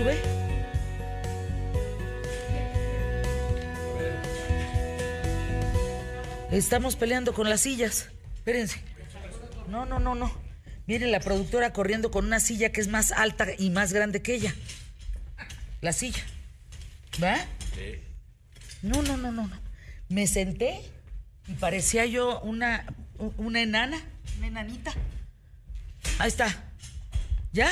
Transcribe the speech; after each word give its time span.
sube. 0.00 0.18
Estamos 6.50 6.96
peleando 6.96 7.32
con 7.34 7.48
las 7.48 7.60
sillas. 7.60 8.08
Espérense. 8.36 8.82
No, 9.68 9.86
no, 9.86 9.98
no, 10.00 10.14
no. 10.14 10.32
Mire 10.86 11.06
la 11.06 11.20
productora 11.20 11.72
corriendo 11.72 12.10
con 12.10 12.26
una 12.26 12.40
silla 12.40 12.72
que 12.72 12.80
es 12.80 12.88
más 12.88 13.12
alta 13.12 13.46
y 13.56 13.70
más 13.70 13.92
grande 13.92 14.22
que 14.22 14.34
ella. 14.34 14.54
La 15.80 15.92
silla. 15.92 16.22
¿Va? 17.22 17.36
Sí. 17.74 18.00
No, 18.82 19.02
no, 19.02 19.16
no, 19.16 19.30
no, 19.30 19.46
no. 19.46 19.60
Me 20.08 20.26
senté 20.26 20.80
y 21.46 21.52
parecía 21.54 22.06
yo 22.06 22.40
una, 22.40 22.86
una 23.36 23.62
enana, 23.62 24.00
una 24.38 24.48
enanita. 24.48 24.92
Ahí 26.18 26.28
está. 26.28 26.64
¿Ya? 27.52 27.70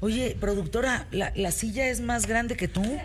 Oye, 0.00 0.36
productora, 0.40 1.06
la, 1.10 1.32
la 1.34 1.50
silla 1.50 1.88
es 1.88 2.00
más 2.00 2.26
grande 2.26 2.56
que 2.56 2.68
tú. 2.68 2.98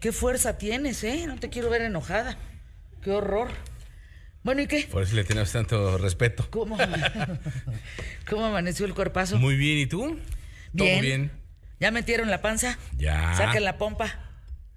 ¿Qué 0.00 0.12
fuerza 0.12 0.58
tienes, 0.58 1.02
eh? 1.04 1.26
No 1.26 1.36
te 1.36 1.48
quiero 1.48 1.70
ver 1.70 1.82
enojada. 1.82 2.36
Qué 3.02 3.10
horror. 3.10 3.50
Bueno, 4.44 4.62
¿y 4.62 4.66
qué? 4.66 4.88
Por 4.90 5.02
eso 5.02 5.14
le 5.14 5.24
tenemos 5.24 5.52
tanto 5.52 5.98
respeto. 5.98 6.46
¿Cómo, 6.50 6.76
¿Cómo 8.28 8.46
amaneció 8.46 8.86
el 8.86 8.94
cuerpazo? 8.94 9.38
Muy 9.38 9.56
bien, 9.56 9.78
¿y 9.78 9.86
tú? 9.86 10.18
Bien. 10.72 10.76
¿Todo 10.76 11.00
bien? 11.00 11.30
¿Ya 11.78 11.90
metieron 11.90 12.30
la 12.30 12.42
panza? 12.42 12.78
Ya. 12.96 13.34
Saquen 13.36 13.64
la 13.64 13.78
pompa. 13.78 14.12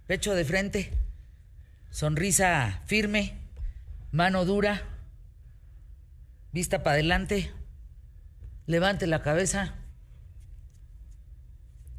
Pecho 0.08 0.34
de 0.36 0.46
frente. 0.46 0.94
Sonrisa 1.90 2.82
firme. 2.86 3.34
Mano 4.12 4.46
dura. 4.46 4.84
Vista 6.52 6.84
para 6.84 6.96
adelante. 6.96 7.52
Levante 8.68 9.08
la 9.08 9.22
cabeza. 9.22 9.76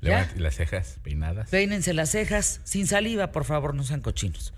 Levante 0.07 0.41
las 0.41 0.55
cejas 0.57 0.99
peinadas. 1.03 1.51
Peínense 1.51 1.93
las 1.95 2.11
cejas. 2.11 2.61
Sin 2.65 2.87
saliva, 2.87 3.33
por 3.33 3.45
favor, 3.45 3.75
no 3.75 3.83
sean 3.83 4.01
cochinos. 4.01 4.55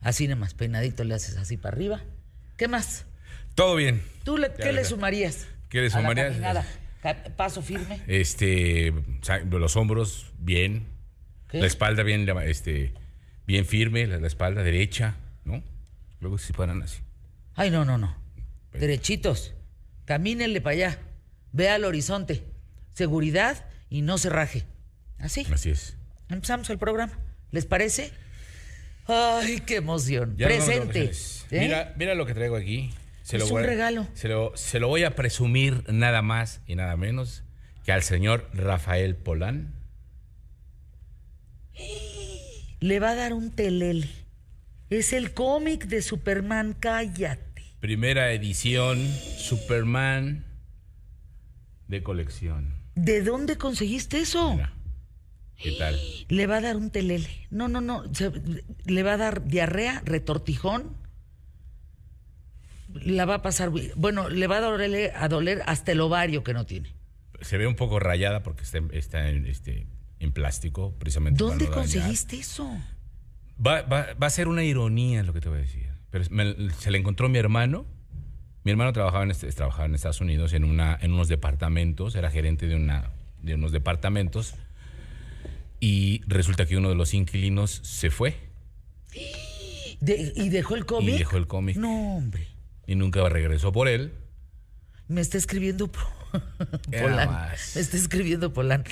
Así 0.00 0.28
nomás, 0.28 0.54
peinadito 0.54 1.04
le 1.04 1.14
haces 1.14 1.36
así 1.36 1.56
para 1.56 1.74
arriba. 1.76 2.02
¿Qué 2.56 2.68
más? 2.68 3.06
Todo 3.54 3.76
bien. 3.76 4.02
¿Tú 4.24 4.38
qué 4.58 4.72
le 4.72 4.84
sumarías? 4.84 5.46
¿Qué 5.68 5.80
le 5.82 5.90
sumarías? 5.90 6.36
Paso 7.36 7.62
firme. 7.62 8.00
Este, 8.06 8.92
los 9.50 9.76
hombros 9.76 10.32
bien. 10.38 10.86
La 11.52 11.66
espalda 11.66 12.02
bien, 12.02 12.28
este, 12.44 12.94
bien 13.46 13.66
firme, 13.66 14.06
la, 14.06 14.24
espalda 14.26 14.62
derecha, 14.62 15.16
¿no? 15.44 15.62
Luego 16.20 16.38
si 16.38 16.52
paran 16.52 16.82
así. 16.82 17.00
Ay, 17.54 17.70
no, 17.70 17.84
no, 17.84 17.98
no. 17.98 18.16
Derechitos. 18.72 19.54
Camínenle 20.04 20.60
para 20.60 20.74
allá. 20.74 20.98
Vea 21.52 21.74
al 21.74 21.84
horizonte. 21.84 22.44
Seguridad 22.92 23.66
y 23.88 24.02
no 24.02 24.18
se 24.18 24.30
raje. 24.30 24.64
Así. 25.20 25.46
Así 25.52 25.70
es. 25.70 25.96
Empezamos 26.28 26.70
el 26.70 26.78
programa. 26.78 27.18
¿Les 27.50 27.66
parece? 27.66 28.12
Ay, 29.06 29.60
qué 29.66 29.76
emoción. 29.76 30.36
Presente. 30.36 31.10
¿Eh? 31.50 31.60
Mira, 31.60 31.94
mira 31.96 32.14
lo 32.14 32.26
que 32.26 32.34
traigo 32.34 32.56
aquí. 32.56 32.90
Se 33.22 33.36
es 33.36 33.50
un 33.50 33.62
regalo. 33.62 34.06
Se 34.14 34.28
lo, 34.28 34.56
se 34.56 34.80
lo 34.80 34.88
voy 34.88 35.04
a 35.04 35.14
presumir 35.14 35.84
nada 35.88 36.22
más 36.22 36.60
y 36.66 36.74
nada 36.74 36.96
menos 36.96 37.42
que 37.84 37.92
al 37.92 38.02
señor 38.02 38.48
Rafael 38.54 39.16
Polán. 39.16 39.74
Le 42.80 43.00
va 43.00 43.10
a 43.10 43.14
dar 43.14 43.32
un 43.32 43.50
telele. 43.50 44.08
Es 44.90 45.12
el 45.12 45.32
cómic 45.32 45.86
de 45.86 46.02
Superman, 46.02 46.74
cállate. 46.78 47.62
Primera 47.80 48.32
edición, 48.32 48.98
Superman 49.38 50.44
de 51.88 52.02
colección. 52.02 52.74
¿De 52.94 53.22
dónde 53.22 53.56
conseguiste 53.56 54.20
eso? 54.20 54.58
¿Qué 55.62 55.72
tal? 55.72 56.00
Le 56.28 56.46
va 56.46 56.56
a 56.56 56.60
dar 56.60 56.76
un 56.76 56.90
telele. 56.90 57.28
No, 57.50 57.68
no, 57.68 57.80
no. 57.80 58.04
le 58.86 59.02
va 59.02 59.14
a 59.14 59.16
dar 59.18 59.44
diarrea, 59.44 60.02
retortijón. 60.04 60.96
La 62.94 63.26
va 63.26 63.36
a 63.36 63.42
pasar. 63.42 63.70
Bueno, 63.96 64.30
le 64.30 64.46
va 64.46 64.56
a 64.56 64.60
doler, 64.60 65.12
a 65.14 65.28
doler 65.28 65.62
hasta 65.66 65.92
el 65.92 66.00
ovario 66.00 66.42
que 66.42 66.54
no 66.54 66.64
tiene. 66.64 66.94
Se 67.42 67.58
ve 67.58 67.66
un 67.66 67.76
poco 67.76 68.00
rayada 68.00 68.42
porque 68.42 68.62
está, 68.62 69.28
en, 69.28 69.46
este, 69.46 69.86
en 70.18 70.32
plástico, 70.32 70.94
precisamente. 70.98 71.38
¿Dónde 71.38 71.68
conseguiste 71.68 72.38
eso? 72.38 72.70
Va, 73.64 73.84
a 74.18 74.30
ser 74.30 74.48
una 74.48 74.64
ironía 74.64 75.22
lo 75.22 75.34
que 75.34 75.40
te 75.40 75.50
voy 75.50 75.58
a 75.58 75.62
decir. 75.62 75.88
Pero 76.10 76.24
se 76.24 76.90
le 76.90 76.98
encontró 76.98 77.28
mi 77.28 77.38
hermano. 77.38 77.86
Mi 78.64 78.72
hermano 78.72 78.92
trabajaba 78.92 79.24
en, 79.24 79.30
este, 79.30 79.50
trabajaba 79.52 79.84
en 79.84 79.94
Estados 79.94 80.20
Unidos 80.20 80.52
en, 80.54 80.64
una, 80.64 80.98
en 81.00 81.12
unos 81.12 81.28
departamentos, 81.28 82.14
era 82.14 82.30
gerente 82.30 82.66
de, 82.66 82.76
una, 82.76 83.10
de 83.42 83.54
unos 83.54 83.72
departamentos 83.72 84.54
y 85.80 86.22
resulta 86.26 86.66
que 86.66 86.76
uno 86.76 86.90
de 86.90 86.94
los 86.94 87.14
inquilinos 87.14 87.80
se 87.82 88.10
fue. 88.10 88.36
¿Y 89.12 90.48
dejó 90.50 90.76
el 90.76 90.86
cómic? 90.86 91.14
Y 91.14 91.18
dejó 91.18 91.38
el 91.38 91.46
cómic. 91.46 91.76
No, 91.76 92.16
hombre. 92.16 92.46
Y 92.86 92.94
nunca 92.94 93.28
regresó 93.28 93.72
por 93.72 93.88
él. 93.88 94.12
Me 95.08 95.20
está 95.20 95.38
escribiendo 95.38 95.90
Polán. 95.90 97.48
Me 97.74 97.80
está 97.80 97.96
escribiendo 97.96 98.52
Polán. 98.52 98.84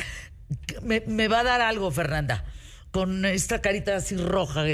Me, 0.83 1.29
va 1.29 1.41
a 1.41 1.45
dar 1.45 1.61
algo, 1.61 1.91
Fernanda. 1.91 2.45
Con 2.91 3.27
esta 3.27 3.61
carita 3.61 3.97
así 3.97 4.17
roja, 4.17 4.65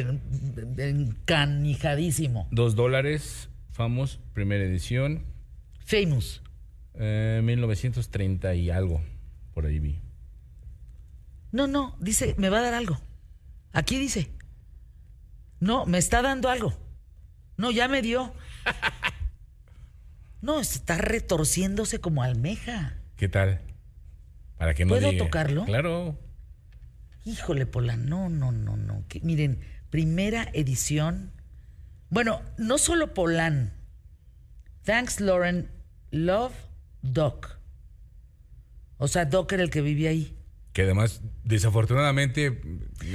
encanijadísimo. 0.79 2.47
Dos 2.53 2.77
dólares, 2.77 3.49
Famous, 3.73 4.21
primera 4.33 4.63
edición. 4.63 5.25
Famous. 5.85 6.43
1930 6.97 8.53
eh, 8.53 8.57
y 8.57 8.71
algo, 8.71 9.03
por 9.53 9.67
ahí 9.67 9.81
vi. 9.81 10.04
No, 11.55 11.69
no, 11.69 11.97
dice, 12.01 12.35
me 12.37 12.49
va 12.49 12.59
a 12.59 12.63
dar 12.63 12.75
algo. 12.75 13.01
Aquí 13.73 13.97
dice. 13.97 14.33
No, 15.61 15.87
me 15.87 15.99
está 15.99 16.21
dando 16.21 16.51
algo. 16.51 16.75
No, 17.57 17.71
ya 17.71 17.87
me 17.87 18.03
dio. 18.03 18.35
No, 20.43 20.61
está 20.61 20.99
retorciéndose 20.99 22.01
como 22.01 22.23
almeja. 22.23 22.99
¿Qué 23.17 23.31
tal? 23.31 23.63
Para 24.59 24.75
que 24.75 24.85
no 24.85 24.91
¿Puedo 24.91 25.17
tocarlo? 25.17 25.65
Claro. 25.65 26.19
Híjole, 27.25 27.65
Pola, 27.65 27.97
no, 27.97 28.29
no, 28.29 28.53
no, 28.53 28.77
no. 28.77 29.03
miren, 29.23 29.61
primera 29.89 30.51
edición. 30.53 31.33
Bueno, 32.11 32.43
no 32.59 32.77
solo 32.77 33.15
Polán. 33.15 33.73
Thanks, 34.83 35.23
Lauren. 35.23 35.71
Love, 36.11 36.53
Doc. 37.01 37.59
O 38.99 39.09
sea, 39.09 39.25
Doc 39.25 39.51
era 39.53 39.63
el 39.63 39.71
que 39.71 39.81
vivía 39.81 40.11
ahí 40.11 40.37
que 40.75 40.83
además 40.83 41.23
desafortunadamente 41.45 42.61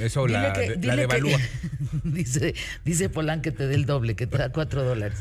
eso 0.00 0.26
la, 0.26 0.52
devalúa. 0.52 1.38
dice, 2.04 2.54
dice 2.86 3.10
Polán 3.10 3.42
que 3.42 3.52
te 3.52 3.68
dé 3.68 3.74
el 3.74 3.84
doble, 3.84 4.16
que 4.16 4.26
te 4.26 4.38
da 4.38 4.50
cuatro 4.50 4.82
dólares. 4.82 5.18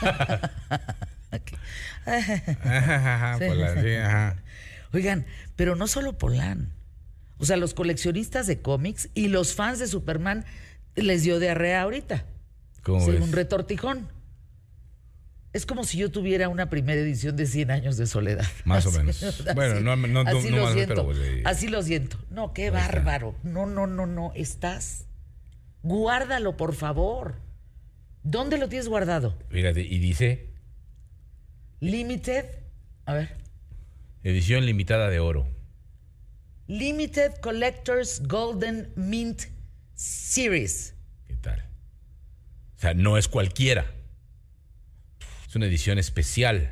Oigan, 4.92 5.26
pero 5.56 5.74
no 5.74 5.88
solo 5.88 6.16
Polán. 6.16 6.72
O 7.38 7.44
sea, 7.44 7.56
los 7.56 7.74
coleccionistas 7.74 8.46
de 8.46 8.62
cómics 8.62 9.08
y 9.14 9.26
los 9.26 9.54
fans 9.54 9.80
de 9.80 9.88
Superman 9.88 10.44
les 10.94 11.24
dio 11.24 11.40
diarrea 11.40 11.82
ahorita. 11.82 12.24
¿Cómo 12.84 13.04
un 13.04 13.32
retortijón. 13.32 14.06
Es 15.52 15.66
como 15.66 15.82
si 15.82 15.98
yo 15.98 16.10
tuviera 16.10 16.48
una 16.48 16.70
primera 16.70 17.00
edición 17.00 17.36
de 17.36 17.46
100 17.46 17.70
años 17.72 17.96
de 17.96 18.06
soledad. 18.06 18.46
Más 18.64 18.86
o 18.86 18.92
menos. 18.92 19.44
bueno, 19.54 19.80
no, 19.80 19.96
no, 19.96 20.20
así 20.20 20.50
no, 20.50 20.58
lo 20.58 20.72
siento. 20.72 21.04
Pues, 21.04 21.18
así 21.44 21.68
lo 21.68 21.82
siento. 21.82 22.18
No, 22.30 22.52
qué 22.52 22.70
bárbaro. 22.70 23.34
No, 23.42 23.66
no, 23.66 23.86
no, 23.88 24.06
no. 24.06 24.32
Estás. 24.36 25.06
Guárdalo, 25.82 26.56
por 26.56 26.74
favor. 26.74 27.40
¿Dónde 28.22 28.58
lo 28.58 28.68
tienes 28.68 28.88
guardado? 28.88 29.36
Fíjate, 29.48 29.80
y 29.80 29.98
dice. 29.98 30.50
Limited. 31.80 32.44
A 33.06 33.14
ver. 33.14 33.36
Edición 34.22 34.66
limitada 34.66 35.08
de 35.08 35.18
oro. 35.18 35.48
Limited 36.68 37.34
Collectors 37.40 38.22
Golden 38.28 38.92
Mint 38.94 39.42
Series. 39.94 40.94
¿Qué 41.26 41.34
tal? 41.36 41.66
O 42.76 42.80
sea, 42.80 42.94
no 42.94 43.18
es 43.18 43.26
cualquiera. 43.26 43.92
Es 45.50 45.56
una 45.56 45.66
edición 45.66 45.98
especial. 45.98 46.70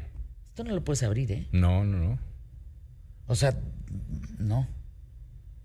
Esto 0.50 0.62
no 0.62 0.72
lo 0.72 0.84
puedes 0.84 1.02
abrir, 1.02 1.32
¿eh? 1.32 1.48
No, 1.50 1.84
no, 1.84 1.98
no. 1.98 2.18
O 3.26 3.34
sea, 3.34 3.58
no. 4.38 4.68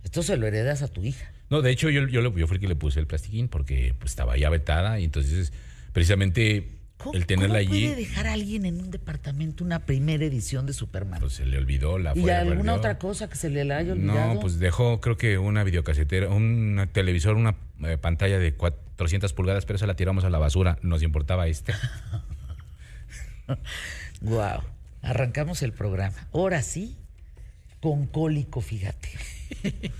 Esto 0.02 0.24
se 0.24 0.36
lo 0.36 0.48
heredas 0.48 0.82
a 0.82 0.88
tu 0.88 1.04
hija. 1.04 1.32
No, 1.52 1.62
de 1.62 1.70
hecho, 1.70 1.92
yo, 1.92 2.08
yo, 2.08 2.36
yo 2.36 2.48
fui 2.48 2.56
el 2.56 2.62
que 2.62 2.68
le 2.68 2.76
puse 2.76 3.00
el 3.00 3.06
plastiquín 3.06 3.50
porque 3.50 3.94
pues, 4.00 4.14
estaba 4.14 4.36
ya 4.36 4.50
vetada 4.50 5.00
y 5.00 5.04
entonces, 5.04 5.54
precisamente, 5.92 6.80
el 7.14 7.28
tenerla 7.28 7.60
¿cómo 7.60 7.72
allí. 7.72 7.86
puede 7.86 7.96
dejar 7.98 8.26
a 8.26 8.34
alguien 8.34 8.66
en 8.66 8.82
un 8.82 8.90
departamento 8.90 9.64
una 9.64 9.86
primera 9.86 10.26
edición 10.26 10.66
de 10.66 10.74
Superman? 10.74 11.20
Pues 11.20 11.34
se 11.34 11.46
le 11.46 11.60
olvidó 11.60 12.00
la 12.00 12.18
¿Y 12.18 12.28
alguna 12.32 12.74
otra 12.74 12.98
cosa 12.98 13.30
que 13.30 13.36
se 13.36 13.52
le 13.52 13.62
haya 13.62 13.94
olvidado? 13.94 14.34
No, 14.34 14.40
pues 14.40 14.58
dejó, 14.58 15.02
creo 15.02 15.18
que 15.18 15.38
una 15.38 15.64
videocasetera, 15.64 16.30
un 16.30 16.90
televisor, 16.92 17.36
una 17.36 17.58
eh, 17.84 18.00
pantalla 18.00 18.40
de 18.40 18.56
400 18.56 19.34
pulgadas, 19.34 19.68
pero 19.68 19.78
se 19.78 19.86
la 19.86 19.96
tiramos 19.96 20.24
a 20.24 20.32
la 20.32 20.40
basura. 20.40 20.80
Nos 20.82 21.04
importaba 21.04 21.48
este. 21.48 21.74
wow. 24.22 24.62
Arrancamos 25.02 25.62
el 25.62 25.74
programa. 25.74 26.28
Ahora 26.34 26.62
sí. 26.62 26.98
con 27.82 28.08
cólico, 28.08 28.62
fíjate. 28.62 29.10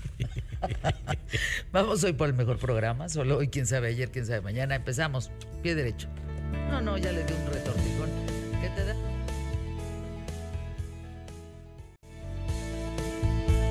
Vamos 1.72 2.02
hoy 2.04 2.14
por 2.14 2.28
el 2.28 2.34
mejor 2.34 2.58
programa, 2.58 3.08
solo 3.08 3.36
hoy, 3.36 3.48
quién 3.48 3.66
sabe 3.66 3.88
ayer, 3.88 4.10
quién 4.10 4.26
sabe 4.26 4.40
mañana. 4.40 4.74
Empezamos, 4.74 5.30
pie 5.62 5.74
derecho. 5.74 6.08
No, 6.70 6.80
no, 6.80 6.96
ya 6.96 7.12
le 7.12 7.24
di 7.24 7.32
un 7.34 7.52
retortijón. 7.52 8.10
¿Qué 8.60 8.70
te 8.70 8.84
da? 8.84 9.13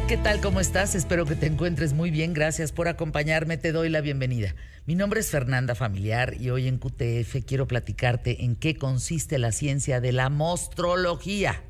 ¿Qué 0.08 0.18
tal? 0.18 0.42
¿Cómo 0.42 0.60
estás? 0.60 0.96
Espero 0.96 1.26
que 1.26 1.36
te 1.36 1.46
encuentres 1.46 1.94
muy 1.94 2.12
bien. 2.12 2.34
Gracias 2.34 2.74
por 2.74 2.90
acompañarme. 2.90 3.58
Te 3.58 3.72
doy 3.72 3.88
la 3.88 4.02
bienvenida. 4.02 4.54
Mi 4.86 4.96
nombre 4.96 5.22
es 5.22 5.32
Fernanda 5.32 5.76
Familiar 5.76 6.36
y 6.40 6.50
hoy 6.50 6.68
en 6.68 6.78
QTF 6.78 7.46
quiero 7.48 7.70
platicarte 7.70 8.44
en 8.44 8.58
qué 8.58 8.76
consiste 8.78 9.40
la 9.40 9.54
ciencia 9.54 10.02
de 10.02 10.12
la 10.12 10.30
mostrología. 10.30 11.64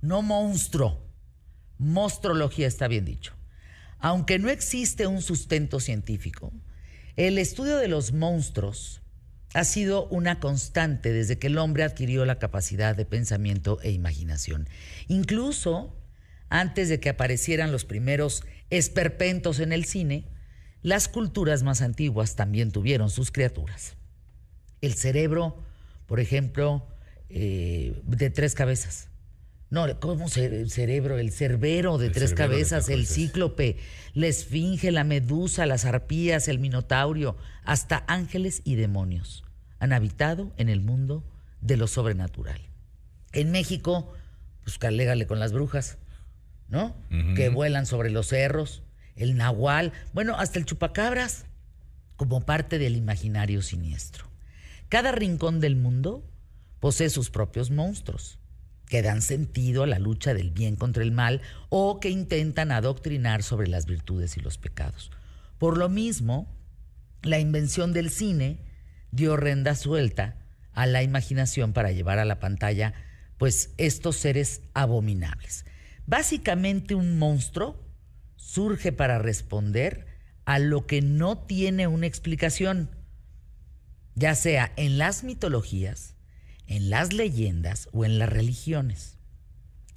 No 0.00 0.22
monstruo. 0.22 1.06
Mostrología 1.76 2.66
está 2.66 2.88
bien 2.88 3.04
dicho. 3.04 3.34
Aunque 3.98 4.38
no 4.38 4.48
existe 4.48 5.06
un 5.06 5.20
sustento 5.20 5.80
científico, 5.80 6.50
el 7.16 7.36
estudio 7.36 7.76
de 7.76 7.88
los 7.88 8.14
monstruos 8.14 9.02
ha 9.52 9.64
sido 9.64 10.06
una 10.08 10.40
constante 10.40 11.12
desde 11.12 11.38
que 11.38 11.48
el 11.48 11.58
hombre 11.58 11.84
adquirió 11.84 12.24
la 12.24 12.38
capacidad 12.38 12.96
de 12.96 13.04
pensamiento 13.04 13.78
e 13.82 13.90
imaginación. 13.90 14.66
Incluso 15.08 16.01
antes 16.52 16.88
de 16.88 17.00
que 17.00 17.08
aparecieran 17.08 17.72
los 17.72 17.84
primeros 17.84 18.44
esperpentos 18.70 19.58
en 19.58 19.72
el 19.72 19.84
cine, 19.84 20.28
las 20.82 21.08
culturas 21.08 21.62
más 21.62 21.82
antiguas 21.82 22.36
también 22.36 22.70
tuvieron 22.70 23.10
sus 23.10 23.30
criaturas. 23.30 23.96
El 24.80 24.94
cerebro, 24.94 25.62
por 26.06 26.20
ejemplo, 26.20 26.86
eh, 27.28 28.00
de 28.04 28.30
tres 28.30 28.54
cabezas. 28.54 29.08
No, 29.70 29.86
¿cómo 30.00 30.26
el 30.36 30.70
cerebro? 30.70 31.18
El 31.18 31.32
cerbero 31.32 31.96
de 31.96 32.10
tres 32.10 32.34
cabezas, 32.34 32.90
el 32.90 33.06
cíclope, 33.06 33.78
la 34.12 34.26
esfinge, 34.26 34.92
la 34.92 35.04
medusa, 35.04 35.64
las 35.64 35.86
arpías, 35.86 36.46
el 36.48 36.58
minotaurio, 36.58 37.38
hasta 37.64 38.04
ángeles 38.06 38.60
y 38.64 38.74
demonios 38.74 39.44
han 39.82 39.92
habitado 39.92 40.52
en 40.58 40.68
el 40.68 40.80
mundo 40.80 41.24
de 41.60 41.76
lo 41.76 41.88
sobrenatural. 41.88 42.60
En 43.32 43.50
México, 43.50 44.12
pues 44.62 44.78
calégale 44.78 45.26
con 45.26 45.40
las 45.40 45.52
brujas. 45.52 45.98
¿No? 46.72 46.96
Que 47.36 47.50
vuelan 47.50 47.84
sobre 47.84 48.08
los 48.08 48.28
cerros, 48.28 48.82
el 49.14 49.36
nahual, 49.36 49.92
bueno, 50.14 50.36
hasta 50.38 50.58
el 50.58 50.64
chupacabras, 50.64 51.44
como 52.16 52.46
parte 52.46 52.78
del 52.78 52.96
imaginario 52.96 53.60
siniestro. 53.60 54.24
Cada 54.88 55.12
rincón 55.12 55.60
del 55.60 55.76
mundo 55.76 56.24
posee 56.80 57.10
sus 57.10 57.28
propios 57.28 57.70
monstruos, 57.70 58.38
que 58.86 59.02
dan 59.02 59.20
sentido 59.20 59.82
a 59.82 59.86
la 59.86 59.98
lucha 59.98 60.32
del 60.32 60.50
bien 60.50 60.76
contra 60.76 61.02
el 61.02 61.12
mal 61.12 61.42
o 61.68 62.00
que 62.00 62.08
intentan 62.08 62.72
adoctrinar 62.72 63.42
sobre 63.42 63.68
las 63.68 63.84
virtudes 63.84 64.38
y 64.38 64.40
los 64.40 64.56
pecados. 64.56 65.10
Por 65.58 65.76
lo 65.76 65.90
mismo, 65.90 66.48
la 67.22 67.38
invención 67.38 67.92
del 67.92 68.08
cine 68.08 68.60
dio 69.10 69.36
renda 69.36 69.74
suelta 69.74 70.36
a 70.72 70.86
la 70.86 71.02
imaginación 71.02 71.74
para 71.74 71.92
llevar 71.92 72.18
a 72.18 72.24
la 72.24 72.40
pantalla 72.40 72.94
pues 73.36 73.74
estos 73.76 74.16
seres 74.16 74.62
abominables. 74.72 75.66
Básicamente 76.06 76.94
un 76.94 77.18
monstruo 77.18 77.76
surge 78.36 78.92
para 78.92 79.18
responder 79.18 80.06
a 80.44 80.58
lo 80.58 80.86
que 80.86 81.00
no 81.00 81.38
tiene 81.38 81.86
una 81.86 82.06
explicación, 82.06 82.90
ya 84.14 84.34
sea 84.34 84.72
en 84.76 84.98
las 84.98 85.24
mitologías, 85.24 86.14
en 86.66 86.90
las 86.90 87.12
leyendas 87.12 87.88
o 87.92 88.04
en 88.04 88.18
las 88.18 88.28
religiones. 88.28 89.16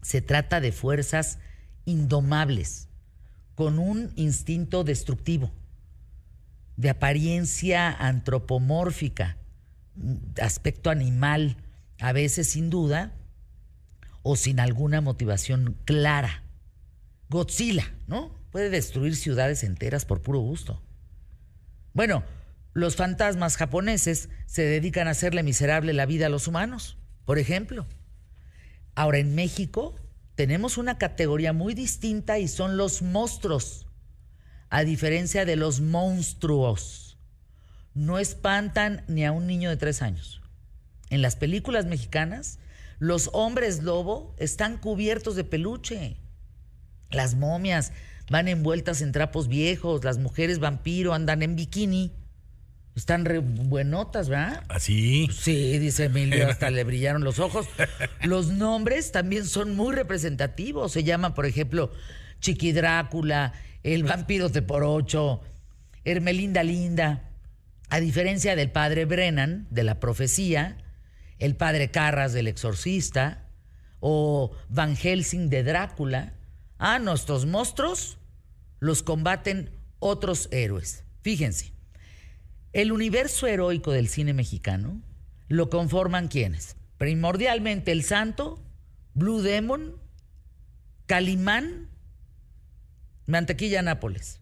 Se 0.02 0.22
trata 0.22 0.62
de 0.62 0.72
fuerzas 0.72 1.40
indomables, 1.86 2.88
con 3.56 3.80
un 3.80 4.12
instinto 4.16 4.84
destructivo, 4.84 5.52
de 6.78 6.90
apariencia 6.90 7.92
antropomórfica, 7.92 9.38
aspecto 10.42 10.90
animal, 10.90 11.58
a 12.00 12.12
veces 12.12 12.50
sin 12.50 12.70
duda, 12.70 13.14
o 14.28 14.36
sin 14.36 14.60
alguna 14.60 15.02
motivación 15.02 15.78
clara. 15.86 16.42
Godzilla, 17.30 17.94
¿no? 18.08 18.36
Puede 18.52 18.72
destruir 18.72 19.16
ciudades 19.16 19.64
enteras 19.64 20.04
por 20.04 20.24
puro 20.24 20.40
gusto. 20.40 20.82
Bueno, 21.94 22.24
los 22.74 22.96
fantasmas 22.96 23.56
japoneses 23.56 24.30
se 24.48 24.64
dedican 24.64 25.08
a 25.08 25.12
hacerle 25.12 25.44
miserable 25.44 25.94
la 25.94 26.08
vida 26.08 26.26
a 26.26 26.30
los 26.30 26.48
humanos, 26.48 26.98
por 27.26 27.38
ejemplo. 27.38 27.86
Ahora 28.96 29.20
en 29.20 29.36
México 29.36 29.96
tenemos 30.34 30.80
una 30.80 30.98
categoría 30.98 31.54
muy 31.54 31.76
distinta 31.76 32.40
y 32.40 32.48
son 32.48 32.78
los 32.78 33.04
monstruos, 33.04 33.86
a 34.72 34.84
diferencia 34.84 35.46
de 35.46 35.56
los 35.56 35.82
monstruos. 35.82 37.20
No 37.94 38.18
espantan 38.18 39.06
ni 39.08 39.24
a 39.24 39.32
un 39.32 39.46
niño 39.46 39.70
de 39.70 39.78
tres 39.78 40.02
años. 40.02 40.42
En 41.12 41.22
las 41.22 41.36
películas 41.36 41.86
mexicanas 41.86 42.58
los 43.00 43.30
hombres 43.34 43.84
lobo 43.84 44.36
están 44.38 44.78
cubiertos 44.78 45.36
de 45.36 45.44
peluche. 45.44 46.18
Las 47.12 47.36
momias 47.36 47.92
van 48.30 48.48
envueltas 48.48 49.02
en 49.02 49.12
trapos 49.12 49.48
viejos. 49.48 50.04
Las 50.04 50.18
mujeres 50.18 50.60
vampiro 50.60 51.14
andan 51.14 51.44
en 51.44 51.56
bikini. 51.56 52.14
Están 52.96 53.26
re 53.26 53.40
buenotas, 53.40 54.30
¿verdad? 54.30 54.64
¿Así? 54.70 55.28
¿Ah, 55.30 55.34
sí, 55.34 55.78
dice 55.80 56.06
Emilio, 56.06 56.48
hasta 56.50 56.70
le 56.70 56.84
brillaron 56.86 57.26
los 57.26 57.40
ojos. 57.40 57.68
Los 58.24 58.48
nombres 58.48 59.12
también 59.12 59.46
son 59.46 59.76
muy 59.76 59.94
representativos. 59.94 60.94
Se 60.94 61.04
llama, 61.04 61.34
por 61.34 61.46
ejemplo, 61.46 61.92
Chiqui 62.40 62.72
Drácula, 62.72 63.54
el 63.84 64.04
vampiro 64.04 64.48
de 64.48 64.62
por 64.62 64.84
ocho, 64.84 65.42
Hermelinda 66.06 66.64
Linda. 66.64 67.30
A 67.90 68.00
diferencia 68.00 68.56
del 68.56 68.72
padre 68.72 69.06
Brennan, 69.06 69.68
de 69.70 69.84
la 69.84 70.00
profecía, 70.00 70.78
el 71.40 71.56
padre 71.56 71.92
Carras 71.92 72.34
del 72.34 72.48
Exorcista 72.48 73.48
o 74.00 74.52
Van 74.70 74.96
Helsing 74.96 75.50
de 75.50 75.64
Drácula. 75.64 76.34
Ah, 76.78 77.00
nuestros 77.00 77.46
monstruos 77.46 78.18
los 78.80 79.04
combaten 79.04 79.72
otros 80.00 80.48
héroes. 80.52 81.04
Fíjense, 81.22 81.74
el 82.74 82.92
universo 82.92 83.48
heroico 83.48 83.92
del 83.92 84.08
cine 84.08 84.34
mexicano 84.34 85.02
lo 85.48 85.70
conforman 85.70 86.28
quienes? 86.28 86.76
Primordialmente 86.98 87.92
el 87.92 88.04
Santo, 88.04 88.62
Blue 89.14 89.42
Demon, 89.42 89.96
Calimán, 91.06 91.90
Mantequilla 93.28 93.82
Nápoles, 93.82 94.40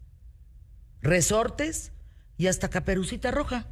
Resortes 1.00 1.92
y 2.36 2.48
hasta 2.48 2.70
Caperucita 2.70 3.30
Roja 3.30 3.66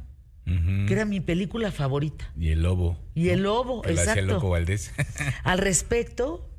que 0.45 0.91
era 0.91 1.05
mi 1.05 1.21
película 1.21 1.71
favorita. 1.71 2.31
Y 2.37 2.49
el 2.49 2.63
lobo. 2.63 2.99
Y 3.15 3.29
el 3.29 3.43
lobo, 3.43 3.85
exacto. 3.85 4.19
El 4.19 4.27
loco 4.27 4.49
Valdés. 4.49 4.91
Al 5.43 5.57
respecto, 5.57 6.49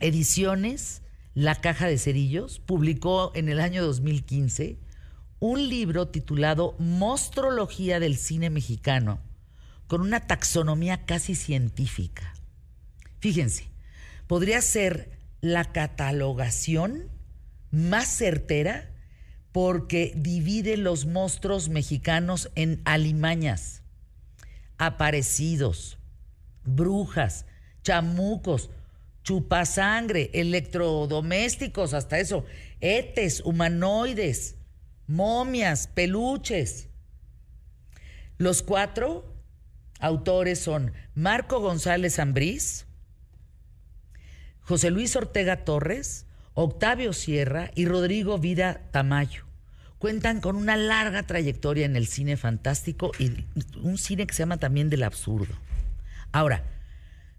Ediciones 0.00 1.02
La 1.34 1.54
Caja 1.56 1.86
de 1.86 1.98
Cerillos 1.98 2.58
publicó 2.58 3.32
en 3.34 3.48
el 3.48 3.60
año 3.60 3.84
2015 3.84 4.78
un 5.38 5.68
libro 5.68 6.08
titulado 6.08 6.74
Mostrología 6.78 8.00
del 8.00 8.16
cine 8.16 8.50
mexicano, 8.50 9.20
con 9.86 10.00
una 10.00 10.26
taxonomía 10.26 11.04
casi 11.04 11.34
científica. 11.34 12.34
Fíjense, 13.20 13.68
podría 14.26 14.60
ser 14.62 15.10
la 15.40 15.64
catalogación 15.72 17.10
más 17.70 18.08
certera 18.08 18.93
porque 19.54 20.12
divide 20.16 20.76
los 20.76 21.06
monstruos 21.06 21.68
mexicanos 21.68 22.50
en 22.56 22.82
alimañas, 22.84 23.84
aparecidos, 24.78 25.96
brujas, 26.64 27.46
chamucos, 27.84 28.70
chupasangre, 29.22 30.32
electrodomésticos, 30.34 31.94
hasta 31.94 32.18
eso, 32.18 32.44
etes, 32.80 33.42
humanoides, 33.42 34.56
momias, 35.06 35.86
peluches. 35.86 36.88
Los 38.38 38.60
cuatro 38.60 39.24
autores 40.00 40.58
son 40.58 40.92
Marco 41.14 41.60
González 41.60 42.18
Ambrís, 42.18 42.86
José 44.62 44.90
Luis 44.90 45.14
Ortega 45.14 45.64
Torres, 45.64 46.26
Octavio 46.54 47.12
Sierra 47.12 47.70
y 47.76 47.86
Rodrigo 47.86 48.38
Vida 48.38 48.88
Tamayo. 48.90 49.43
Cuentan 50.04 50.42
con 50.42 50.56
una 50.56 50.76
larga 50.76 51.22
trayectoria 51.22 51.86
en 51.86 51.96
el 51.96 52.06
cine 52.06 52.36
fantástico 52.36 53.12
y 53.18 53.46
un 53.82 53.96
cine 53.96 54.26
que 54.26 54.34
se 54.34 54.42
llama 54.42 54.58
también 54.58 54.90
del 54.90 55.02
absurdo. 55.02 55.54
Ahora, 56.30 56.62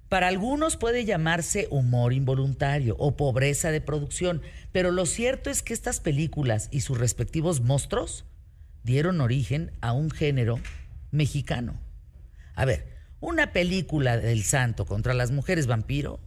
para 0.09 0.29
algunos 0.29 0.75
puede 0.75 1.05
llamarse 1.05 1.67
humor 1.69 2.11
involuntario 2.11 2.95
o 2.97 3.15
pobreza 3.15 3.69
de 3.69 3.81
producción, 3.81 4.41
pero 4.71 4.89
lo 4.89 5.05
cierto 5.05 5.51
es 5.51 5.61
que 5.61 5.75
estas 5.75 5.99
películas 5.99 6.69
y 6.71 6.81
sus 6.81 6.97
respectivos 6.97 7.61
monstruos 7.61 8.25
dieron 8.81 9.21
origen 9.21 9.71
a 9.81 9.91
un 9.91 10.09
género 10.09 10.59
mexicano. 11.11 11.79
A 12.55 12.65
ver, 12.65 12.87
una 13.19 13.53
película 13.53 14.17
del 14.17 14.41
santo 14.41 14.87
contra 14.87 15.13
las 15.13 15.29
mujeres 15.29 15.67
vampiro 15.67 16.19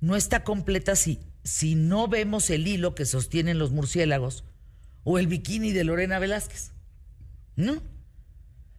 no 0.00 0.14
está 0.14 0.44
completa 0.44 0.94
si 0.94 1.18
si 1.42 1.74
no 1.74 2.06
vemos 2.06 2.50
el 2.50 2.68
hilo 2.68 2.94
que 2.94 3.04
sostienen 3.04 3.58
los 3.58 3.72
murciélagos 3.72 4.44
o 5.08 5.18
el 5.20 5.28
bikini 5.28 5.70
de 5.72 5.84
Lorena 5.84 6.18
Velázquez. 6.18 6.72
¿No? 7.54 7.80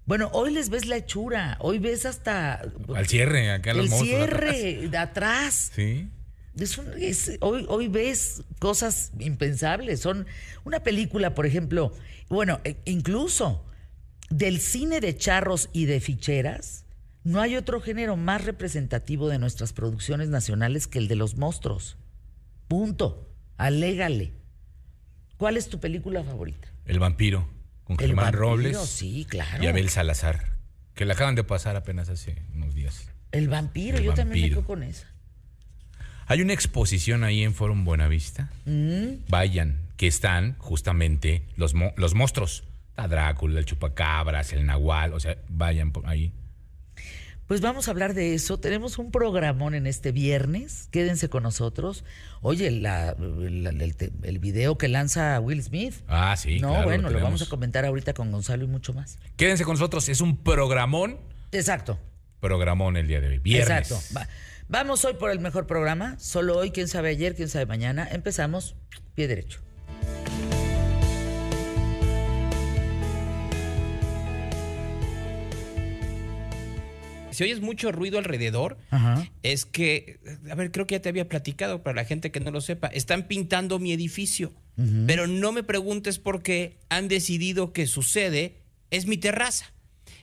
Bueno, 0.05 0.29
hoy 0.33 0.53
les 0.53 0.69
ves 0.69 0.85
la 0.85 0.97
hechura, 0.97 1.57
hoy 1.61 1.79
ves 1.79 2.05
hasta... 2.05 2.61
Al 2.95 3.07
cierre, 3.07 3.49
acá 3.51 3.73
los 3.73 3.85
El 3.85 3.91
monstruos 3.91 4.23
atrás. 4.29 4.55
cierre 4.55 4.87
de 4.89 4.97
atrás. 4.97 5.71
Sí. 5.73 6.09
Es 6.59 6.77
un- 6.77 6.91
es- 6.99 7.37
hoy, 7.41 7.65
hoy 7.69 7.87
ves 7.87 8.43
cosas 8.59 9.11
impensables. 9.19 10.01
Son 10.01 10.25
una 10.65 10.81
película, 10.83 11.33
por 11.33 11.45
ejemplo, 11.45 11.93
bueno, 12.29 12.59
e- 12.65 12.75
incluso 12.85 13.63
del 14.29 14.59
cine 14.59 14.99
de 14.99 15.15
charros 15.15 15.69
y 15.71 15.85
de 15.85 15.99
ficheras, 16.01 16.83
no 17.23 17.39
hay 17.41 17.55
otro 17.55 17.79
género 17.81 18.15
más 18.17 18.43
representativo 18.45 19.29
de 19.29 19.39
nuestras 19.39 19.71
producciones 19.73 20.27
nacionales 20.29 20.87
que 20.87 20.99
el 20.99 21.07
de 21.07 21.15
los 21.15 21.35
monstruos. 21.37 21.97
Punto. 22.67 23.29
Alégale. 23.57 24.33
¿Cuál 25.37 25.57
es 25.57 25.69
tu 25.69 25.79
película 25.79 26.23
favorita? 26.23 26.67
El 26.85 26.99
vampiro. 26.99 27.47
Con 27.83 27.95
El 27.99 28.07
Germán 28.07 28.25
vampiro, 28.25 28.41
Robles. 28.41 28.77
sí, 28.89 29.25
claro. 29.29 29.63
Y 29.63 29.67
Abel 29.67 29.89
Salazar. 29.89 30.57
Que 30.93 31.05
la 31.05 31.13
acaban 31.13 31.35
de 31.35 31.43
pasar 31.43 31.75
apenas 31.75 32.09
hace 32.09 32.41
unos 32.55 32.73
días. 32.75 33.07
El 33.31 33.47
vampiro, 33.49 33.97
El 33.97 34.03
yo 34.05 34.13
también 34.13 34.41
me 34.45 34.49
quedo 34.49 34.65
con 34.65 34.83
esa. 34.83 35.07
Hay 36.25 36.41
una 36.41 36.53
exposición 36.53 37.23
ahí 37.23 37.43
en 37.43 37.53
Forum 37.53 37.85
Buenavista. 37.85 38.49
Mm. 38.65 39.23
Vayan, 39.29 39.79
que 39.95 40.07
están 40.07 40.55
justamente 40.57 41.43
los, 41.55 41.73
mo- 41.73 41.93
los 41.95 42.13
monstruos. 42.15 42.63
La 42.97 43.07
Drácula, 43.07 43.59
el 43.59 43.65
chupacabras, 43.65 44.51
el 44.53 44.65
nahual. 44.65 45.13
O 45.13 45.19
sea, 45.19 45.37
vayan 45.47 45.91
por 45.91 46.07
ahí. 46.07 46.33
Pues 47.47 47.61
vamos 47.61 47.87
a 47.87 47.91
hablar 47.91 48.13
de 48.13 48.33
eso. 48.33 48.59
Tenemos 48.59 48.97
un 48.97 49.09
programón 49.09 49.73
en 49.73 49.87
este 49.87 50.11
viernes. 50.11 50.89
Quédense 50.91 51.29
con 51.29 51.43
nosotros. 51.43 52.03
Oye, 52.41 52.69
la- 52.71 53.15
la- 53.17 53.69
el, 53.69 54.39
video 54.39 54.77
que 54.77 54.89
lanza 54.89 55.39
Will 55.39 55.63
Smith. 55.63 55.93
Ah, 56.07 56.35
sí. 56.37 56.59
no, 56.59 56.69
claro, 56.69 56.83
bueno, 56.85 57.09
lo, 57.09 57.21
vamos 57.21 57.41
a 57.41 57.45
comentar 57.47 57.85
ahorita 57.85 58.13
con 58.13 58.31
Gonzalo 58.31 58.65
y 58.65 58.67
mucho 58.67 58.93
más. 58.93 59.17
Quédense 59.37 59.63
con 59.63 59.75
nosotros. 59.75 60.09
Es 60.09 60.19
un 60.19 60.35
programón. 60.43 61.19
Exacto. 61.53 61.97
Programón 62.41 62.97
el 62.97 63.07
día 63.07 63.21
de 63.21 63.27
hoy. 63.29 63.39
Viernes. 63.39 63.89
Exacto. 63.91 64.03
Va- 64.15 64.27
Vamos 64.69 65.05
hoy 65.05 65.13
por 65.13 65.31
el 65.31 65.39
mejor 65.39 65.65
programa. 65.65 66.19
Solo 66.19 66.57
hoy, 66.57 66.71
quién 66.71 66.89
sabe 66.89 67.09
ayer, 67.09 67.33
quién 67.35 67.47
sabe 67.47 67.65
mañana. 67.65 68.05
Empezamos 68.11 68.75
pie 69.15 69.29
derecho. 69.29 69.61
Si 77.37 77.43
oyes 77.43 77.61
mucho 77.61 77.91
ruido 77.91 78.17
alrededor, 78.17 78.79
Ajá. 78.89 79.29
es 79.43 79.65
que, 79.65 80.19
a 80.49 80.55
ver, 80.55 80.71
creo 80.71 80.87
que 80.87 80.95
ya 80.95 81.01
te 81.03 81.09
había 81.09 81.29
platicado, 81.29 81.83
para 81.83 81.95
la 81.97 82.03
gente 82.03 82.31
que 82.31 82.39
no 82.39 82.49
lo 82.49 82.61
sepa, 82.61 82.87
están 82.87 83.27
pintando 83.27 83.77
mi 83.77 83.93
edificio. 83.93 84.53
Pero 85.05 85.27
no 85.27 85.51
me 85.51 85.61
preguntes 85.61 86.17
por 86.17 86.41
qué 86.41 86.77
han 86.89 87.07
decidido 87.07 87.73
que 87.73 87.85
sucede, 87.85 88.57
es 88.89 89.05
mi 89.05 89.17
terraza. 89.17 89.71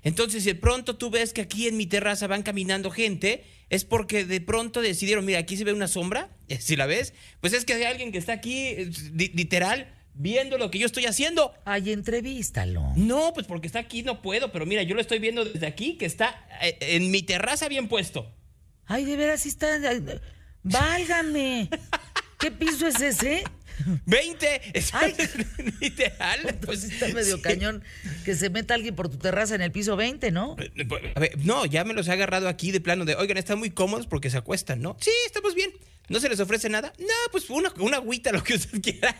Entonces, 0.02 0.42
si 0.42 0.48
de 0.50 0.54
pronto 0.56 0.96
tú 0.96 1.08
ves 1.10 1.32
que 1.32 1.40
aquí 1.42 1.68
en 1.68 1.76
mi 1.76 1.86
terraza 1.86 2.26
van 2.26 2.42
caminando 2.42 2.90
gente, 2.90 3.44
es 3.70 3.84
porque 3.84 4.24
de 4.24 4.40
pronto 4.40 4.80
decidieron, 4.82 5.24
mira, 5.24 5.38
aquí 5.38 5.56
se 5.56 5.62
ve 5.64 5.72
una 5.72 5.86
sombra, 5.88 6.36
si 6.58 6.74
la 6.74 6.86
ves, 6.86 7.14
pues 7.40 7.52
es 7.52 7.64
que 7.64 7.74
hay 7.74 7.84
alguien 7.84 8.10
que 8.10 8.18
está 8.18 8.32
aquí, 8.32 8.58
eh, 8.66 8.90
li- 9.12 9.30
literal, 9.34 9.86
viendo 10.14 10.58
lo 10.58 10.70
que 10.70 10.78
yo 10.78 10.86
estoy 10.86 11.06
haciendo. 11.06 11.52
Ay, 11.64 11.92
entrevístalo. 11.92 12.92
No, 12.96 13.32
pues 13.34 13.46
porque 13.46 13.66
está 13.66 13.80
aquí 13.80 14.02
no 14.02 14.22
puedo, 14.22 14.52
pero 14.52 14.66
mira, 14.66 14.82
yo 14.82 14.94
lo 14.94 15.00
estoy 15.00 15.18
viendo 15.18 15.44
desde 15.44 15.66
aquí, 15.66 15.96
que 15.96 16.06
está 16.06 16.46
eh, 16.62 16.76
en 16.80 17.10
mi 17.10 17.22
terraza 17.22 17.68
bien 17.68 17.88
puesto. 17.88 18.32
Ay, 18.86 19.04
de 19.04 19.16
veras 19.16 19.46
está. 19.46 19.78
Válgame. 20.62 21.68
¿Qué 22.38 22.50
piso 22.50 22.86
es 22.86 23.00
ese? 23.00 23.44
20, 24.06 24.78
es 24.78 24.94
Ay. 24.94 25.14
literal. 25.80 26.40
Pues 26.64 26.80
Pues 26.80 26.84
está 26.84 27.08
medio 27.08 27.36
sí. 27.36 27.42
cañón 27.42 27.82
que 28.24 28.34
se 28.34 28.50
meta 28.50 28.74
alguien 28.74 28.94
por 28.94 29.08
tu 29.08 29.18
terraza 29.18 29.54
en 29.54 29.62
el 29.62 29.72
piso 29.72 29.96
20, 29.96 30.30
¿no? 30.30 30.56
A 31.14 31.20
ver, 31.20 31.38
no, 31.44 31.66
ya 31.66 31.84
me 31.84 31.94
los 31.94 32.08
he 32.08 32.12
agarrado 32.12 32.48
aquí 32.48 32.70
de 32.70 32.80
plano 32.80 33.04
de, 33.04 33.14
oigan, 33.16 33.36
están 33.36 33.58
muy 33.58 33.70
cómodos 33.70 34.06
porque 34.06 34.30
se 34.30 34.36
acuestan, 34.36 34.80
¿no? 34.80 34.96
Sí, 35.00 35.10
estamos 35.26 35.54
bien. 35.54 35.70
¿No 36.08 36.20
se 36.20 36.28
les 36.28 36.38
ofrece 36.40 36.68
nada? 36.68 36.92
No, 36.98 37.06
pues 37.32 37.48
una, 37.50 37.72
una 37.78 37.96
agüita, 37.96 38.30
lo 38.30 38.42
que 38.42 38.54
usted 38.54 38.80
quiera. 38.80 39.16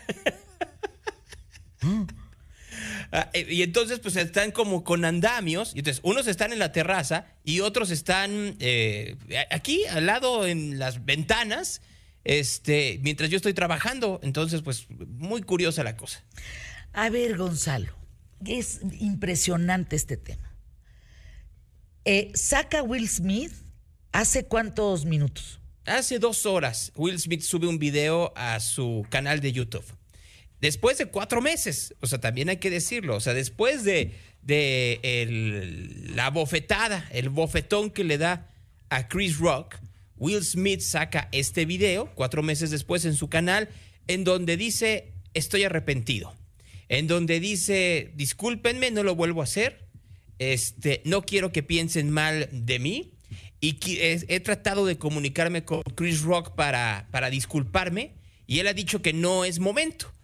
Ah, 3.11 3.29
eh, 3.33 3.45
y 3.49 3.63
entonces, 3.63 3.99
pues 3.99 4.15
están 4.15 4.51
como 4.51 4.83
con 4.83 5.05
andamios. 5.05 5.73
Y 5.75 5.79
entonces, 5.79 6.01
unos 6.03 6.27
están 6.27 6.51
en 6.51 6.59
la 6.59 6.71
terraza 6.71 7.25
y 7.43 7.61
otros 7.61 7.91
están 7.91 8.55
eh, 8.59 9.17
aquí, 9.51 9.85
al 9.85 10.05
lado, 10.05 10.45
en 10.45 10.79
las 10.79 11.05
ventanas, 11.05 11.81
este, 12.23 12.99
mientras 13.01 13.29
yo 13.29 13.37
estoy 13.37 13.53
trabajando. 13.53 14.19
Entonces, 14.23 14.61
pues, 14.61 14.87
muy 14.89 15.41
curiosa 15.41 15.83
la 15.83 15.95
cosa. 15.95 16.23
A 16.93 17.09
ver, 17.09 17.37
Gonzalo, 17.37 17.93
es 18.45 18.81
impresionante 18.99 19.95
este 19.95 20.17
tema. 20.17 20.55
Eh, 22.05 22.31
saca 22.35 22.83
Will 22.83 23.09
Smith 23.09 23.51
hace 24.11 24.45
cuántos 24.45 25.05
minutos. 25.05 25.59
Hace 25.85 26.19
dos 26.19 26.45
horas, 26.45 26.91
Will 26.95 27.19
Smith 27.19 27.41
sube 27.41 27.67
un 27.67 27.77
video 27.77 28.33
a 28.35 28.59
su 28.59 29.05
canal 29.09 29.39
de 29.39 29.51
YouTube. 29.51 29.85
Después 30.61 30.97
de 30.97 31.07
cuatro 31.07 31.41
meses, 31.41 31.93
o 31.99 32.07
sea, 32.07 32.19
también 32.19 32.49
hay 32.49 32.57
que 32.57 32.69
decirlo, 32.69 33.15
o 33.15 33.19
sea, 33.19 33.33
después 33.33 33.83
de, 33.83 34.15
la 36.15 36.29
bofetada, 36.29 37.07
el 37.11 37.29
bofetón 37.29 37.91
que 37.91 38.03
le 38.03 38.17
da 38.17 38.51
a 38.89 39.07
Chris 39.07 39.37
Rock, 39.37 39.75
Will 40.17 40.43
Smith 40.43 40.79
saca 40.79 41.27
este 41.33 41.65
video 41.65 42.13
cuatro 42.15 42.41
meses 42.41 42.71
después 42.71 43.03
en 43.05 43.15
su 43.15 43.27
canal, 43.27 43.69
en 44.07 44.23
donde 44.23 44.55
dice, 44.55 45.11
estoy 45.33 45.63
arrepentido, 45.63 46.33
en 46.87 47.07
donde 47.07 47.39
dice, 47.39 48.11
discúlpenme, 48.15 48.91
no 48.91 49.03
lo 49.03 49.15
vuelvo 49.15 49.41
a 49.41 49.45
hacer, 49.45 49.89
este, 50.39 51.01
no 51.05 51.23
quiero 51.23 51.51
que 51.51 51.63
piensen 51.63 52.09
mal 52.09 52.47
de 52.51 52.79
mí. 52.79 53.11
Y 53.61 53.79
he, 53.83 54.39
tratado 54.41 54.85
de 54.85 54.97
comunicarme 54.99 55.65
con 55.65 55.81
Chris 55.95 56.21
Rock 56.21 56.53
para 56.55 57.29
disculparme. 57.31 58.13
Y 58.45 58.59
él 58.59 58.67
ha 58.67 58.73
dicho 58.73 59.01
que 59.01 59.11
no 59.11 59.43
es 59.43 59.57
momento. 59.57 60.14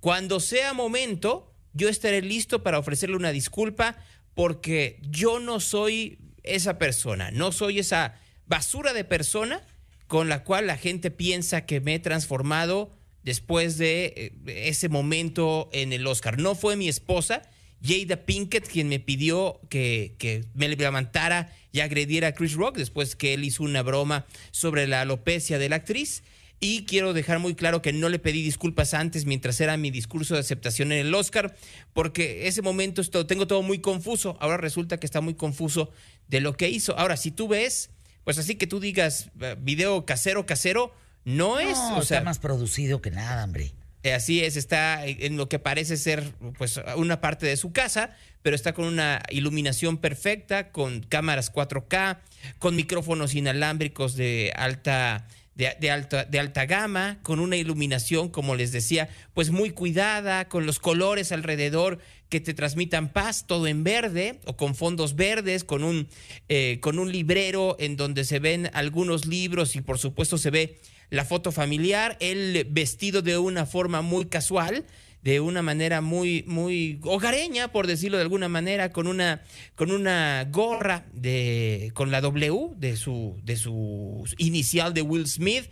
Cuando 0.00 0.40
sea 0.40 0.72
momento, 0.72 1.54
yo 1.72 1.88
estaré 1.88 2.22
listo 2.22 2.62
para 2.62 2.78
ofrecerle 2.78 3.16
una 3.16 3.32
disculpa 3.32 3.96
porque 4.34 5.00
yo 5.02 5.38
no 5.40 5.60
soy 5.60 6.18
esa 6.42 6.78
persona, 6.78 7.30
no 7.30 7.52
soy 7.52 7.78
esa 7.78 8.14
basura 8.46 8.92
de 8.92 9.04
persona 9.04 9.62
con 10.06 10.28
la 10.28 10.42
cual 10.42 10.66
la 10.66 10.76
gente 10.76 11.10
piensa 11.10 11.66
que 11.66 11.80
me 11.80 11.94
he 11.94 11.98
transformado 11.98 12.90
después 13.22 13.78
de 13.78 14.32
eh, 14.46 14.68
ese 14.68 14.88
momento 14.88 15.68
en 15.72 15.92
el 15.92 16.06
Oscar. 16.06 16.38
No 16.38 16.54
fue 16.54 16.76
mi 16.76 16.88
esposa, 16.88 17.42
Jada 17.82 18.24
Pinkett, 18.24 18.66
quien 18.66 18.88
me 18.88 18.98
pidió 18.98 19.60
que, 19.68 20.16
que 20.18 20.44
me 20.54 20.68
levantara 20.68 21.54
y 21.72 21.80
agrediera 21.80 22.28
a 22.28 22.32
Chris 22.32 22.54
Rock 22.54 22.76
después 22.76 23.16
que 23.16 23.34
él 23.34 23.44
hizo 23.44 23.62
una 23.62 23.82
broma 23.82 24.26
sobre 24.50 24.86
la 24.86 25.02
alopecia 25.02 25.58
de 25.58 25.68
la 25.68 25.76
actriz. 25.76 26.22
Y 26.62 26.84
quiero 26.84 27.14
dejar 27.14 27.38
muy 27.38 27.54
claro 27.54 27.80
que 27.80 27.94
no 27.94 28.10
le 28.10 28.18
pedí 28.18 28.42
disculpas 28.42 28.92
antes 28.92 29.24
mientras 29.24 29.58
era 29.62 29.78
mi 29.78 29.90
discurso 29.90 30.34
de 30.34 30.40
aceptación 30.40 30.92
en 30.92 31.06
el 31.06 31.14
Oscar, 31.14 31.56
porque 31.94 32.46
ese 32.48 32.60
momento 32.60 33.00
esto, 33.00 33.26
tengo 33.26 33.46
todo 33.46 33.62
muy 33.62 33.78
confuso. 33.78 34.36
Ahora 34.40 34.58
resulta 34.58 35.00
que 35.00 35.06
está 35.06 35.22
muy 35.22 35.32
confuso 35.34 35.90
de 36.28 36.40
lo 36.40 36.56
que 36.58 36.68
hizo. 36.68 36.98
Ahora, 36.98 37.16
si 37.16 37.30
tú 37.30 37.48
ves, 37.48 37.88
pues 38.24 38.36
así 38.36 38.56
que 38.56 38.66
tú 38.66 38.78
digas 38.78 39.30
eh, 39.40 39.56
video 39.58 40.04
casero, 40.04 40.44
casero, 40.44 40.94
no 41.24 41.58
es. 41.60 41.78
Sea, 41.78 41.98
está 42.00 42.20
más 42.22 42.38
producido 42.38 43.00
que 43.00 43.10
nada, 43.10 43.42
hombre. 43.42 43.72
eh, 44.02 44.12
Así 44.12 44.44
es, 44.44 44.56
está 44.56 45.06
en 45.06 45.38
lo 45.38 45.48
que 45.48 45.58
parece 45.58 45.96
ser 45.96 46.30
pues 46.58 46.78
una 46.96 47.22
parte 47.22 47.46
de 47.46 47.56
su 47.56 47.72
casa, 47.72 48.14
pero 48.42 48.54
está 48.54 48.74
con 48.74 48.84
una 48.84 49.22
iluminación 49.30 49.96
perfecta, 49.96 50.72
con 50.72 51.00
cámaras 51.00 51.50
4K, 51.52 52.18
con 52.58 52.76
micrófonos 52.76 53.34
inalámbricos 53.34 54.14
de 54.14 54.52
alta 54.56 55.26
de, 55.60 55.76
de 55.78 55.90
alta 55.90 56.24
de 56.24 56.40
alta 56.40 56.64
gama, 56.64 57.18
con 57.22 57.38
una 57.38 57.56
iluminación, 57.56 58.30
como 58.30 58.56
les 58.56 58.72
decía, 58.72 59.10
pues 59.34 59.50
muy 59.50 59.70
cuidada, 59.70 60.48
con 60.48 60.64
los 60.64 60.78
colores 60.78 61.32
alrededor 61.32 61.98
que 62.30 62.40
te 62.40 62.54
transmitan 62.54 63.12
paz, 63.12 63.44
todo 63.46 63.66
en 63.66 63.84
verde 63.84 64.40
o 64.46 64.56
con 64.56 64.74
fondos 64.74 65.16
verdes, 65.16 65.64
con 65.64 65.84
un 65.84 66.08
eh, 66.48 66.78
con 66.80 66.98
un 66.98 67.12
librero 67.12 67.76
en 67.78 67.96
donde 67.96 68.24
se 68.24 68.38
ven 68.38 68.70
algunos 68.72 69.26
libros 69.26 69.76
y 69.76 69.82
por 69.82 69.98
supuesto 69.98 70.38
se 70.38 70.50
ve 70.50 70.78
la 71.10 71.24
foto 71.24 71.52
familiar, 71.52 72.16
él 72.20 72.66
vestido 72.70 73.20
de 73.20 73.36
una 73.36 73.66
forma 73.66 74.00
muy 74.00 74.26
casual, 74.26 74.86
de 75.22 75.38
una 75.40 75.60
manera 75.60 76.00
muy, 76.00 76.44
muy 76.46 76.98
hogareña, 77.02 77.68
por 77.72 77.86
decirlo 77.86 78.16
de 78.16 78.22
alguna 78.22 78.48
manera, 78.48 78.90
con 78.90 79.06
una, 79.06 79.42
con 79.74 79.90
una 79.92 80.46
gorra 80.50 81.04
de, 81.12 81.90
con 81.94 82.10
la 82.10 82.20
W 82.22 82.70
de 82.78 82.96
su, 82.96 83.38
de 83.44 83.56
su 83.56 84.24
inicial 84.38 84.94
de 84.94 85.02
Will 85.02 85.26
Smith. 85.26 85.64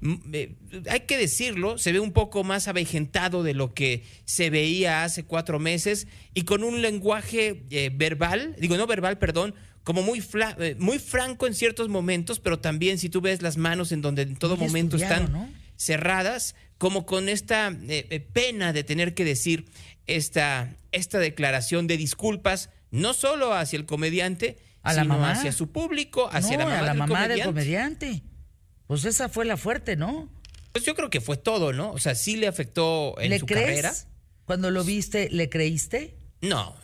Mm, 0.00 0.14
eh, 0.32 0.54
hay 0.90 1.00
que 1.00 1.16
decirlo, 1.18 1.78
se 1.78 1.92
ve 1.92 2.00
un 2.00 2.12
poco 2.12 2.42
más 2.42 2.66
avejentado 2.66 3.44
de 3.44 3.54
lo 3.54 3.74
que 3.74 4.02
se 4.24 4.50
veía 4.50 5.04
hace 5.04 5.22
cuatro 5.24 5.60
meses 5.60 6.08
y 6.34 6.42
con 6.42 6.64
un 6.64 6.82
lenguaje 6.82 7.62
eh, 7.70 7.90
verbal, 7.94 8.56
digo 8.58 8.76
no 8.76 8.88
verbal, 8.88 9.18
perdón, 9.18 9.54
como 9.84 10.02
muy, 10.02 10.20
fla- 10.20 10.56
eh, 10.58 10.74
muy 10.80 10.98
franco 10.98 11.46
en 11.46 11.54
ciertos 11.54 11.88
momentos, 11.88 12.40
pero 12.40 12.58
también 12.58 12.98
si 12.98 13.08
tú 13.08 13.20
ves 13.20 13.40
las 13.40 13.56
manos 13.56 13.92
en 13.92 14.02
donde 14.02 14.22
en 14.22 14.34
todo 14.34 14.56
Muy 14.56 14.66
momento 14.66 14.96
están 14.96 15.30
¿no? 15.30 15.48
cerradas, 15.76 16.56
como 16.78 17.06
con 17.06 17.28
esta 17.28 17.68
eh, 17.68 18.06
eh, 18.10 18.20
pena 18.20 18.72
de 18.72 18.84
tener 18.84 19.14
que 19.14 19.24
decir 19.24 19.66
esta, 20.06 20.74
esta 20.92 21.18
declaración 21.18 21.86
de 21.86 21.96
disculpas, 21.96 22.70
no 22.90 23.14
solo 23.14 23.54
hacia 23.54 23.76
el 23.78 23.86
comediante, 23.86 24.58
A 24.82 24.92
la 24.92 25.02
sino 25.02 25.14
mamá. 25.14 25.32
hacia 25.32 25.52
su 25.52 25.72
público, 25.72 26.28
hacia 26.32 26.58
no, 26.58 26.64
la 26.64 26.64
mamá, 26.70 26.78
a 26.78 26.82
la 26.82 26.88
del, 26.90 26.98
mamá 26.98 27.08
comediante. 27.14 27.34
del 27.36 27.44
comediante. 27.46 28.22
Pues 28.86 29.04
esa 29.04 29.28
fue 29.28 29.44
la 29.44 29.56
fuerte, 29.56 29.96
¿no? 29.96 30.30
Pues 30.72 30.84
yo 30.84 30.94
creo 30.94 31.10
que 31.10 31.20
fue 31.20 31.36
todo, 31.36 31.72
¿no? 31.72 31.90
O 31.92 31.98
sea, 31.98 32.14
sí 32.14 32.36
le 32.36 32.46
afectó 32.46 33.18
en 33.18 33.30
¿Le 33.30 33.38
su 33.40 33.46
crees? 33.46 33.64
carrera. 33.66 33.94
Cuando 34.44 34.70
lo 34.70 34.84
viste, 34.84 35.28
¿le 35.30 35.48
creíste? 35.48 36.14
No. 36.42 36.76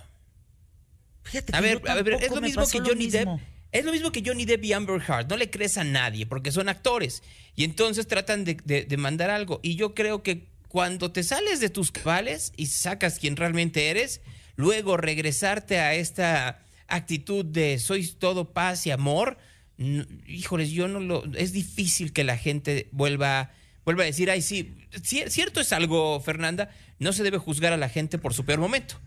Fíjate 1.23 1.55
A 1.55 1.61
que 1.61 1.63
ver, 1.67 1.83
yo 1.83 1.91
a 1.91 1.95
ver, 2.03 2.15
es 2.15 2.31
lo 2.31 2.41
mismo 2.41 2.67
que 2.67 2.81
Johnny. 2.81 3.09
Depp. 3.09 3.29
Es 3.73 3.85
lo 3.85 3.93
mismo 3.93 4.13
que 4.13 4.23
Johnny 4.25 4.45
Depp 4.45 4.65
y 4.65 4.73
Amber 4.75 5.01
Heard. 5.01 5.29
No 5.29 5.37
le 5.37 5.51
crees 5.51 5.79
a 5.79 5.85
nadie 5.85 6.27
porque 6.27 6.53
son 6.53 6.69
actores. 6.69 7.23
Y 7.57 7.65
entonces 7.65 8.07
tratan 8.07 8.45
de, 8.45 8.87
mandar 8.99 9.31
algo. 9.31 9.61
Y 9.63 9.77
yo 9.77 9.95
creo 9.95 10.23
que 10.23 10.47
cuando 10.69 11.11
te 11.11 11.23
sales 11.23 11.59
de 11.61 11.71
tus 11.71 11.91
cabales 11.91 12.53
y 12.57 12.67
sacas 12.67 13.19
quien 13.19 13.37
realmente 13.37 13.89
eres, 13.89 14.21
luego 14.57 14.97
regresarte 14.99 15.79
a 15.79 15.95
esta 15.95 16.61
actitud 16.87 17.45
de 17.45 17.79
sois 17.79 18.17
todo 18.19 18.53
paz 18.53 18.87
y 18.87 18.91
amor, 18.91 19.39
n- 19.79 20.07
híjoles, 20.27 20.71
yo 20.71 20.87
no 20.89 21.01
lo. 21.01 21.25
Es 21.35 21.53
difícil 21.53 22.13
que 22.13 22.25
la 22.25 22.37
gente 22.37 22.89
vuelva, 22.93 23.53
vuelva 23.87 24.03
a 24.03 24.07
decir, 24.07 24.31
ay, 24.31 24.43
sí. 24.43 24.75
Cier- 24.93 25.31
Cierto 25.31 25.61
es 25.61 25.73
algo, 25.73 26.21
Fernanda, 26.21 26.71
no 26.99 27.13
se 27.15 27.23
debe 27.23 27.39
juzgar 27.39 27.73
a 27.73 27.79
la 27.79 27.89
gente 27.89 28.19
por 28.19 28.35
su 28.35 28.45
peor 28.45 28.59
momento. 28.61 29.01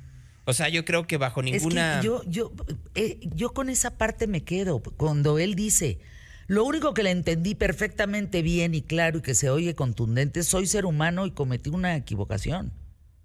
O 0.46 0.54
sea, 0.54 0.70
yo 0.70 0.86
creo 0.86 1.08
que 1.08 1.18
bajo 1.18 1.42
ninguna. 1.42 1.96
Es 1.96 2.00
que 2.02 2.06
yo, 2.06 2.22
yo, 2.28 2.52
eh, 2.94 3.20
yo 3.36 3.54
con 3.54 3.70
esa 3.70 3.98
parte 3.98 4.28
me 4.28 4.44
quedo. 4.44 4.80
Cuando 4.80 5.40
él 5.40 5.56
dice, 5.56 6.00
lo 6.48 6.64
único 6.66 6.94
que 6.94 7.02
le 7.04 7.12
entendí 7.12 7.56
perfectamente 7.56 8.42
bien 8.44 8.76
y 8.76 8.82
claro 8.84 9.20
y 9.20 9.22
que 9.22 9.34
se 9.36 9.50
oye 9.50 9.74
contundente, 9.76 10.44
soy 10.44 10.68
ser 10.68 10.86
humano 10.86 11.26
y 11.26 11.32
cometí 11.32 11.70
una 11.72 11.96
equivocación. 11.96 12.74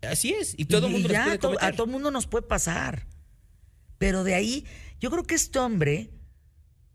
Así 0.02 0.30
es, 0.32 0.54
y 0.58 0.64
todo 0.64 0.88
Y- 0.88 0.92
mundo 0.92 1.08
y 1.08 1.12
ya, 1.12 1.24
puede 1.24 1.38
to- 1.38 1.48
cometer. 1.48 1.68
a 1.68 1.72
todo 1.72 1.84
el 1.84 1.92
mundo 1.92 2.10
nos 2.10 2.26
puede 2.26 2.46
pasar. 2.46 3.06
Pero 3.98 4.24
de 4.24 4.34
ahí, 4.34 4.64
yo 4.98 5.10
creo 5.10 5.24
que 5.24 5.34
este 5.34 5.58
hombre, 5.58 6.08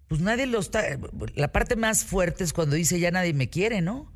pues 0.08 0.22
nadie 0.22 0.48
lo 0.48 0.60
está. 0.60 0.84
La 1.36 1.52
parte 1.52 1.76
más 1.76 2.04
fuerte 2.04 2.44
es 2.44 2.52
cuando 2.52 2.76
dice 2.76 3.00
ya 3.00 3.12
nadie 3.12 3.34
me 3.34 3.50
quiere, 3.52 3.82
¿no? 3.82 4.12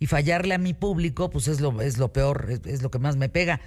Y 0.00 0.06
fallarle 0.06 0.54
a 0.54 0.58
mi 0.58 0.74
público, 0.74 1.30
pues 1.30 1.46
es 1.46 1.60
lo, 1.60 1.80
es 1.80 1.98
lo 1.98 2.12
peor, 2.12 2.48
es, 2.50 2.60
es 2.66 2.82
lo 2.82 2.90
que 2.90 2.98
más 2.98 3.14
me 3.14 3.28
pega. 3.28 3.60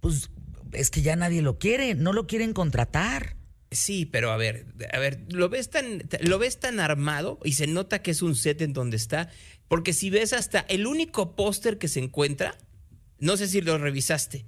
Pues 0.00 0.28
es 0.72 0.90
que 0.90 1.02
ya 1.02 1.16
nadie 1.16 1.42
lo 1.42 1.58
quiere, 1.58 1.94
no 1.94 2.12
lo 2.12 2.26
quieren 2.26 2.52
contratar. 2.52 3.36
Sí, 3.70 4.04
pero 4.04 4.32
a 4.32 4.36
ver, 4.36 4.66
a 4.92 4.98
ver, 4.98 5.20
lo 5.30 5.48
ves 5.48 5.70
tan, 5.70 6.02
lo 6.20 6.38
ves 6.38 6.60
tan 6.60 6.78
armado 6.78 7.38
y 7.42 7.52
se 7.52 7.66
nota 7.66 8.02
que 8.02 8.10
es 8.10 8.20
un 8.20 8.36
set 8.36 8.60
en 8.60 8.74
donde 8.74 8.96
está, 8.96 9.30
porque 9.68 9.94
si 9.94 10.10
ves 10.10 10.34
hasta 10.34 10.60
el 10.60 10.86
único 10.86 11.34
póster 11.34 11.78
que 11.78 11.88
se 11.88 12.00
encuentra, 12.00 12.58
no 13.18 13.36
sé 13.36 13.48
si 13.48 13.62
lo 13.62 13.78
revisaste, 13.78 14.44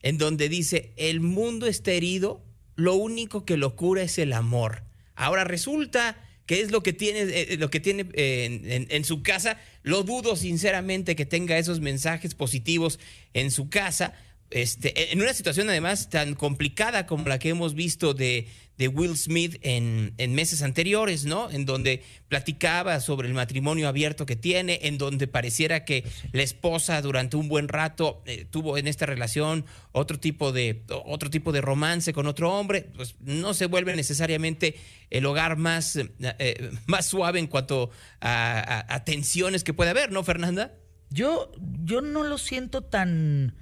en 0.00 0.16
donde 0.16 0.48
dice 0.48 0.92
el 0.96 1.20
mundo 1.20 1.66
está 1.66 1.92
herido, 1.92 2.42
lo 2.76 2.94
único 2.94 3.44
que 3.44 3.56
lo 3.56 3.76
cura 3.76 4.02
es 4.02 4.18
el 4.18 4.32
amor. 4.32 4.84
Ahora 5.14 5.44
resulta 5.44 6.16
que 6.46 6.60
es 6.60 6.70
lo 6.70 6.82
que 6.82 6.92
tiene, 6.92 7.20
eh, 7.20 7.56
lo 7.58 7.70
que 7.70 7.80
tiene 7.80 8.06
eh, 8.12 8.86
en, 8.88 9.04
su 9.04 9.22
casa. 9.22 9.58
Lo 9.82 10.02
dudo 10.02 10.36
sinceramente 10.36 11.16
que 11.16 11.26
tenga 11.26 11.58
esos 11.58 11.80
mensajes 11.80 12.34
positivos 12.34 12.98
en 13.32 13.50
su 13.50 13.68
casa. 13.70 14.14
Este, 14.50 15.12
en 15.12 15.20
una 15.20 15.34
situación 15.34 15.68
además 15.68 16.10
tan 16.10 16.34
complicada 16.34 17.06
como 17.06 17.28
la 17.28 17.38
que 17.38 17.48
hemos 17.48 17.74
visto 17.74 18.14
de, 18.14 18.46
Will 18.92 19.16
Smith 19.16 19.58
en, 19.62 20.14
meses 20.34 20.62
anteriores, 20.62 21.24
¿no? 21.24 21.50
En 21.50 21.64
donde 21.64 22.02
platicaba 22.28 23.00
sobre 23.00 23.28
el 23.28 23.34
matrimonio 23.34 23.88
abierto 23.88 24.26
que 24.26 24.36
tiene, 24.36 24.80
en 24.82 24.98
donde 24.98 25.26
pareciera 25.26 25.84
que 25.84 26.04
la 26.32 26.42
esposa 26.42 27.00
durante 27.02 27.36
un 27.36 27.48
buen 27.48 27.68
rato 27.68 28.22
eh, 28.26 28.46
tuvo 28.48 28.76
en 28.76 28.86
esta 28.86 29.06
relación 29.06 29.64
otro 29.92 30.20
tipo 30.20 30.52
de 30.52 30.84
otro 31.04 31.30
tipo 31.30 31.50
de 31.52 31.60
romance 31.60 32.12
con 32.12 32.26
otro 32.26 32.52
hombre, 32.52 32.90
pues 32.94 33.16
no 33.20 33.54
se 33.54 33.66
vuelve 33.66 33.96
necesariamente 33.96 34.76
el 35.10 35.24
hogar 35.26 35.56
más, 35.56 35.96
eh, 35.96 36.10
eh, 36.20 36.70
más 36.86 37.06
suave 37.06 37.38
en 37.38 37.46
cuanto 37.46 37.90
a 38.20 39.02
tensiones 39.04 39.64
que 39.64 39.72
puede 39.72 39.90
haber, 39.90 40.12
¿no, 40.12 40.22
Fernanda? 40.24 40.74
Yo, 41.10 41.52
yo 41.84 42.00
no 42.00 42.24
lo 42.24 42.38
siento 42.38 42.82
tan 42.82 43.54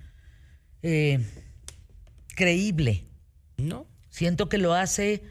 eh, 0.82 1.20
creíble. 2.34 3.04
No. 3.56 3.86
Siento 4.10 4.48
que 4.48 4.58
lo 4.58 4.74
hace 4.74 5.22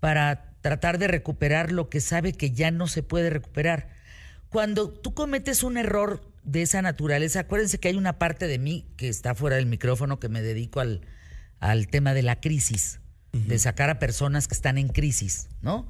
para 0.00 0.54
tratar 0.60 0.98
de 0.98 1.08
recuperar 1.08 1.72
lo 1.72 1.88
que 1.88 2.00
sabe 2.00 2.32
que 2.32 2.50
ya 2.50 2.70
no 2.70 2.86
se 2.86 3.02
puede 3.02 3.30
recuperar. 3.30 3.90
Cuando 4.48 4.90
tú 4.90 5.14
cometes 5.14 5.62
un 5.62 5.76
error 5.76 6.22
de 6.42 6.62
esa 6.62 6.82
naturaleza, 6.82 7.40
acuérdense 7.40 7.78
que 7.78 7.88
hay 7.88 7.96
una 7.96 8.18
parte 8.18 8.46
de 8.46 8.58
mí 8.58 8.86
que 8.96 9.08
está 9.08 9.34
fuera 9.34 9.56
del 9.56 9.66
micrófono 9.66 10.18
que 10.18 10.28
me 10.28 10.40
dedico 10.40 10.80
al, 10.80 11.02
al 11.60 11.88
tema 11.88 12.14
de 12.14 12.22
la 12.22 12.40
crisis, 12.40 13.00
de 13.32 13.58
sacar 13.58 13.90
a 13.90 13.98
personas 13.98 14.48
que 14.48 14.54
están 14.54 14.78
en 14.78 14.88
crisis, 14.88 15.48
¿no? 15.60 15.86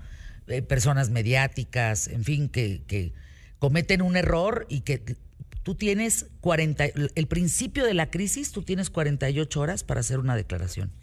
Eh, 0.48 0.60
personas 0.62 1.10
mediáticas, 1.10 2.08
en 2.08 2.24
fin, 2.24 2.48
que, 2.48 2.82
que 2.86 3.12
cometen 3.58 4.02
un 4.02 4.16
error 4.16 4.66
y 4.68 4.80
que 4.80 5.02
que 5.02 5.16
tú 5.68 5.74
tienes 5.74 6.30
40, 6.40 6.86
el 7.14 7.26
principio 7.26 7.84
de 7.84 7.92
la 7.92 8.10
crisis, 8.10 8.52
tú 8.52 8.62
tienes 8.62 8.88
48 8.88 9.60
horas 9.60 9.84
para 9.84 10.00
hacer 10.00 10.18
una 10.18 10.34
declaración. 10.34 10.94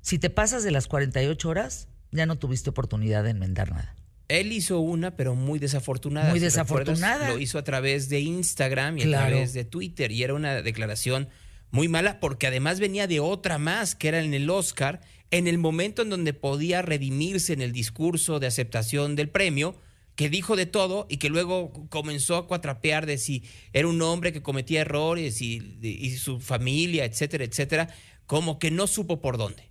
Si 0.00 0.18
te 0.18 0.28
pasas 0.28 0.64
de 0.64 0.72
las 0.72 0.88
48 0.88 1.48
horas, 1.48 1.86
ya 2.10 2.26
no 2.26 2.36
tuviste 2.36 2.70
oportunidad 2.70 3.22
de 3.22 3.30
enmendar 3.30 3.70
nada. 3.70 3.94
Él 4.26 4.50
hizo 4.50 4.80
una, 4.80 5.14
pero 5.14 5.36
muy 5.36 5.60
desafortunada. 5.60 6.30
Muy 6.30 6.40
si 6.40 6.46
desafortunada. 6.46 7.28
Lo 7.28 7.38
hizo 7.38 7.58
a 7.58 7.62
través 7.62 8.08
de 8.08 8.18
Instagram 8.18 8.98
y 8.98 9.02
Claro. 9.02 9.26
a 9.26 9.28
través 9.28 9.52
de 9.52 9.64
Twitter. 9.64 10.10
Y 10.10 10.24
era 10.24 10.34
una 10.34 10.60
declaración 10.60 11.28
muy 11.70 11.86
mala 11.86 12.18
porque 12.18 12.48
además 12.48 12.80
venía 12.80 13.06
de 13.06 13.20
otra 13.20 13.58
más, 13.58 13.94
que 13.94 14.08
era 14.08 14.20
en 14.20 14.34
el 14.34 14.50
Oscar, 14.50 15.00
en 15.30 15.46
el 15.46 15.58
momento 15.58 16.02
en 16.02 16.10
donde 16.10 16.32
podía 16.32 16.82
redimirse 16.82 17.52
en 17.52 17.62
el 17.62 17.70
discurso 17.70 18.40
de 18.40 18.48
aceptación 18.48 19.14
del 19.14 19.28
premio, 19.28 19.76
que 20.18 20.28
dijo 20.28 20.56
de 20.56 20.66
todo 20.66 21.06
y 21.08 21.18
que 21.18 21.28
luego 21.28 21.72
comenzó 21.90 22.34
a 22.34 22.48
cuatrapear 22.48 23.06
de 23.06 23.18
si 23.18 23.44
era 23.72 23.86
un 23.86 24.02
hombre 24.02 24.32
que 24.32 24.42
cometía 24.42 24.80
errores 24.80 25.40
y, 25.40 25.78
y 25.80 26.16
su 26.16 26.40
familia, 26.40 27.04
etcétera, 27.04 27.44
etcétera, 27.44 27.94
como 28.26 28.58
que 28.58 28.72
no 28.72 28.88
supo 28.88 29.20
por 29.20 29.38
dónde. 29.38 29.70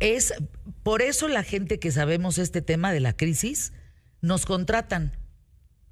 Es 0.00 0.34
por 0.82 1.02
eso 1.02 1.28
la 1.28 1.44
gente 1.44 1.78
que 1.78 1.92
sabemos 1.92 2.36
este 2.38 2.62
tema 2.62 2.92
de 2.92 2.98
la 2.98 3.16
crisis 3.16 3.72
nos 4.22 4.44
contratan 4.44 5.16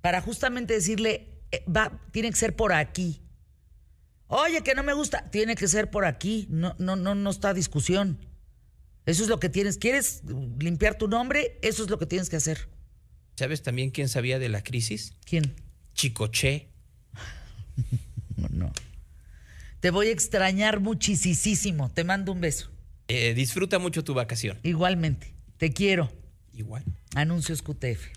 para 0.00 0.20
justamente 0.20 0.74
decirle 0.74 1.40
eh, 1.52 1.64
va 1.70 2.02
tiene 2.10 2.30
que 2.30 2.36
ser 2.36 2.56
por 2.56 2.72
aquí. 2.72 3.22
Oye, 4.26 4.62
que 4.64 4.74
no 4.74 4.82
me 4.82 4.92
gusta, 4.92 5.30
tiene 5.30 5.54
que 5.54 5.68
ser 5.68 5.88
por 5.88 6.04
aquí, 6.04 6.48
no 6.50 6.74
no 6.80 6.96
no 6.96 7.14
no 7.14 7.30
está 7.30 7.54
discusión. 7.54 8.18
Eso 9.04 9.22
es 9.22 9.28
lo 9.28 9.38
que 9.38 9.50
tienes, 9.50 9.78
¿quieres 9.78 10.24
limpiar 10.58 10.98
tu 10.98 11.06
nombre? 11.06 11.60
Eso 11.62 11.84
es 11.84 11.90
lo 11.90 12.00
que 12.00 12.06
tienes 12.06 12.28
que 12.28 12.34
hacer. 12.34 12.74
¿Sabes 13.36 13.62
también 13.62 13.90
quién 13.90 14.08
sabía 14.08 14.38
de 14.38 14.48
la 14.48 14.62
crisis? 14.62 15.12
¿Quién? 15.24 15.54
Chicoche. 15.94 16.68
No. 18.50 18.70
Te 19.80 19.90
voy 19.90 20.08
a 20.08 20.12
extrañar 20.12 20.80
muchísimo. 20.80 21.90
Te 21.90 22.04
mando 22.04 22.32
un 22.32 22.42
beso. 22.42 22.70
Eh, 23.08 23.32
disfruta 23.32 23.78
mucho 23.78 24.04
tu 24.04 24.12
vacación. 24.12 24.58
Igualmente. 24.62 25.32
Te 25.56 25.72
quiero. 25.72 26.12
Igual. 26.52 26.84
Anuncios 27.14 27.62
QTF. 27.62 28.08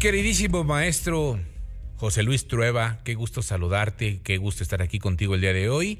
Queridísimo 0.00 0.62
maestro 0.62 1.40
José 1.96 2.22
Luis 2.22 2.46
Trueba, 2.46 3.00
qué 3.04 3.14
gusto 3.14 3.42
saludarte, 3.42 4.20
qué 4.22 4.36
gusto 4.38 4.62
estar 4.62 4.80
aquí 4.80 5.00
contigo 5.00 5.34
el 5.34 5.40
día 5.40 5.52
de 5.52 5.68
hoy 5.68 5.98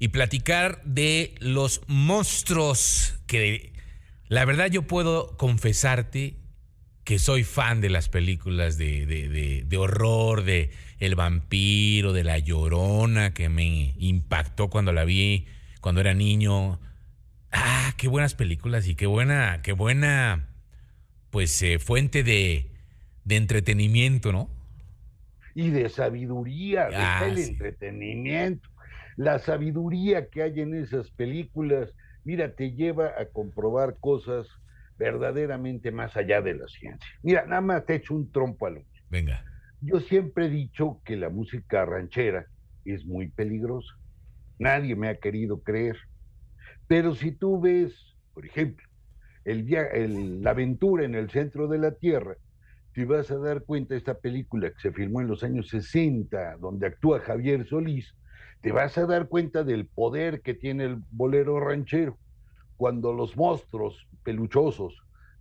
y 0.00 0.08
platicar 0.08 0.82
de 0.84 1.32
los 1.38 1.80
monstruos 1.86 3.14
que 3.26 3.72
la 4.26 4.44
verdad 4.44 4.68
yo 4.68 4.82
puedo 4.82 5.36
confesarte 5.36 6.34
que 7.04 7.20
soy 7.20 7.44
fan 7.44 7.80
de 7.80 7.88
las 7.88 8.08
películas 8.08 8.78
de, 8.78 9.06
de- 9.06 9.28
de- 9.28 9.62
de 9.64 9.76
horror, 9.76 10.42
de 10.42 10.70
El 10.98 11.14
vampiro, 11.14 12.12
de 12.12 12.24
La 12.24 12.38
Llorona, 12.38 13.32
que 13.32 13.48
me 13.48 13.94
impactó 13.98 14.68
cuando 14.68 14.92
la 14.92 15.04
vi 15.04 15.46
cuando 15.80 16.00
era 16.00 16.14
niño. 16.14 16.80
Ah, 17.52 17.94
qué 17.96 18.08
buenas 18.08 18.34
películas 18.34 18.88
y 18.88 18.96
qué 18.96 19.06
buena, 19.06 19.62
qué 19.62 19.72
buena 19.72 20.48
pues, 21.30 21.62
eh, 21.62 21.78
fuente 21.78 22.24
de, 22.24 22.72
de 23.26 23.36
entretenimiento, 23.36 24.32
¿no? 24.32 24.48
Y 25.54 25.70
de 25.70 25.88
sabiduría, 25.88 26.86
Ah, 26.86 27.20
deja 27.20 27.26
el 27.26 27.38
sí. 27.38 27.50
entretenimiento. 27.50 28.68
La 29.16 29.38
sabiduría 29.38 30.28
que 30.28 30.42
hay 30.42 30.60
en 30.60 30.74
esas 30.74 31.10
películas, 31.10 31.92
mira, 32.24 32.54
te 32.54 32.72
lleva 32.72 33.08
a 33.18 33.26
comprobar 33.26 33.98
cosas 33.98 34.46
verdaderamente 34.96 35.90
más 35.90 36.16
allá 36.16 36.40
de 36.40 36.54
la 36.54 36.68
ciencia. 36.68 37.08
Mira, 37.22 37.44
nada 37.46 37.60
más 37.62 37.84
te 37.84 37.96
echo 37.96 38.14
un 38.14 38.30
trompo 38.30 38.66
al. 38.66 38.86
Venga. 39.10 39.44
Yo 39.80 40.00
siempre 40.00 40.46
he 40.46 40.50
dicho 40.50 41.00
que 41.04 41.16
la 41.16 41.28
música 41.28 41.84
ranchera 41.84 42.46
es 42.84 43.04
muy 43.04 43.28
peligrosa. 43.30 43.92
Nadie 44.58 44.94
me 44.94 45.08
ha 45.08 45.16
querido 45.18 45.62
creer. 45.62 45.98
Pero 46.86 47.14
si 47.14 47.32
tú 47.32 47.60
ves, 47.60 47.94
por 48.32 48.46
ejemplo, 48.46 48.86
el 49.44 49.66
el- 49.74 50.42
la 50.42 50.50
aventura 50.50 51.04
en 51.04 51.14
el 51.14 51.30
centro 51.30 51.66
de 51.68 51.78
la 51.78 51.92
Tierra, 51.92 52.36
te 52.96 53.04
vas 53.04 53.30
a 53.30 53.36
dar 53.36 53.62
cuenta 53.62 53.94
esta 53.94 54.14
película 54.14 54.70
que 54.70 54.80
se 54.80 54.90
filmó 54.90 55.20
en 55.20 55.28
los 55.28 55.44
años 55.44 55.68
60, 55.68 56.56
donde 56.56 56.86
actúa 56.86 57.20
Javier 57.20 57.66
Solís, 57.66 58.14
te 58.62 58.72
vas 58.72 58.96
a 58.96 59.04
dar 59.04 59.28
cuenta 59.28 59.64
del 59.64 59.84
poder 59.84 60.40
que 60.40 60.54
tiene 60.54 60.84
el 60.84 61.02
bolero 61.10 61.60
ranchero. 61.60 62.16
Cuando 62.78 63.12
los 63.12 63.36
monstruos 63.36 64.08
peluchosos 64.22 64.94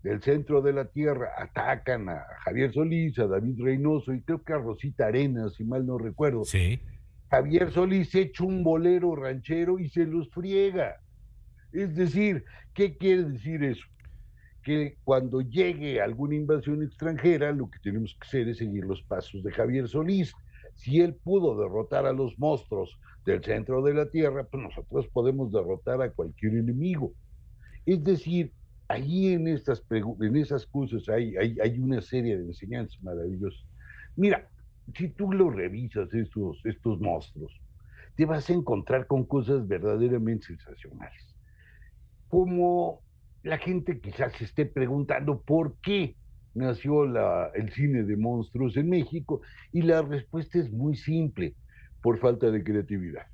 del 0.04 0.22
centro 0.22 0.62
de 0.62 0.74
la 0.74 0.90
Tierra 0.90 1.30
atacan 1.38 2.10
a 2.10 2.26
Javier 2.44 2.74
Solís, 2.74 3.18
a 3.20 3.28
David 3.28 3.56
Reynoso 3.58 4.14
y 4.14 4.22
creo 4.22 4.44
que 4.44 4.52
a 4.52 4.58
Rosita 4.58 5.08
Arenas, 5.08 5.54
si 5.54 5.64
mal 5.64 5.86
no 5.86 5.98
recuerdo. 5.98 6.44
Sí. 6.44 6.82
Javier 7.30 7.72
Solís 7.72 8.14
echa 8.16 8.44
un 8.44 8.66
bolero 8.66 9.16
ranchero 9.16 9.80
y 9.80 9.88
se 9.88 10.06
los 10.06 10.30
friega. 10.30 10.98
Es 11.72 11.96
decir, 11.96 12.44
¿qué 12.74 12.98
quiere 12.98 13.24
decir 13.24 13.64
eso? 13.64 13.86
Que 14.66 14.98
cuando 15.06 15.40
llegue 15.40 16.02
alguna 16.02 16.36
invasión 16.36 16.84
extranjera, 16.84 17.54
lo 17.54 17.70
que 17.70 17.80
tenemos 17.80 18.14
que 18.20 18.28
hacer 18.28 18.50
es 18.50 18.58
seguir 18.58 18.84
los 18.84 19.02
pasos 19.04 19.44
de 19.44 19.52
Javier 19.52 19.88
Solís. 19.88 20.34
Si 20.74 21.00
él 21.00 21.14
pudo 21.14 21.58
derrotar 21.58 22.06
a 22.06 22.12
los 22.12 22.38
monstruos 22.38 23.00
del 23.26 23.44
centro 23.44 23.82
de 23.84 23.94
la 23.94 24.10
Tierra, 24.10 24.44
pues 24.44 24.64
nosotros 24.64 25.08
podemos 25.14 25.52
derrotar 25.52 26.02
a 26.02 26.12
cualquier 26.12 26.56
enemigo. 26.56 27.14
Es 27.86 28.04
decir, 28.04 28.52
allí 28.88 29.34
en, 29.34 29.48
estas 29.48 29.84
en 29.92 30.36
esas 30.36 30.66
cosas 30.66 31.08
hay, 31.10 31.38
hay, 31.38 31.58
hay 31.64 31.80
una 31.80 32.02
serie 32.02 32.38
de 32.38 32.46
enseñanzas 32.46 33.02
maravillosas. 33.04 33.64
Mira, 34.16 34.50
si 34.96 35.10
tú 35.10 35.32
lo 35.32 35.50
revisas, 35.50 36.14
estos, 36.14 36.60
estos 36.66 37.00
monstruos, 37.00 37.52
te 38.16 38.26
vas 38.26 38.50
a 38.50 38.54
encontrar 38.54 39.08
con 39.08 39.26
cosas 39.26 39.68
verdaderamente 39.68 40.48
sensacionales. 40.48 41.36
Como 42.30 43.02
la 43.46 43.58
gente 43.60 44.00
quizás 44.00 44.34
se 44.34 44.46
esté 44.46 44.66
preguntando 44.66 45.40
por 45.40 45.78
qué 45.82 46.16
nació 46.56 47.06
la- 47.06 47.52
el 47.54 47.72
cine 47.72 48.04
de 48.04 48.18
monstruos 48.18 48.76
en 48.76 48.90
México, 48.90 49.42
y 49.72 49.84
la 49.84 50.02
respuesta 50.02 50.58
es 50.58 50.72
muy 50.72 50.96
simple, 50.96 51.54
por 52.02 52.18
falta 52.20 52.50
de 52.50 52.64
creatividad. 52.64 53.28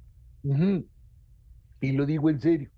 Y 1.79 1.91
lo 1.93 2.05
digo 2.05 2.29
en 2.29 2.39
serio. 2.41 2.69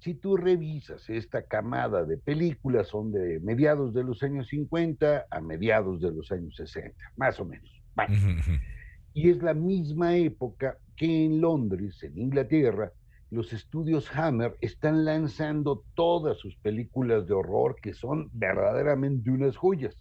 Si 0.00 0.14
tú 0.14 0.36
revisas 0.36 1.08
esta 1.08 1.42
camada 1.42 2.04
de 2.04 2.18
películas, 2.18 2.88
son 2.88 3.10
de 3.10 3.40
mediados 3.40 3.94
de 3.94 4.04
los 4.04 4.22
años 4.22 4.46
50 4.48 5.26
a 5.30 5.40
mediados 5.40 6.00
de 6.02 6.12
los 6.12 6.30
años 6.30 6.54
60, 6.56 6.96
más 7.16 7.40
o 7.40 7.46
menos. 7.46 7.70
Y 9.14 9.30
es 9.30 9.38
la 9.42 9.54
misma 9.54 10.14
época 10.16 10.76
que 10.94 11.24
en 11.24 11.40
Londres, 11.40 12.02
en 12.02 12.18
Inglaterra, 12.18 12.92
los 13.30 13.52
estudios 13.52 14.08
Hammer 14.16 14.56
están 14.60 15.04
lanzando 15.04 15.84
todas 15.94 16.38
sus 16.38 16.56
películas 16.58 17.26
de 17.26 17.34
horror 17.34 17.76
que 17.82 17.94
son 17.94 18.28
verdaderamente 18.32 19.30
unas 19.30 19.56
joyas. 19.56 19.96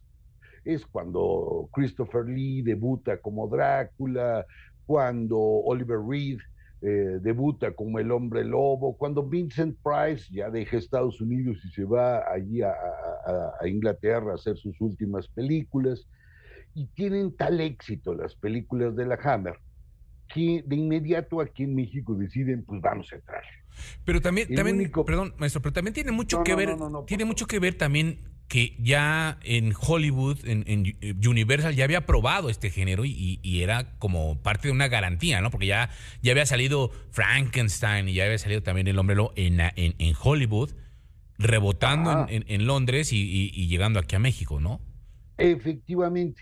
Es 0.64 0.86
cuando 0.88 1.70
Christopher 1.74 2.26
Lee 2.26 2.62
debuta 2.64 3.20
como 3.22 3.48
Drácula, 3.48 4.46
cuando 4.86 5.38
Oliver 5.40 6.00
Reed 6.08 6.40
eh, 6.82 7.20
debuta 7.22 7.74
como 7.74 8.00
el 8.00 8.12
hombre 8.12 8.44
lobo, 8.44 8.98
cuando 8.98 9.28
Vincent 9.28 9.78
Price 9.84 10.26
ya 10.32 10.50
deja 10.50 10.78
Estados 10.78 11.22
Unidos 11.22 11.58
y 11.66 11.70
se 11.72 11.86
va 11.86 12.24
allí 12.32 12.62
a, 12.62 12.72
a- 12.72 13.68
Inglaterra 13.68 14.32
a 14.34 14.36
hacer 14.36 14.58
sus 14.58 14.80
últimas 14.82 15.28
películas 15.30 16.08
y 16.74 16.88
tienen 16.90 17.36
tal 17.36 17.62
éxito 17.62 18.14
las 18.16 18.36
películas 18.36 18.96
de 18.96 19.06
la 19.08 19.16
Hammer 19.24 19.58
que 20.34 20.64
de 20.66 20.76
inmediato 20.76 21.40
aquí 21.42 21.64
en 21.64 21.76
México 21.76 22.16
deciden, 22.16 22.64
pues 22.64 22.82
vamos 22.82 23.12
a 23.12 23.16
entrar. 23.16 23.44
Pero 24.06 24.22
también, 24.22 24.48
El 24.50 24.56
también 24.56 24.78
único- 24.78 25.06
perdón, 25.06 25.34
maestro, 25.38 25.62
pero 25.62 25.74
también 25.74 25.94
tiene 25.94 26.12
mucho 26.12 26.38
No, 26.38 26.44
que 26.44 26.52
no, 26.52 26.58
ver, 26.58 26.78
no, 26.78 27.04
tiene 27.06 27.26
mucho 27.26 27.46
que 27.46 27.60
ver 27.60 27.76
también 27.76 28.20
que 28.48 28.76
ya 28.80 29.40
en 29.44 29.74
Hollywood, 29.76 30.38
en, 30.46 30.64
en 30.68 31.28
Universal, 31.28 31.74
ya 31.76 31.84
había 31.84 32.06
probado 32.06 32.50
este 32.50 32.70
género 32.70 33.04
y, 33.04 33.40
y 33.42 33.62
era 33.64 33.98
como 33.98 34.42
parte 34.44 34.68
de 34.68 34.72
una 34.72 34.88
garantía, 34.88 35.42
¿no? 35.42 35.50
Porque 35.50 35.66
ya, 35.66 35.90
ya 36.22 36.32
había 36.32 36.46
salido 36.46 36.92
Frankenstein 37.12 38.08
y 38.08 38.14
ya 38.14 38.26
había 38.26 38.38
salido 38.38 38.62
también 38.62 38.88
El 38.88 39.00
Hombre 39.00 39.16
Lobo 39.16 39.34
en, 39.36 39.60
en, 39.60 39.96
en 39.98 40.14
Hollywood, 40.22 40.72
rebotando 41.38 42.12
Ah. 42.12 42.28
en, 42.30 42.66
Londres 42.68 43.12
y, 43.12 43.18
y- 43.18 43.52
y 43.54 43.68
llegando 43.68 44.00
aquí 44.00 44.16
a 44.16 44.20
México, 44.20 44.60
¿no? 44.60 44.80
Efectivamente, 45.38 46.42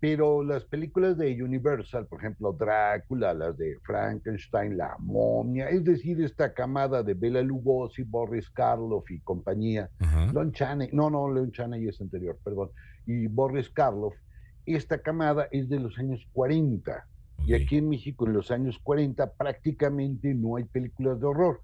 pero 0.00 0.44
las 0.44 0.64
películas 0.64 1.18
de 1.18 1.42
Universal, 1.42 2.06
por 2.06 2.20
ejemplo, 2.20 2.52
Drácula, 2.52 3.34
las 3.34 3.56
de 3.58 3.76
Frankenstein, 3.82 4.76
La 4.76 4.96
momia, 4.98 5.68
es 5.70 5.84
decir, 5.84 6.22
esta 6.22 6.54
camada 6.54 7.02
de 7.02 7.14
Bela 7.14 7.42
Lugosi, 7.42 8.04
Boris 8.04 8.48
Karloff 8.50 9.10
y 9.10 9.20
compañía, 9.20 9.90
Ajá. 9.98 10.32
Lon 10.32 10.52
Chaney, 10.52 10.90
no, 10.92 11.10
no, 11.10 11.28
Lon 11.28 11.50
Chaney 11.50 11.88
es 11.88 12.00
anterior, 12.00 12.38
perdón, 12.44 12.70
y 13.06 13.26
Boris 13.26 13.68
Karloff, 13.70 14.14
esta 14.66 14.98
camada 14.98 15.48
es 15.50 15.68
de 15.68 15.80
los 15.80 15.98
años 15.98 16.26
40. 16.32 17.06
Y 17.46 17.54
aquí 17.54 17.78
en 17.78 17.88
México 17.88 18.26
en 18.26 18.34
los 18.34 18.50
años 18.50 18.78
40 18.82 19.32
prácticamente 19.32 20.34
no 20.34 20.56
hay 20.56 20.64
películas 20.64 21.18
de 21.20 21.26
horror. 21.26 21.62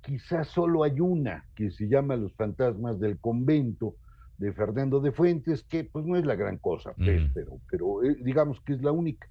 Quizás 0.00 0.48
solo 0.48 0.82
hay 0.84 1.00
una 1.00 1.44
que 1.54 1.70
se 1.70 1.88
llama 1.88 2.16
Los 2.16 2.32
fantasmas 2.34 2.98
del 2.98 3.18
convento 3.18 3.96
de 4.38 4.52
Fernando 4.52 5.00
de 5.00 5.12
Fuentes, 5.12 5.62
que 5.64 5.84
pues 5.84 6.04
no 6.04 6.16
es 6.16 6.26
la 6.26 6.34
gran 6.34 6.58
cosa, 6.58 6.92
pues, 6.94 7.30
pero, 7.34 7.58
pero 7.70 8.04
eh, 8.04 8.16
digamos 8.22 8.60
que 8.60 8.74
es 8.74 8.82
la 8.82 8.92
única. 8.92 9.28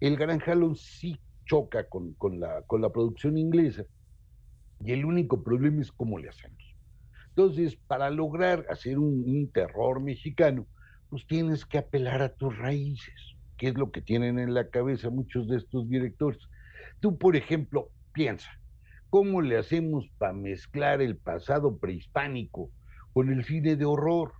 El 0.00 0.16
Gran 0.16 0.38
Jalón 0.38 0.76
sí 0.76 1.18
choca 1.46 1.88
con, 1.88 2.14
con 2.14 2.40
la, 2.40 2.62
con 2.62 2.82
la 2.82 2.90
producción 2.90 3.38
inglesa 3.38 3.84
y 4.80 4.92
el 4.92 5.04
único 5.04 5.42
problema 5.42 5.80
es 5.80 5.92
cómo 5.92 6.18
le 6.18 6.28
hacemos. 6.28 6.58
Entonces, 7.28 7.76
para 7.76 8.10
lograr 8.10 8.66
hacer 8.70 8.98
un, 8.98 9.24
un 9.26 9.50
terror 9.50 10.00
mexicano, 10.00 10.66
pues 11.08 11.26
tienes 11.26 11.64
que 11.64 11.78
apelar 11.78 12.22
a 12.22 12.34
tus 12.34 12.56
raíces, 12.56 13.36
que 13.56 13.68
es 13.68 13.74
lo 13.74 13.90
que 13.90 14.02
tienen 14.02 14.38
en 14.38 14.54
la 14.54 14.68
cabeza 14.68 15.10
muchos 15.10 15.48
de 15.48 15.56
estos 15.56 15.88
directores. 15.88 16.40
Tú, 17.00 17.18
por 17.18 17.36
ejemplo, 17.36 17.90
piensa, 18.12 18.50
¿cómo 19.10 19.40
le 19.42 19.56
hacemos 19.56 20.08
para 20.18 20.32
mezclar 20.32 21.00
el 21.00 21.16
pasado 21.16 21.78
prehispánico 21.78 22.70
con 23.14 23.32
el 23.32 23.44
cine 23.46 23.76
de 23.76 23.86
horror? 23.86 24.34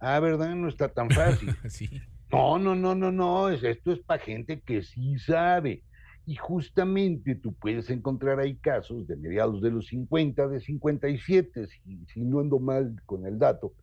Ah, 0.00 0.18
¿verdad? 0.20 0.54
No 0.56 0.68
está 0.68 0.88
tan 0.92 1.10
fácil. 1.10 1.54
Sí. 1.68 1.88
No, 2.32 2.58
no, 2.60 2.76
no, 2.76 2.94
no, 2.94 3.10
no, 3.10 3.48
es- 3.50 3.64
esto 3.64 3.92
es 3.92 4.00
para 4.00 4.22
gente 4.22 4.60
que 4.60 4.82
sí 4.82 5.18
sabe. 5.18 5.84
Y 6.26 6.36
justamente 6.36 7.34
tú 7.34 7.54
puedes 7.54 7.90
encontrar 7.90 8.38
ahí 8.38 8.56
casos 8.58 9.06
de 9.08 9.16
mediados 9.16 9.60
de 9.60 9.70
los 9.72 9.86
50, 9.88 10.46
de 10.46 10.60
57, 10.60 11.66
si, 11.66 12.06
si 12.06 12.20
no 12.20 12.40
ando 12.40 12.60
mal 12.60 12.94
con 13.04 13.26
el 13.26 13.38
dato, 13.38 13.74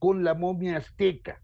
con 0.00 0.24
la 0.24 0.34
momia 0.34 0.78
azteca. 0.78 1.40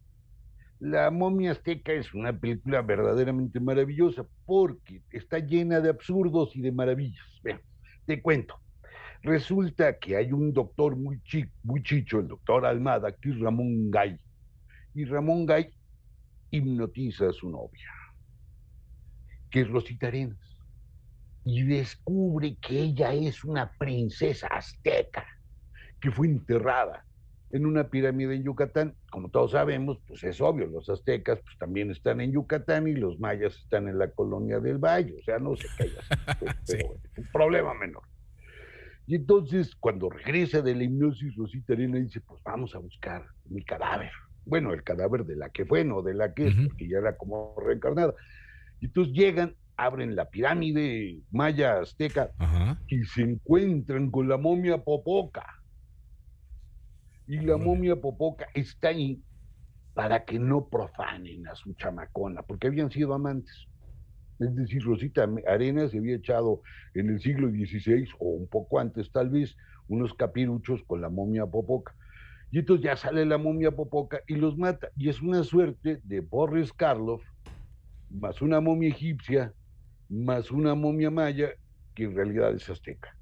La 0.81 1.11
momia 1.11 1.53
azteca 1.53 1.93
es 1.93 2.13
una 2.15 2.33
película 2.39 2.83
verdaderamente 2.83 3.61
maravillosa 3.61 4.27
porque 4.47 5.05
está 5.11 5.39
llena 5.39 5.81
de 5.81 5.91
absurdos 5.91 6.57
y 6.57 6.63
de 6.63 6.73
maravillas. 6.73 7.25
Vean, 7.45 7.61
te 8.07 8.21
cuento. 8.23 8.57
Resulta 9.23 9.99
que 9.99 10.17
hay 10.17 10.33
un 10.33 10.53
doctor 10.53 10.97
muy, 10.97 11.21
chi- 11.23 11.51
muy 11.63 11.83
chicho, 11.83 12.21
el 12.21 12.29
doctor 12.29 12.65
Almada, 12.65 13.13
que 13.13 13.31
es 13.31 13.39
Ramón 13.39 13.91
Gay. 13.91 14.19
Y 14.95 15.05
Ramón 15.05 15.45
Gay 15.47 15.71
hipnotiza 16.51 17.29
a 17.29 17.33
su 17.33 17.51
novia, 17.51 17.87
que 19.51 19.61
es 19.61 19.69
Rosita 19.69 20.07
Arenas, 20.09 20.39
y 21.45 21.63
descubre 21.65 22.57
que 22.61 22.81
ella 22.81 23.13
es 23.13 23.45
una 23.45 23.73
princesa 23.79 24.47
azteca 24.49 25.27
que 26.01 26.11
fue 26.11 26.27
enterrada 26.27 27.05
en 27.51 27.67
una 27.67 27.89
pirámide 27.89 28.37
en 28.37 28.45
Yucatán. 28.45 28.97
Como 29.11 29.29
todos 29.31 29.53
sabemos, 29.53 29.99
pues 30.07 30.23
es 30.25 30.41
obvio, 30.41 30.67
los 30.67 30.89
aztecas 30.89 31.41
pues 31.45 31.57
también 31.59 31.91
están 31.91 32.21
en 32.21 32.33
Yucatán 32.33 32.89
y 32.89 32.95
los 32.95 33.19
mayas 33.21 33.55
están 33.57 33.89
en 33.89 33.99
la 33.99 34.11
colonia 34.11 34.61
del 34.61 34.79
Valle, 34.79 35.17
o 35.19 35.23
sea, 35.23 35.39
no 35.39 35.55
se 35.57 35.69
calla, 35.77 36.01
pues, 36.41 36.53
Sí. 36.65 36.77
bueno, 36.79 37.01
un 37.17 37.27
problema 37.33 37.75
menor. 37.75 38.03
Y 39.07 39.17
entonces, 39.17 39.75
cuando 39.75 40.09
regresa 40.09 40.63
de 40.63 40.75
la 40.75 40.85
hipnosis, 40.85 41.35
Rosita 41.37 41.73
Arena 41.73 41.99
dice, 41.99 42.21
pues 42.21 42.41
vamos 42.45 42.75
a 42.75 42.79
buscar 42.79 43.27
mi 43.49 43.65
cadáver. 43.65 44.11
Bueno, 44.45 44.73
el 44.73 44.83
cadáver 44.83 45.25
de 45.25 45.37
la 45.37 45.51
que 45.51 45.67
fue, 45.67 45.85
no 45.85 46.03
de 46.03 46.15
la 46.15 46.33
que 46.33 46.49
es, 46.49 46.55
porque 46.55 46.89
ya 46.89 46.99
era 46.99 47.17
como 47.17 47.55
reencarnada. 47.59 48.15
Y 48.81 48.87
entonces 48.87 49.13
llegan, 49.15 49.57
abren 49.77 50.15
la 50.15 50.29
pirámide 50.29 51.21
maya 51.31 51.81
azteca 51.81 52.31
y 52.87 53.05
se 53.05 53.23
encuentran 53.23 54.11
con 54.11 54.29
la 54.29 54.37
momia 54.37 54.79
Popoca. 54.79 55.47
Y 57.27 57.41
la 57.41 57.57
momia 57.57 57.97
Popoca 57.97 58.47
está 58.55 58.89
ahí 58.89 59.23
para 59.95 60.25
que 60.25 60.39
no 60.39 60.69
profanen 60.69 61.47
a 61.49 61.55
su 61.55 61.75
chamacona, 61.75 62.43
porque 62.43 62.69
habían 62.69 62.91
sido 62.91 63.13
amantes. 63.15 63.69
Es 64.41 64.55
decir, 64.57 64.83
Rosita 64.83 65.29
Arenas 65.47 65.91
se 65.91 65.99
había 65.99 66.17
echado 66.17 66.63
en 66.95 67.11
el 67.11 67.21
siglo 67.21 67.51
XVI 67.51 68.09
o 68.19 68.31
un 68.31 68.49
poco 68.49 68.81
antes 68.81 69.13
tal 69.13 69.29
vez 69.29 69.55
unos 69.87 70.15
capiruchos 70.15 70.83
con 70.85 71.03
la 71.03 71.11
momia 71.11 71.45
Popoca. 71.47 71.95
Y 72.51 72.61
entonces 72.61 72.85
ya 72.85 72.97
sale 72.97 73.27
la 73.27 73.37
momia 73.37 73.71
Popoca 73.71 74.23
y 74.27 74.37
los 74.37 74.57
mata. 74.57 74.89
Y 74.97 75.11
es 75.11 75.21
una 75.21 75.45
suerte 75.45 76.01
de 76.05 76.21
Boris 76.21 76.73
Karloff, 76.73 77.23
más 78.09 78.41
una 78.41 78.61
momia 78.61 78.89
egipcia, 78.89 79.53
más 80.09 80.51
una 80.51 80.75
momia 80.75 81.11
maya, 81.11 81.51
que 81.95 82.05
en 82.05 82.17
realidad 82.17 82.55
es 82.55 82.69
azteca. 82.71 83.15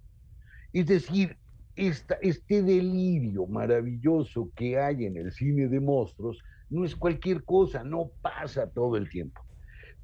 Es 0.72 0.86
decir, 0.86 1.36
este 1.74 2.62
delirio 2.62 3.46
maravilloso 3.46 4.50
que 4.54 4.78
hay 4.78 5.04
en 5.04 5.16
el 5.16 5.32
cine 5.32 5.68
de 5.68 5.80
monstruos 5.80 6.38
no 6.70 6.84
es 6.84 6.94
cualquier 6.94 7.44
cosa, 7.44 7.82
no 7.82 8.10
pasa 8.22 8.70
todo 8.70 8.96
el 8.96 9.08
tiempo. 9.08 9.47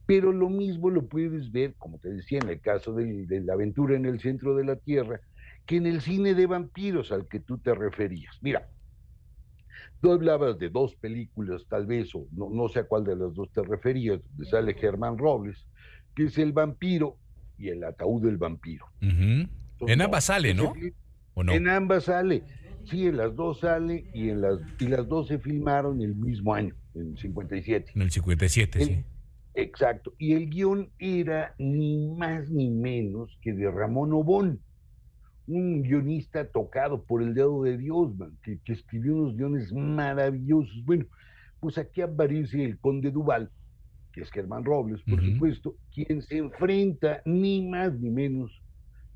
Pero 0.07 0.33
lo 0.33 0.51
mismo 0.51 0.91
lo 0.91 1.07
puedes 1.07 1.51
ver, 1.51 1.75
como 1.79 1.99
te 1.99 2.11
decía, 2.11 2.39
en 2.43 2.49
el 2.51 2.61
caso 2.61 2.93
de, 2.93 3.27
de 3.27 3.41
la 3.41 3.55
aventura 3.55 3.97
en 3.97 4.05
el 4.05 4.21
centro 4.21 4.55
de 4.55 4.65
la 4.65 4.77
Tierra, 4.77 5.21
que 5.67 5.77
en 5.77 5.87
el 5.87 6.03
cine 6.03 6.35
de 6.35 6.47
vampiros 6.47 7.11
al 7.11 7.27
que 7.27 7.41
tú 7.41 7.59
te 7.59 7.75
referías. 7.75 8.39
Mira, 8.43 8.69
Tú 10.05 10.13
hablabas 10.13 10.59
de 10.59 10.69
dos 10.69 10.95
películas, 10.97 11.65
tal 11.67 11.87
vez, 11.87 12.15
o 12.15 12.27
no, 12.33 12.51
no 12.51 12.69
sé 12.69 12.81
a 12.81 12.85
cuál 12.85 13.05
de 13.05 13.17
las 13.17 13.33
dos 13.33 13.51
te 13.53 13.63
referías, 13.63 14.21
donde 14.23 14.45
sale 14.51 14.75
Germán 14.75 15.17
Robles, 15.17 15.67
que 16.15 16.25
es 16.25 16.37
El 16.37 16.53
vampiro 16.53 17.17
y 17.57 17.69
El 17.69 17.83
ataúd 17.85 18.23
del 18.23 18.37
vampiro. 18.37 18.85
En 19.01 20.03
ambas 20.03 20.25
sale, 20.25 20.53
¿no? 20.53 20.75
En 21.37 21.69
ambas 21.69 22.05
sale. 22.05 22.43
Sí, 22.85 23.07
en 23.07 23.17
las 23.17 23.35
dos 23.35 23.61
sale 23.61 24.05
y, 24.13 24.29
en 24.29 24.43
las, 24.43 24.59
y 24.79 24.89
las 24.89 25.09
dos 25.09 25.29
se 25.29 25.39
filmaron 25.39 26.03
el 26.03 26.15
mismo 26.15 26.53
año, 26.53 26.75
en 26.95 27.13
el 27.13 27.19
57. 27.19 27.93
En 27.95 28.03
el 28.03 28.11
57, 28.11 28.85
sí. 28.85 29.05
Exacto. 29.55 30.13
Y 30.19 30.35
el 30.35 30.51
guion 30.51 30.91
era 30.99 31.55
ni 31.59 32.09
más 32.09 32.51
ni 32.51 32.71
menos 32.71 33.39
que 33.41 33.53
de 33.53 33.71
Ramón 33.71 34.13
Obón 34.13 34.61
un 35.47 35.83
guionista 35.83 36.47
tocado 36.47 37.05
por 37.05 37.23
el 37.23 37.35
dedo 37.35 37.63
de 37.63 37.77
Dios, 37.77 38.13
que, 38.43 38.59
escribió 38.67 39.15
unos 39.15 39.37
guiones 39.37 39.73
maravillosos. 39.73 40.85
Bueno, 40.85 41.05
pues 41.61 41.79
aquí 41.79 42.01
aparece 42.01 42.65
el 42.65 42.79
conde 42.79 43.11
Duval, 43.11 43.51
que 44.13 44.23
es 44.23 44.31
Germán 44.31 44.65
Robles, 44.65 45.03
por 45.03 45.23
supuesto, 45.23 45.77
quien 45.93 46.23
se 46.23 46.39
enfrenta 46.39 47.21
ni 47.25 47.67
más 47.69 47.93
ni 47.99 48.11
menos 48.11 48.63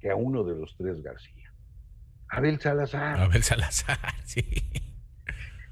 que 0.01 0.11
a 0.11 0.17
uno 0.17 0.45
de 0.45 0.57
los 0.57 0.77
tres 0.77 1.01
García. 1.03 1.53
Abel 2.29 2.61
Salazar. 2.61 3.21
Abel 3.21 3.43
Salazar, 3.43 3.99
sí. 4.25 4.45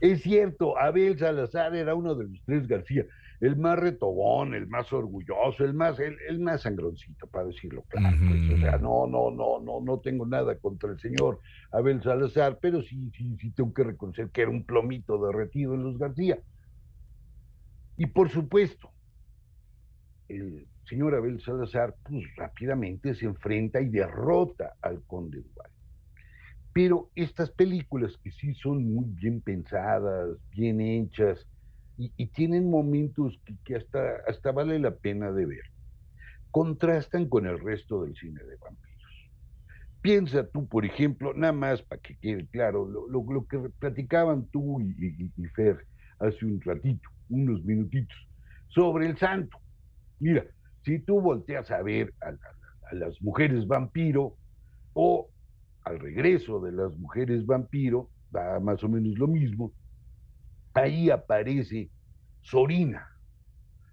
Es 0.01 0.23
cierto, 0.23 0.79
Abel 0.79 1.19
Salazar 1.19 1.75
era 1.75 1.95
uno 1.95 2.15
de 2.15 2.25
los 2.25 2.43
tres 2.45 2.67
García 2.67 3.05
el 3.41 3.57
más 3.57 3.79
retobón, 3.79 4.55
el 4.55 4.67
más 4.67 4.93
orgulloso, 4.93 5.65
el 5.65 5.75
más, 5.75 5.99
el, 6.01 6.41
más 6.41 6.63
sangroncito, 6.63 7.27
para 7.27 7.47
decirlo 7.47 7.83
claro. 7.89 8.17
Pues, 8.29 8.51
o 8.51 8.57
sea, 8.59 8.79
no, 8.79 9.07
no, 9.07 9.31
no, 9.31 9.61
no, 9.61 9.81
no 9.81 9.99
tengo 10.01 10.27
nada 10.27 10.57
contra 10.59 10.91
el 10.91 10.99
señor 10.99 11.41
Abel 11.71 12.03
Salazar, 12.03 12.59
pero 12.61 12.83
sí, 12.83 13.11
sí, 13.17 13.37
sí 13.41 13.51
tengo 13.51 13.73
que 13.75 13.85
reconocer 13.85 14.31
que 14.31 14.43
era 14.43 14.51
un 14.51 14.65
plomito 14.65 15.25
derretido 15.25 15.75
en 15.75 15.83
los 15.83 15.99
García. 15.99 16.39
Y 17.97 18.07
por 18.07 18.31
supuesto, 18.31 18.91
el 20.29 20.67
señor 20.89 21.15
Abel 21.15 21.41
Salazar, 21.41 21.95
pues 22.03 22.25
rápidamente 22.37 23.15
se 23.15 23.27
enfrenta 23.27 23.81
y 23.81 23.89
derrota 23.89 24.75
al 24.81 25.03
conde 25.05 25.41
Duval. 25.41 25.71
Pero 26.73 27.11
estas 27.15 27.51
películas 27.51 28.17
que 28.23 28.31
sí 28.31 28.55
son 28.55 28.85
muy 28.85 29.07
bien 29.09 29.41
pensadas, 29.41 30.37
bien 30.51 30.81
hechas, 30.81 31.47
y, 31.99 32.27
tienen 32.27 32.71
momentos 32.71 33.41
que, 33.65 33.77
hasta, 33.77 34.17
hasta 34.29 34.53
vale 34.53 34.79
la 34.79 34.95
pena 34.95 35.33
de 35.33 35.47
ver. 35.47 35.65
Contrastan 36.51 37.29
con 37.29 37.47
el 37.47 37.59
resto 37.59 38.05
del 38.05 38.15
cine 38.17 38.43
de 38.45 38.57
vampiros. 38.57 39.31
Piensa 40.03 40.47
tú, 40.47 40.69
por 40.69 40.85
ejemplo, 40.85 41.33
nada 41.35 41.53
más 41.53 41.83
para 41.83 42.01
que 42.01 42.17
quede 42.19 42.47
claro, 42.47 42.87
lo, 42.87 43.09
lo, 43.09 43.47
que 43.47 43.59
platicaban 43.79 44.47
tú 44.53 44.81
y, 44.81 45.31
Fer 45.55 45.87
hace 46.19 46.45
un 46.45 46.61
ratito, 46.61 47.09
unos 47.29 47.65
minutitos, 47.65 48.17
sobre 48.69 49.07
el 49.07 49.19
santo. 49.19 49.59
Mira, 50.21 50.45
si 50.85 50.99
tú 51.01 51.21
volteas 51.21 51.71
a 51.71 51.83
ver 51.83 52.15
a, 52.21 52.33
las 52.95 53.21
mujeres 53.21 53.67
vampiro 53.67 54.37
o 54.93 55.29
al 55.83 55.99
regreso 55.99 56.61
de 56.61 56.73
las 56.73 56.97
mujeres 56.97 57.45
vampiro, 57.45 58.11
da 58.31 58.61
más 58.61 58.83
o 58.85 58.89
menos 58.89 59.19
lo 59.19 59.27
mismo, 59.27 59.73
ahí 60.77 61.11
aparece 61.11 61.91
Sorina, 62.43 63.09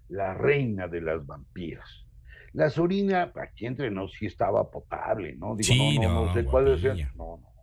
la 0.08 0.34
reina 0.34 0.88
de 0.88 1.00
las 1.00 1.26
vampiras. 1.26 2.06
La 2.52 2.70
Sorina, 2.70 3.32
aquí 3.34 3.66
entre 3.66 3.90
nos, 3.90 4.12
sí 4.12 4.26
estaba 4.26 4.70
potable, 4.70 5.34
¿no? 5.36 5.56
Digo, 5.56 5.74
sí, 5.74 5.98
no, 5.98 6.08
no, 6.08 6.24
no, 6.26 6.34
sé 6.34 6.44
cuál 6.44 6.68
es 6.68 6.84
el. 6.84 6.98
No, 7.16 7.38
no. 7.38 7.54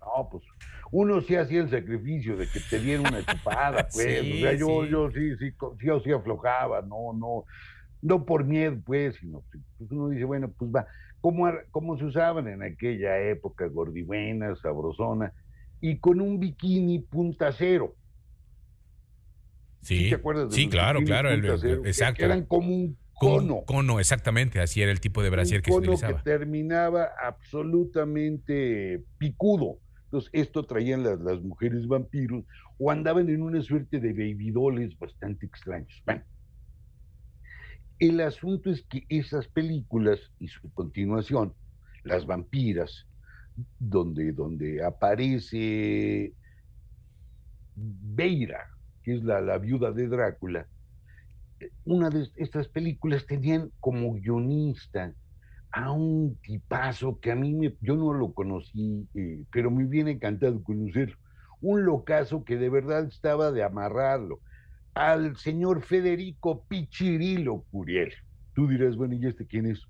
No, 0.00 0.28
pues 0.30 0.44
uno 0.92 1.20
sí 1.22 1.34
hacía 1.34 1.60
el 1.60 1.70
sacrificio 1.70 2.36
de 2.36 2.46
que 2.46 2.60
te 2.60 2.78
diera 2.78 3.00
una 3.00 3.24
chupada, 3.24 3.88
pues. 3.92 4.20
o 4.20 4.36
sea, 4.36 4.52
yo, 4.52 4.84
yo 4.84 5.10
sí, 5.10 5.36
sí, 5.38 5.50
sí, 5.80 5.88
sí 6.04 6.12
aflojaba, 6.12 6.82
no, 6.82 7.12
no, 7.14 7.44
no 8.02 8.24
por 8.24 8.44
miedo, 8.44 8.76
pues, 8.84 9.16
sino 9.16 9.42
pues 9.50 9.90
uno 9.90 10.10
dice, 10.10 10.24
bueno, 10.24 10.52
pues 10.56 10.70
va, 10.70 10.86
como, 11.20 11.50
como 11.70 11.96
se 11.96 12.04
usaban 12.04 12.46
en 12.48 12.62
aquella 12.62 13.18
época, 13.18 13.66
gordibuena, 13.66 14.54
sabrosona, 14.56 15.32
y 15.80 15.98
con 15.98 16.20
un 16.20 16.38
bikini 16.38 16.98
punta 16.98 17.50
cero. 17.52 17.94
Sí, 19.84 20.10
sí 20.50 20.68
claro, 20.68 21.02
claro. 21.02 21.30
exacto. 21.30 22.18
Que 22.18 22.24
eran 22.24 22.46
como 22.46 22.74
un 22.74 22.96
cono. 23.12 23.64
cono, 23.66 24.00
exactamente. 24.00 24.60
Así 24.60 24.80
era 24.80 24.90
el 24.90 25.00
tipo 25.00 25.22
de 25.22 25.30
brasier 25.30 25.60
que 25.62 25.70
se 25.70 25.76
utilizaba. 25.76 26.16
que 26.16 26.22
terminaba 26.22 27.10
absolutamente 27.22 29.04
picudo. 29.18 29.78
Entonces, 30.04 30.30
esto 30.32 30.64
traían 30.64 31.02
las, 31.02 31.20
las 31.20 31.42
mujeres 31.42 31.86
vampiros 31.86 32.44
o 32.78 32.90
andaban 32.90 33.28
en 33.28 33.42
una 33.42 33.60
suerte 33.62 34.00
de 34.00 34.12
babydoles 34.12 34.98
bastante 34.98 35.46
extraños. 35.46 36.02
Bueno, 36.06 36.22
el 37.98 38.20
asunto 38.20 38.70
es 38.70 38.82
que 38.82 39.04
esas 39.08 39.46
películas 39.48 40.18
y 40.40 40.48
su 40.48 40.72
continuación, 40.72 41.54
Las 42.04 42.26
vampiras, 42.26 43.06
donde, 43.78 44.32
donde 44.32 44.82
aparece 44.84 46.34
Beira, 47.76 48.73
que 49.04 49.14
es 49.16 49.22
la, 49.22 49.58
viuda 49.58 49.92
de 49.92 50.08
Drácula, 50.08 50.66
eh, 51.60 51.70
una 51.84 52.10
de 52.10 52.28
estas 52.36 52.68
películas 52.68 53.26
tenían 53.26 53.70
como 53.80 54.14
guionista 54.14 55.12
a 55.70 55.92
un 55.92 56.36
tipazo 56.40 57.20
que 57.20 57.32
a 57.32 57.34
mí 57.34 57.52
me, 57.52 57.74
yo 57.80 57.96
no 57.96 58.12
lo 58.14 58.32
conocí, 58.32 59.06
eh, 59.14 59.44
pero 59.52 59.70
me 59.70 59.84
viene 59.84 60.12
encantado 60.12 60.62
conocerlo. 60.62 61.16
Un 61.60 61.84
locazo 61.84 62.44
que 62.44 62.56
de 62.56 62.70
verdad 62.70 63.06
estaba 63.06 63.52
de 63.52 63.62
amarrarlo. 63.62 64.40
Al 64.94 65.36
señor 65.36 65.82
Federico 65.82 66.64
Pichirilo 66.68 67.64
Curiel. 67.70 68.12
Tú 68.54 68.68
dirás, 68.68 68.96
bueno, 68.96 69.14
¿y 69.14 69.26
este 69.26 69.46
quién 69.46 69.66
es? 69.66 69.82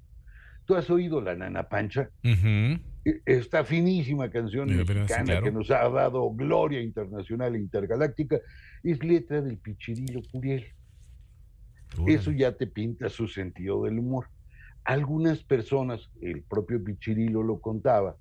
¿Tú 0.64 0.74
has 0.74 0.88
oído 0.88 1.20
La 1.20 1.35
Nana 1.35 1.68
Pancha? 1.68 2.09
E, 2.22 2.81
esta 3.27 3.64
finísima 3.64 4.31
canción 4.31 4.75
mexicana 4.75 5.43
que 5.43 5.53
nos 5.53 5.71
ha 5.71 5.88
dado 5.88 6.31
gloria 6.31 6.81
internacional 6.81 7.55
e 7.55 7.59
intergaláctica 7.59 8.40
es 8.83 9.03
letra 9.05 9.43
del 9.43 9.59
Pichirilo 9.59 10.23
Curiel. 10.31 10.64
Eso 12.07 12.33
ya 12.33 12.57
te 12.57 12.67
pinta 12.67 13.09
su 13.09 13.29
sentido 13.29 13.85
del 13.85 13.99
humor. 13.99 14.29
Algunas 14.85 15.43
personas, 15.45 16.11
el 16.21 16.43
propio 16.43 16.83
Pichirilo 16.83 17.43
lo 17.43 17.61
contaba, 17.61 18.17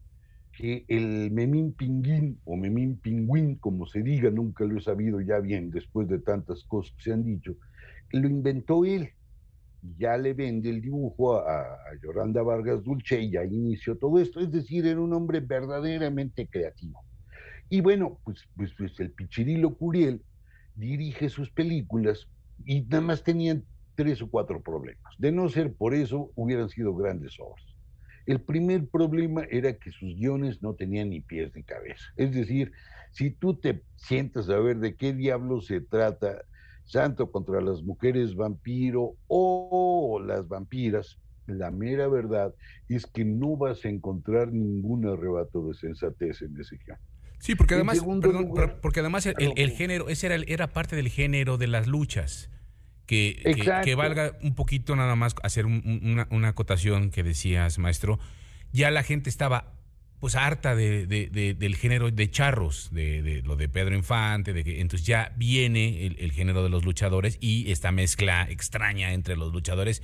que 0.52 0.86
el 0.88 1.32
Memín 1.32 1.74
Pinguín 1.74 2.40
o 2.46 2.56
Memín 2.56 2.98
Pingüín, 2.98 3.56
como 3.56 3.88
se 3.88 4.04
diga, 4.04 4.30
nunca 4.30 4.66
lo 4.66 4.78
he 4.78 4.82
sabido 4.82 5.20
ya 5.20 5.40
bien 5.40 5.72
después 5.72 6.08
de 6.08 6.20
tantas 6.20 6.64
cosas 6.66 6.94
que 6.98 7.04
se 7.04 7.14
han 7.14 7.24
dicho, 7.24 7.56
lo 8.12 8.28
inventó 8.30 8.86
él 8.86 9.10
ya 9.98 10.18
le 10.18 10.34
vende 10.34 10.70
el 10.70 10.82
dibujo 10.82 11.38
a, 11.38 11.78
Yolanda 12.02 12.42
Vargas 12.42 12.84
Dulce 12.84 13.22
y 13.22 13.32
ya 13.32 13.44
inició 13.44 13.98
todo 13.98 14.20
esto. 14.20 14.40
Es 14.40 14.52
decir, 14.52 14.86
era 14.86 15.00
un 15.00 15.14
hombre 15.14 15.40
verdaderamente 15.40 16.48
creativo. 16.48 17.04
Y 17.70 17.82
bueno, 17.82 18.20
pues, 18.24 18.48
pues, 18.56 18.74
pues 18.78 19.00
el 19.00 19.12
Pichirilo 19.12 19.76
Curiel 19.76 20.22
dirige 20.76 21.30
sus 21.30 21.52
películas 21.52 22.28
y 22.66 22.82
nada 22.82 23.02
más 23.02 23.24
tenían 23.24 23.66
tres 23.96 24.22
o 24.22 24.30
cuatro 24.30 24.62
problemas. 24.62 25.14
De 25.18 25.32
no 25.32 25.50
ser 25.50 25.74
por 25.74 25.94
eso, 25.94 26.32
hubieran 26.36 26.70
sido 26.70 26.96
grandes 26.96 27.40
obras. 27.40 27.66
El 28.26 28.42
primer 28.42 28.88
problema 28.88 29.44
era 29.52 29.74
que 29.74 29.92
sus 29.92 30.16
guiones 30.16 30.62
no 30.62 30.76
tenían 30.76 31.10
ni 31.10 31.20
pies 31.20 31.52
ni 31.56 31.64
cabeza. 31.64 32.06
Es 32.16 32.34
decir, 32.34 32.72
si 33.12 33.32
tú 33.32 33.60
te 33.60 33.84
sientas 33.96 34.50
a 34.50 34.60
ver 34.60 34.80
de 34.80 34.96
qué 34.96 35.14
diablo 35.14 35.62
se 35.62 35.82
trata 35.82 36.44
Santo 36.86 37.32
contra 37.32 37.62
las 37.62 37.82
mujeres 37.82 38.36
vampiro 38.36 39.16
o 39.28 40.22
las 40.26 40.48
vampiras, 40.48 41.18
la 41.48 41.72
mera 41.72 42.08
verdad 42.08 42.54
es 42.90 43.06
que 43.06 43.26
no 43.26 43.58
vas 43.58 43.84
a 43.86 43.90
encontrar 43.90 44.52
ningún 44.52 45.06
arrebato 45.08 45.68
de 45.68 45.74
sensatez 45.74 46.42
en 46.42 46.60
ese 46.60 46.78
guion. 46.86 46.98
Sí, 47.40 47.56
porque 47.56 47.74
además, 47.74 48.00
perdón, 48.22 48.44
lugar- 48.46 48.80
porque 48.82 49.02
además 49.02 49.26
el, 49.26 49.36
el- 49.40 49.54
el 49.58 49.72
género, 49.72 50.08
ese 50.08 50.28
era, 50.28 50.36
el- 50.36 50.46
era 50.48 50.68
parte 50.72 50.96
del 50.96 51.10
género 51.10 51.58
de 51.58 51.68
las 51.68 51.88
luchas. 51.88 52.50
Que, 53.06 53.42
que- 53.84 53.96
valga 53.96 54.38
un 54.42 54.56
poquito 54.56 54.96
nada 54.96 55.16
más 55.18 55.36
hacer 55.44 55.66
un- 55.66 55.82
un- 55.86 56.10
una, 56.10 56.28
una 56.32 56.48
acotación 56.50 57.12
que 57.12 57.22
decías, 57.24 57.78
maestro. 57.78 58.18
Ya 58.72 58.92
la 58.92 59.04
gente 59.04 59.30
estaba 59.30 59.74
pues 60.24 60.36
harta 60.38 60.74
de, 60.74 61.06
de- 61.06 61.28
de- 61.28 61.54
del 61.54 61.76
género 61.76 62.10
de 62.10 62.32
charros, 62.32 62.88
de, 62.94 63.22
de 63.22 63.42
lo 63.42 63.58
de 63.58 63.68
Pedro 63.68 63.94
Infante, 63.94 64.54
de 64.54 64.64
que 64.64 64.80
entonces 64.80 65.06
ya 65.06 65.34
viene 65.36 66.06
el, 66.06 66.16
el 66.18 66.32
género 66.32 66.64
de 66.64 66.70
los 66.70 66.86
luchadores 66.86 67.38
y 67.42 67.70
esta 67.74 67.92
mezcla 67.92 68.48
extraña 68.50 69.12
entre 69.12 69.36
los 69.36 69.52
luchadores, 69.52 70.02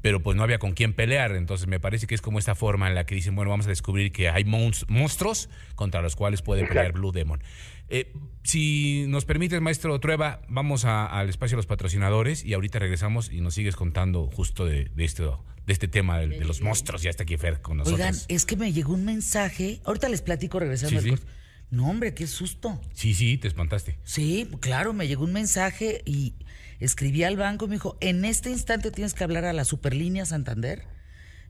pero 0.00 0.20
pues 0.22 0.38
no 0.38 0.42
había 0.42 0.58
con 0.58 0.72
quién 0.72 0.94
pelear, 0.94 1.32
entonces 1.36 1.66
me 1.66 1.80
parece 1.80 2.06
que 2.06 2.14
es 2.14 2.22
como 2.22 2.38
esta 2.38 2.54
forma 2.54 2.88
en 2.88 2.94
la 2.94 3.04
que 3.04 3.14
dicen, 3.14 3.34
bueno, 3.34 3.50
vamos 3.50 3.66
a 3.66 3.68
descubrir 3.68 4.10
que 4.10 4.30
hay 4.30 4.44
monst- 4.44 4.86
monstruos 4.88 5.50
contra 5.74 6.00
los 6.00 6.16
cuales 6.16 6.40
puede 6.40 6.66
pelear. 6.66 6.92
Blue 6.92 7.12
Demon. 7.12 7.42
Eh, 7.90 8.12
si 8.44 9.04
nos 9.08 9.24
permites, 9.24 9.60
maestro 9.60 9.98
Trueba, 10.00 10.42
vamos 10.48 10.84
a- 10.84 11.06
al 11.06 11.28
espacio 11.28 11.56
de 11.56 11.58
los 11.58 11.66
patrocinadores 11.66 12.44
y 12.44 12.54
ahorita 12.54 12.78
regresamos 12.78 13.30
y 13.32 13.40
nos 13.40 13.54
sigues 13.54 13.76
contando 13.76 14.30
justo 14.32 14.64
de, 14.66 14.86
de 14.94 15.04
esto, 15.04 15.44
de 15.66 15.72
este 15.72 15.88
tema 15.88 16.18
de, 16.18 16.28
de 16.28 16.44
los 16.44 16.60
monstruos. 16.60 17.02
Ya 17.02 17.10
está 17.10 17.22
aquí 17.24 17.36
Fer 17.36 17.60
con 17.60 17.78
nosotros. 17.78 18.00
Oigan, 18.00 18.14
es 18.28 18.44
que 18.46 18.56
me 18.56 18.72
llegó 18.72 18.92
un 18.94 19.04
mensaje. 19.04 19.80
Ahorita 19.84 20.08
les 20.08 20.22
platico 20.22 20.58
regresando 20.60 21.00
Sí, 21.00 21.10
al 21.10 21.18
sí. 21.18 21.24
No, 21.70 21.90
hombre, 21.90 22.14
qué 22.14 22.26
susto. 22.26 22.80
Sí, 22.94 23.12
sí, 23.14 23.36
te 23.36 23.48
espantaste. 23.48 23.98
Sí, 24.04 24.48
claro, 24.60 24.94
me 24.94 25.06
llegó 25.06 25.24
un 25.24 25.32
mensaje 25.34 26.02
y 26.06 26.34
escribí 26.80 27.24
al 27.24 27.36
banco 27.36 27.66
y 27.66 27.68
me 27.68 27.74
dijo, 27.74 27.98
en 28.00 28.24
este 28.24 28.48
instante 28.50 28.90
tienes 28.90 29.12
que 29.12 29.24
hablar 29.24 29.44
a 29.44 29.52
la 29.52 29.64
Superlínea 29.66 30.24
Santander 30.24 30.84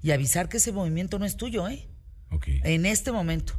y 0.03 0.11
avisar 0.11 0.49
que 0.49 0.57
ese 0.57 0.73
movimiento 0.73 1.19
no 1.21 1.25
es 1.25 1.37
tuyo, 1.37 1.69
¿eh? 1.69 1.87
Ok. 2.31 2.49
En 2.65 2.87
este 2.87 3.13
momento. 3.13 3.55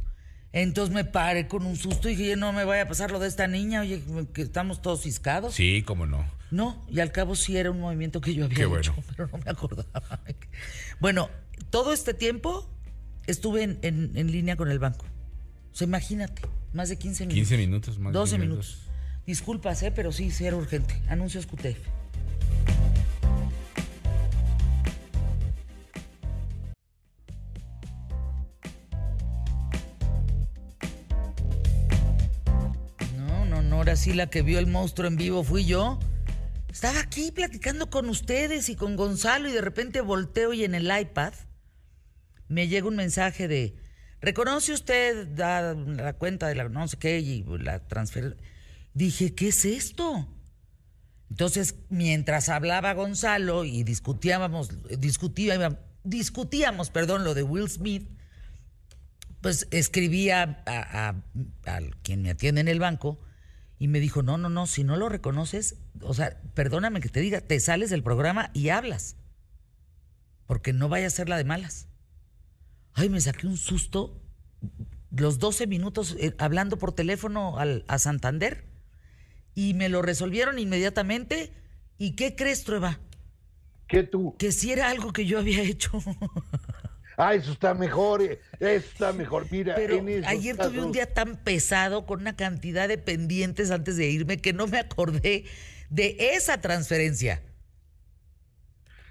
Entonces 0.52 0.92
me 0.94 1.04
paré 1.04 1.46
con 1.46 1.64
un 1.64 1.76
susto 1.76 2.08
y 2.08 2.16
dije, 2.16 2.36
no 2.36 2.52
me 2.52 2.64
vaya 2.64 2.82
a 2.82 2.88
pasar 2.88 3.10
lo 3.12 3.18
de 3.20 3.28
esta 3.28 3.46
niña, 3.46 3.82
oye, 3.82 4.02
que 4.32 4.42
estamos 4.42 4.82
todos 4.82 5.02
ciscados. 5.02 5.54
Sí, 5.54 5.82
cómo 5.86 6.06
no. 6.06 6.24
No, 6.50 6.84
y 6.90 6.98
al 6.98 7.12
cabo 7.12 7.36
sí 7.36 7.56
era 7.56 7.70
un 7.70 7.78
movimiento 7.80 8.20
que 8.20 8.34
yo 8.34 8.46
había 8.46 8.56
Qué 8.56 8.62
hecho, 8.64 8.92
bueno. 8.92 8.94
pero 9.16 9.28
no 9.28 9.38
me 9.38 9.50
acordaba. 9.50 10.20
Bueno, 10.98 11.30
todo 11.70 11.92
este 11.92 12.14
tiempo 12.14 12.68
estuve 13.26 13.62
en, 13.62 13.78
en- 13.82 14.16
en 14.16 14.32
línea 14.32 14.56
con 14.56 14.70
el 14.70 14.80
banco. 14.80 15.06
O 15.72 15.76
sea, 15.76 15.86
imagínate, 15.86 16.42
más 16.72 16.88
de 16.88 16.98
15 16.98 17.26
minutos. 17.26 17.48
15 17.48 17.56
minutos 17.56 17.98
más. 18.00 18.12
12 18.12 18.36
10 18.36 18.40
minutos. 18.40 18.78
Disculpas, 19.26 19.80
¿eh? 19.84 19.92
pero 19.92 20.10
sí, 20.10 20.32
sí 20.32 20.46
era 20.46 20.56
urgente. 20.56 21.00
Anuncios 21.08 21.46
QTF. 21.46 21.78
Ahora 33.80 33.96
sí 33.96 34.12
la 34.12 34.28
que 34.28 34.42
vio 34.42 34.58
el 34.58 34.66
monstruo 34.66 35.08
en 35.08 35.16
vivo 35.16 35.42
fui 35.42 35.64
yo. 35.64 35.98
Estaba 36.70 37.00
aquí 37.00 37.32
platicando 37.32 37.88
con 37.88 38.10
ustedes 38.10 38.68
y 38.68 38.76
con 38.76 38.94
Gonzalo 38.94 39.48
y 39.48 39.52
de 39.52 39.62
repente 39.62 40.02
volteo 40.02 40.52
y 40.52 40.64
en 40.64 40.74
el 40.74 40.92
iPad 40.94 41.32
me 42.48 42.68
llega 42.68 42.86
un 42.86 42.96
mensaje 42.96 43.48
de, 43.48 43.74
¿reconoce 44.20 44.74
usted 44.74 45.28
da 45.28 45.72
la 45.72 46.12
cuenta 46.12 46.48
de 46.48 46.56
la 46.56 46.68
no 46.68 46.86
sé 46.88 46.98
qué 46.98 47.20
y 47.20 47.42
la 47.42 47.80
transfer? 47.88 48.36
Dije, 48.92 49.34
¿qué 49.34 49.48
es 49.48 49.64
esto? 49.64 50.28
Entonces, 51.30 51.76
mientras 51.88 52.50
hablaba 52.50 52.92
Gonzalo 52.92 53.64
y 53.64 53.82
discutíamos, 53.82 54.68
discutíamos, 56.04 56.90
perdón, 56.90 57.24
lo 57.24 57.32
de 57.32 57.44
Will 57.44 57.70
Smith, 57.70 58.06
pues 59.40 59.68
escribía 59.70 60.62
a, 60.66 61.14
quien 62.02 62.20
me 62.20 62.30
atiende 62.32 62.60
en 62.60 62.68
el 62.68 62.78
banco 62.78 63.20
y 63.80 63.88
me 63.88 63.98
dijo, 63.98 64.22
no, 64.22 64.38
no, 64.38 64.48
no, 64.50 64.66
si 64.68 64.84
no 64.84 64.96
lo 64.96 65.08
reconoces, 65.08 65.76
o 66.02 66.14
sea, 66.14 66.38
perdóname 66.54 67.00
que 67.00 67.08
te 67.08 67.18
diga, 67.20 67.40
te 67.40 67.58
sales 67.58 67.90
del 67.90 68.02
programa 68.04 68.50
y 68.54 68.68
hablas, 68.68 69.16
porque 70.46 70.72
no 70.72 70.88
vaya 70.88 71.08
a 71.08 71.10
ser 71.10 71.28
la 71.28 71.36
de 71.38 71.44
malas. 71.44 71.88
Ay, 72.92 73.08
me 73.08 73.20
saqué 73.20 73.46
un 73.46 73.56
susto 73.56 74.20
los 75.10 75.38
12 75.38 75.66
minutos 75.66 76.14
eh, 76.20 76.34
hablando 76.38 76.76
por 76.78 76.92
teléfono 76.92 77.58
al- 77.58 77.84
a 77.88 77.98
Santander 77.98 78.66
y 79.54 79.74
me 79.74 79.88
lo 79.88 80.02
resolvieron 80.02 80.58
inmediatamente. 80.58 81.52
¿Y 81.98 82.16
qué 82.16 82.36
crees, 82.36 82.64
Trueba? 82.64 83.00
¿Qué 83.88 84.02
tú? 84.02 84.36
Que 84.38 84.52
si 84.52 84.70
era 84.72 84.88
algo 84.90 85.12
que 85.12 85.24
yo 85.26 85.38
había 85.38 85.62
hecho. 85.62 85.92
Ah, 87.20 87.34
eso 87.34 87.52
está 87.52 87.74
mejor, 87.74 88.22
eh, 88.22 88.40
eso 88.58 88.86
está 88.92 89.12
mejor. 89.12 89.46
Mira, 89.50 89.74
Pero 89.74 89.96
en 89.96 90.08
esos 90.08 90.26
ayer 90.26 90.56
tuve 90.56 90.80
un 90.80 90.90
día 90.90 91.12
tan 91.12 91.36
pesado 91.36 92.06
con 92.06 92.20
una 92.20 92.34
cantidad 92.34 92.88
de 92.88 92.96
pendientes 92.96 93.70
antes 93.70 93.96
de 93.98 94.08
irme 94.08 94.38
que 94.38 94.52
no 94.54 94.66
me 94.66 94.78
acordé 94.78 95.44
de 95.90 96.16
esa 96.34 96.60
transferencia. 96.60 97.42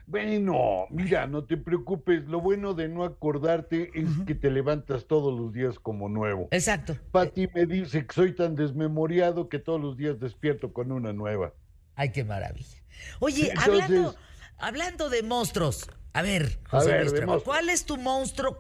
Bueno, 0.07 0.87
mira, 0.89 1.27
no 1.27 1.43
te 1.43 1.55
preocupes. 1.55 2.25
Lo 2.25 2.41
bueno 2.41 2.73
de 2.73 2.87
no 2.87 3.03
acordarte 3.03 3.91
es 3.93 4.09
que 4.25 4.33
te 4.33 4.49
levantas 4.49 5.05
todos 5.05 5.39
los 5.39 5.53
días 5.53 5.77
como 5.77 6.09
nuevo. 6.09 6.47
Exacto. 6.49 6.97
Pati 7.11 7.47
me 7.53 7.67
dice 7.67 8.07
que 8.07 8.13
soy 8.15 8.33
tan 8.33 8.55
desmemoriado 8.55 9.49
que 9.49 9.59
todos 9.59 9.79
los 9.79 9.97
días 9.97 10.19
despierto 10.19 10.73
con 10.73 10.91
una 10.91 11.13
nueva. 11.13 11.53
Ay, 11.93 12.11
qué 12.11 12.23
maravilla. 12.23 12.81
Oye, 13.19 13.51
Entonces- 13.51 13.67
hablando, 13.83 14.15
hablando 14.57 15.09
de 15.09 15.21
monstruos, 15.21 15.87
a 16.13 16.21
ver, 16.21 16.59
A 16.65 16.69
José 16.69 16.91
ver, 16.91 17.01
Luis 17.07 17.13
monstruos. 17.25 17.43
¿cuál 17.43 17.69
es 17.69 17.85
tu 17.85 17.97
monstruo 17.97 18.57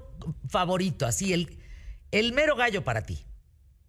favorito? 0.47 1.05
Así, 1.05 1.33
el, 1.33 1.57
el 2.11 2.33
mero 2.33 2.55
gallo 2.55 2.83
para 2.83 3.01
ti, 3.05 3.25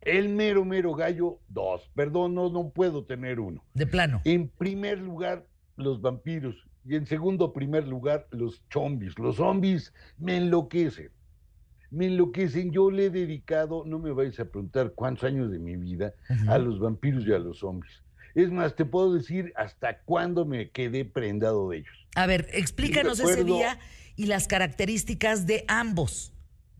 El 0.00 0.28
mero, 0.30 0.64
mero 0.64 0.94
gallo, 0.94 1.38
dos. 1.48 1.90
Perdón, 1.94 2.34
no, 2.34 2.48
no 2.50 2.70
puedo 2.70 3.04
tener 3.04 3.38
uno. 3.40 3.62
de 3.74 3.86
plano. 3.86 4.20
En 4.24 4.48
primer 4.48 4.98
lugar, 4.98 5.46
los 5.76 6.00
vampiros. 6.00 6.56
Y 6.86 6.96
en 6.96 7.04
segundo, 7.06 7.52
primer 7.52 7.86
lugar, 7.86 8.26
los 8.30 8.62
zombies. 8.72 9.18
Los 9.18 9.36
zombies 9.36 9.92
me 10.16 10.36
enloquecen. 10.38 11.10
Me 11.90 12.06
enloquecen. 12.06 12.70
Yo 12.72 12.90
le 12.90 13.06
he 13.06 13.10
dedicado, 13.10 13.84
no 13.84 13.98
me 13.98 14.12
vais 14.12 14.38
a 14.40 14.44
preguntar 14.46 14.92
cuántos 14.94 15.24
años 15.24 15.50
de 15.50 15.58
mi 15.58 15.76
vida, 15.76 16.14
a 16.48 16.56
los 16.56 16.78
vampiros 16.80 17.26
y 17.26 17.32
a 17.32 17.38
los 17.38 17.58
zombies. 17.58 18.02
Es 18.34 18.50
más, 18.50 18.74
te 18.76 18.84
puedo 18.86 19.12
decir 19.12 19.52
hasta 19.56 20.00
cuándo 20.04 20.46
me 20.46 20.70
quedé 20.70 21.04
prendado 21.04 21.68
de 21.68 21.78
ellos. 21.78 21.99
A 22.14 22.26
ver, 22.26 22.48
explícanos 22.52 23.20
ese 23.20 23.44
día 23.44 23.78
y 24.16 24.26
las 24.26 24.48
características 24.48 25.46
de 25.46 25.64
ambos. 25.68 26.32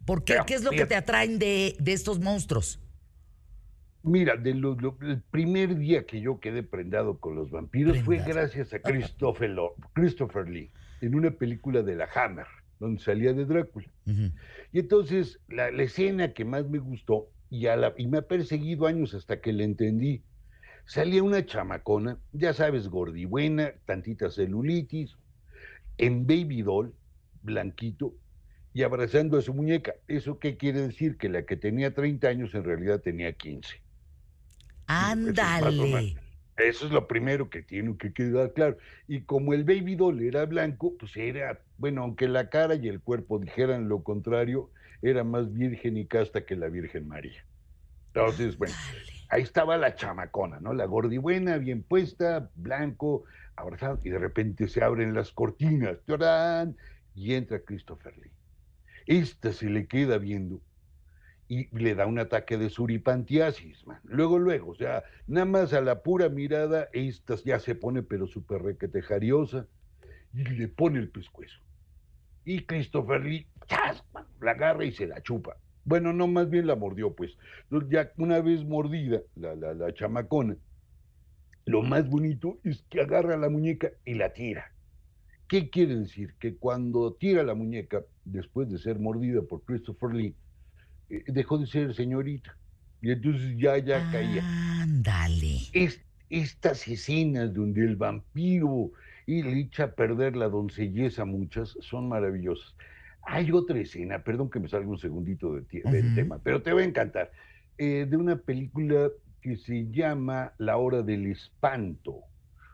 ¿Por 0.05 0.25
qué? 0.25 0.35
Pero, 0.35 0.47
¿Qué 0.47 0.55
es 0.55 0.63
lo 0.65 0.71
que 0.71 0.87
te 0.87 0.97
atraen 0.97 1.39
de, 1.39 1.77
de 1.79 1.93
estos 1.93 2.19
monstruos? 2.19 2.81
Mira, 4.03 4.37
de 4.37 4.55
lo- 4.55 4.75
lo- 4.77 4.97
el 5.03 5.21
primer 5.23 5.77
día 5.77 6.05
que 6.07 6.21
yo 6.21 6.41
quedé 6.41 6.63
prendado 6.63 7.19
con 7.19 7.35
los 7.35 7.51
vampiros 7.51 7.99
fue 8.03 8.19
gracias 8.19 8.73
a 8.73 8.81
Christopher, 8.81 9.51
Lo- 9.51 9.75
Christopher 9.93 10.49
Lee, 10.49 10.71
en 11.03 11.15
una 11.15 11.31
película 11.31 11.83
de 11.83 11.97
la 11.97 12.09
Hammer, 12.15 12.47
donde 12.79 13.03
salía 13.03 13.35
de 13.35 13.45
Drácula. 13.45 13.87
Ujú. 14.07 14.31
Y 14.73 14.79
entonces 14.79 15.39
la, 15.49 15.71
la 15.71 15.83
escena 15.83 16.33
que 16.33 16.47
más 16.47 16.67
me 16.67 16.79
gustó, 16.79 17.29
y, 17.51 17.67
a 17.67 17.77
la- 17.77 17.93
y 17.99 18.07
me 18.07 18.19
ha 18.19 18.23
perseguido 18.23 18.87
años 18.87 19.13
hasta 19.13 19.41
que 19.41 19.53
la 19.53 19.65
entendí, 19.65 20.23
salía 20.87 21.23
una 21.23 21.45
chamacona, 21.45 22.19
ya 22.33 22.53
sabes, 22.53 22.89
gordibuena, 22.89 23.73
tantita 23.87 24.31
celulitis, 24.31 25.17
en 25.99 26.27
baby 26.27 26.63
doll, 26.63 26.95
blanquito, 27.43 28.15
y 28.73 28.83
abrazando 28.83 29.39
a 29.39 29.43
su 29.43 29.53
muñeca. 29.55 29.95
¿Eso 30.09 30.39
qué 30.39 30.57
quiere 30.57 30.83
decir? 30.83 31.17
Que 31.17 31.29
la 31.29 31.45
que 31.45 31.57
tenía 31.57 31.95
30 31.95 32.29
años 32.29 32.55
en 32.55 32.65
realidad 32.65 33.01
tenía 33.01 33.33
15. 33.33 33.81
más 34.87 35.79
o 35.79 35.83
Ándale. 35.83 36.17
Eso 36.57 36.87
es 36.87 36.93
lo 36.93 37.09
primero 37.09 37.49
que 37.49 37.63
tiene 37.63 37.97
que 37.97 38.13
quedar 38.13 38.53
claro. 38.53 38.77
Y 39.09 39.23
como 39.23 39.55
el 39.55 39.65
baby 39.65 39.97
doll 39.97 40.21
era 40.21 40.45
blanco, 40.45 40.95
pues 40.99 41.17
era, 41.17 41.61
bueno, 41.79 42.03
aunque 42.03 42.29
la 42.29 42.51
cara 42.51 42.75
y 42.75 42.89
el 42.89 43.01
cuerpo 43.01 43.39
dijeran 43.39 43.89
lo 43.89 44.03
contrario, 44.03 44.71
era 45.03 45.25
más 45.25 45.53
virgen 45.53 45.97
y 45.97 46.07
casta 46.07 46.45
que 46.45 46.57
la 46.57 46.69
Virgen 46.69 47.09
María. 47.09 47.45
Entonces, 48.09 48.59
bueno, 48.59 48.75
ahí 49.31 49.43
estaba 49.43 49.77
la 49.77 49.95
chamacona, 49.95 50.61
¿no? 50.61 50.73
La 50.75 50.85
gordibuena, 50.85 51.57
bien 51.57 51.83
puesta, 51.83 52.51
blanco, 52.57 53.25
abrazado, 53.57 53.99
y 54.05 54.11
de 54.11 54.19
repente 54.19 54.69
se 54.69 54.83
abren 54.83 55.15
las 55.15 55.33
cortinas, 55.33 55.99
y 57.15 57.35
entra 57.35 57.61
Christopher 57.61 58.17
Lee. 58.19 58.33
Esta 59.07 59.53
se 59.53 59.71
le 59.71 59.87
queda 59.87 60.19
viendo 60.19 60.61
y 61.49 61.67
le 61.77 61.97
da 61.97 62.07
un 62.07 62.19
ataque 62.19 62.59
de 62.59 62.71
suripantiasis, 62.71 63.85
man. 63.87 63.99
Luego, 64.05 64.39
luego, 64.39 64.71
o 64.71 64.75
sea, 64.77 65.03
nada 65.27 65.47
más 65.47 65.73
a 65.73 65.81
la 65.81 66.03
pura 66.03 66.29
mirada, 66.29 66.89
esta 66.93 67.35
ya 67.37 67.59
se 67.59 67.75
pone 67.75 68.03
pero 68.03 68.29
súper 68.29 68.63
requetejariosa 68.63 69.67
y 70.33 70.45
le 70.45 70.69
pone 70.69 71.01
el 71.01 71.09
pescuezo. 71.09 71.59
Y 72.45 72.65
Christopher 72.67 73.25
Lee, 73.25 73.49
¡chas! 73.67 74.05
man, 74.13 74.27
la 74.41 74.53
agarra 74.53 74.85
y 74.85 74.93
se 74.93 75.09
la 75.09 75.21
chupa. 75.23 75.57
Bueno, 75.85 76.13
no, 76.13 76.27
más 76.29 76.49
bien 76.51 76.67
la 76.67 76.77
mordió, 76.77 77.15
pues. 77.15 77.37
Ya 77.91 78.11
una 78.19 78.41
vez 78.41 78.65
mordida, 78.65 79.21
la, 79.35 79.55
la, 79.57 79.75
la 79.75 79.93
chamacona, 79.95 80.57
lo 81.67 81.83
más 81.83 82.09
bonito 82.09 82.59
es 82.65 82.85
que 82.89 83.01
agarra 83.01 83.37
la 83.37 83.49
muñeca 83.49 83.91
y 84.05 84.15
la 84.15 84.33
tira. 84.33 84.65
¿Qué 85.49 85.71
quiere 85.71 85.97
decir? 85.97 86.35
Que 86.39 86.57
cuando 86.57 87.15
tira 87.15 87.43
la 87.43 87.55
muñeca, 87.55 88.05
después 88.25 88.69
de 88.71 88.79
ser 88.79 88.99
mordida 88.99 89.43
por 89.43 89.65
Christopher 89.65 90.15
Lee, 90.15 90.37
eh, 91.09 91.25
dejó 91.27 91.59
de 91.59 91.67
ser 91.67 91.95
señorita. 91.95 92.57
Y 93.01 93.11
entonces 93.13 93.57
ya, 93.59 93.79
ya 93.79 94.11
caía. 94.13 94.43
Ándale. 94.83 95.59
Es- 95.73 96.01
estas 96.29 96.87
escenas 96.87 97.53
donde 97.53 97.85
el 97.85 97.97
vampiro 97.97 98.93
y 99.27 99.43
le 99.43 99.61
echa 99.61 99.85
a 99.85 99.93
perder 99.95 100.37
la 100.37 100.49
doncelleza 100.49 101.23
a 101.23 101.25
muchas 101.25 101.77
son 101.81 102.09
maravillosas. 102.09 102.75
Hay 103.23 103.53
otra 103.53 103.79
escena, 103.79 104.23
perdón 104.25 104.51
que 104.51 104.61
me 104.61 104.69
salga 104.69 104.89
un 104.89 104.99
segundito 104.99 105.55
de 105.55 105.63
del 105.85 106.15
tema, 106.15 106.41
pero 106.43 106.63
te 106.63 106.73
va 106.73 106.81
a 106.81 106.85
encantar, 106.85 107.31
eh, 107.79 108.07
de 108.09 108.17
una 108.17 108.37
película 108.37 109.11
que 109.41 109.57
se 109.57 109.91
llama 109.91 110.55
La 110.59 110.77
Hora 110.79 111.03
del 111.03 111.27
Espanto, 111.27 112.25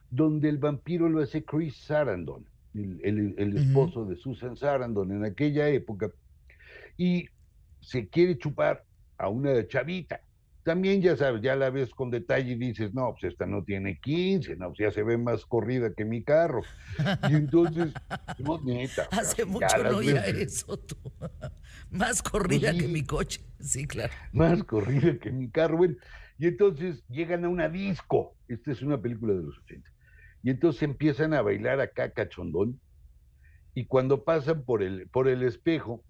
donde 0.08 0.48
el 0.48 0.58
vampiro 0.58 1.08
lo 1.08 1.20
hace 1.20 1.44
Chris 1.44 1.76
Sarandon, 1.84 2.48
el, 2.74 3.00
el- 3.04 3.34
el 3.38 3.48
Ujú. 3.50 3.58
esposo 3.58 4.04
de 4.06 4.16
Susan 4.16 4.56
Sarandon 4.56 5.12
en 5.12 5.24
aquella 5.24 5.68
época, 5.68 6.10
y 6.96 7.28
se 7.80 8.08
quiere 8.08 8.38
chupar 8.38 8.84
a 9.18 9.28
una 9.28 9.66
chavita. 9.66 10.20
También 10.66 11.00
ya 11.00 11.16
sabes, 11.16 11.42
ya 11.42 11.54
la 11.54 11.70
ves 11.70 11.94
con 11.94 12.10
detalle 12.10 12.54
y 12.54 12.56
dices, 12.56 12.92
no, 12.92 13.12
pues 13.12 13.32
esta 13.32 13.46
no 13.46 13.62
tiene 13.62 14.00
15, 14.00 14.56
no, 14.56 14.70
pues 14.70 14.80
ya 14.80 14.90
se 14.90 15.04
ve 15.04 15.16
más 15.16 15.46
corrida 15.46 15.94
que 15.94 16.04
mi 16.04 16.24
carro. 16.24 16.62
Y 17.30 17.36
entonces, 17.36 17.92
no, 18.40 18.60
neta. 18.64 19.06
Hace 19.12 19.44
mucho 19.44 19.78
no 19.84 19.98
oía 19.98 20.26
eso 20.26 20.76
tú. 20.76 20.96
Más 21.90 22.20
corrida 22.20 22.70
Pues 22.70 22.78
sí. 22.78 22.80
que 22.82 22.88
mi 22.88 23.04
coche. 23.04 23.40
Sí, 23.60 23.86
claro. 23.86 24.12
Más 24.32 24.64
corrida 24.64 25.16
que 25.20 25.30
mi 25.30 25.48
carro. 25.48 25.76
Bueno, 25.76 25.94
y 26.36 26.48
entonces 26.48 27.04
llegan 27.08 27.44
a 27.44 27.48
una 27.48 27.68
disco. 27.68 28.34
Esta 28.48 28.72
es 28.72 28.82
una 28.82 29.00
película 29.00 29.34
de 29.34 29.44
los 29.44 29.56
80. 29.58 29.88
Y 30.42 30.50
entonces 30.50 30.82
empiezan 30.82 31.32
a 31.32 31.42
bailar 31.42 31.78
acá 31.80 32.10
cachondón. 32.10 32.80
Y 33.72 33.86
cuando 33.86 34.24
pasan 34.24 34.64
por 34.64 34.82
el, 34.82 35.08
por 35.10 35.28
el 35.28 35.44
espejo, 35.44 36.02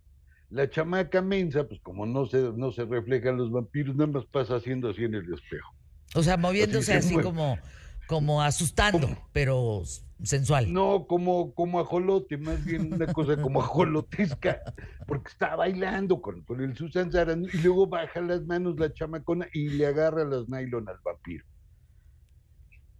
la 0.50 0.70
chamaca 0.70 1.22
mensa, 1.22 1.64
pues 1.64 1.80
como 1.80 2.06
no 2.06 2.26
se, 2.26 2.38
no 2.54 2.72
se 2.72 2.84
reflejan 2.84 3.36
los 3.36 3.50
vampiros, 3.50 3.96
nada 3.96 4.12
más 4.12 4.24
pasa 4.26 4.56
haciendo 4.56 4.90
así 4.90 5.04
en 5.04 5.14
el 5.14 5.32
espejo. 5.32 5.74
O 6.14 6.22
sea, 6.22 6.36
moviéndose 6.36 6.92
se 6.92 6.94
así, 6.94 7.14
como, 7.16 7.58
como 8.06 8.42
asustando, 8.42 9.08
¿Cómo? 9.08 9.28
pero 9.32 9.82
sensual. 10.22 10.72
No, 10.72 11.06
como, 11.06 11.52
como 11.54 11.80
ajolote, 11.80 12.38
más 12.38 12.64
bien 12.64 12.92
una 12.94 13.12
cosa 13.12 13.36
como 13.40 13.60
ajolotesca, 13.62 14.60
porque 15.06 15.30
está 15.30 15.56
bailando 15.56 16.20
con, 16.20 16.42
con 16.42 16.62
el 16.62 16.76
Susan 16.76 17.10
Sarandon 17.10 17.50
y 17.52 17.58
luego 17.58 17.86
baja 17.86 18.20
las 18.20 18.42
manos 18.46 18.78
la 18.78 18.92
chamacona 18.92 19.48
y 19.52 19.68
le 19.70 19.86
agarra 19.86 20.24
las 20.24 20.48
nylon 20.48 20.88
al 20.88 20.98
vampiro. 21.04 21.44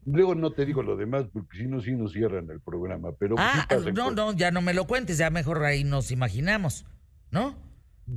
Luego 0.04 0.36
no 0.36 0.52
te 0.52 0.64
digo 0.64 0.82
lo 0.82 0.96
demás, 0.96 1.24
porque 1.32 1.58
si 1.58 1.66
no, 1.66 1.80
sí 1.80 1.92
nos 1.92 2.12
cierran 2.12 2.48
el 2.50 2.60
programa, 2.60 3.10
pero 3.18 3.34
ah, 3.38 3.66
no, 3.92 4.12
no, 4.12 4.32
ya 4.34 4.52
no 4.52 4.62
me 4.62 4.72
lo 4.72 4.86
cuentes, 4.86 5.18
ya 5.18 5.30
mejor 5.30 5.64
ahí 5.64 5.82
nos 5.82 6.12
imaginamos, 6.12 6.86
¿no? 7.30 7.56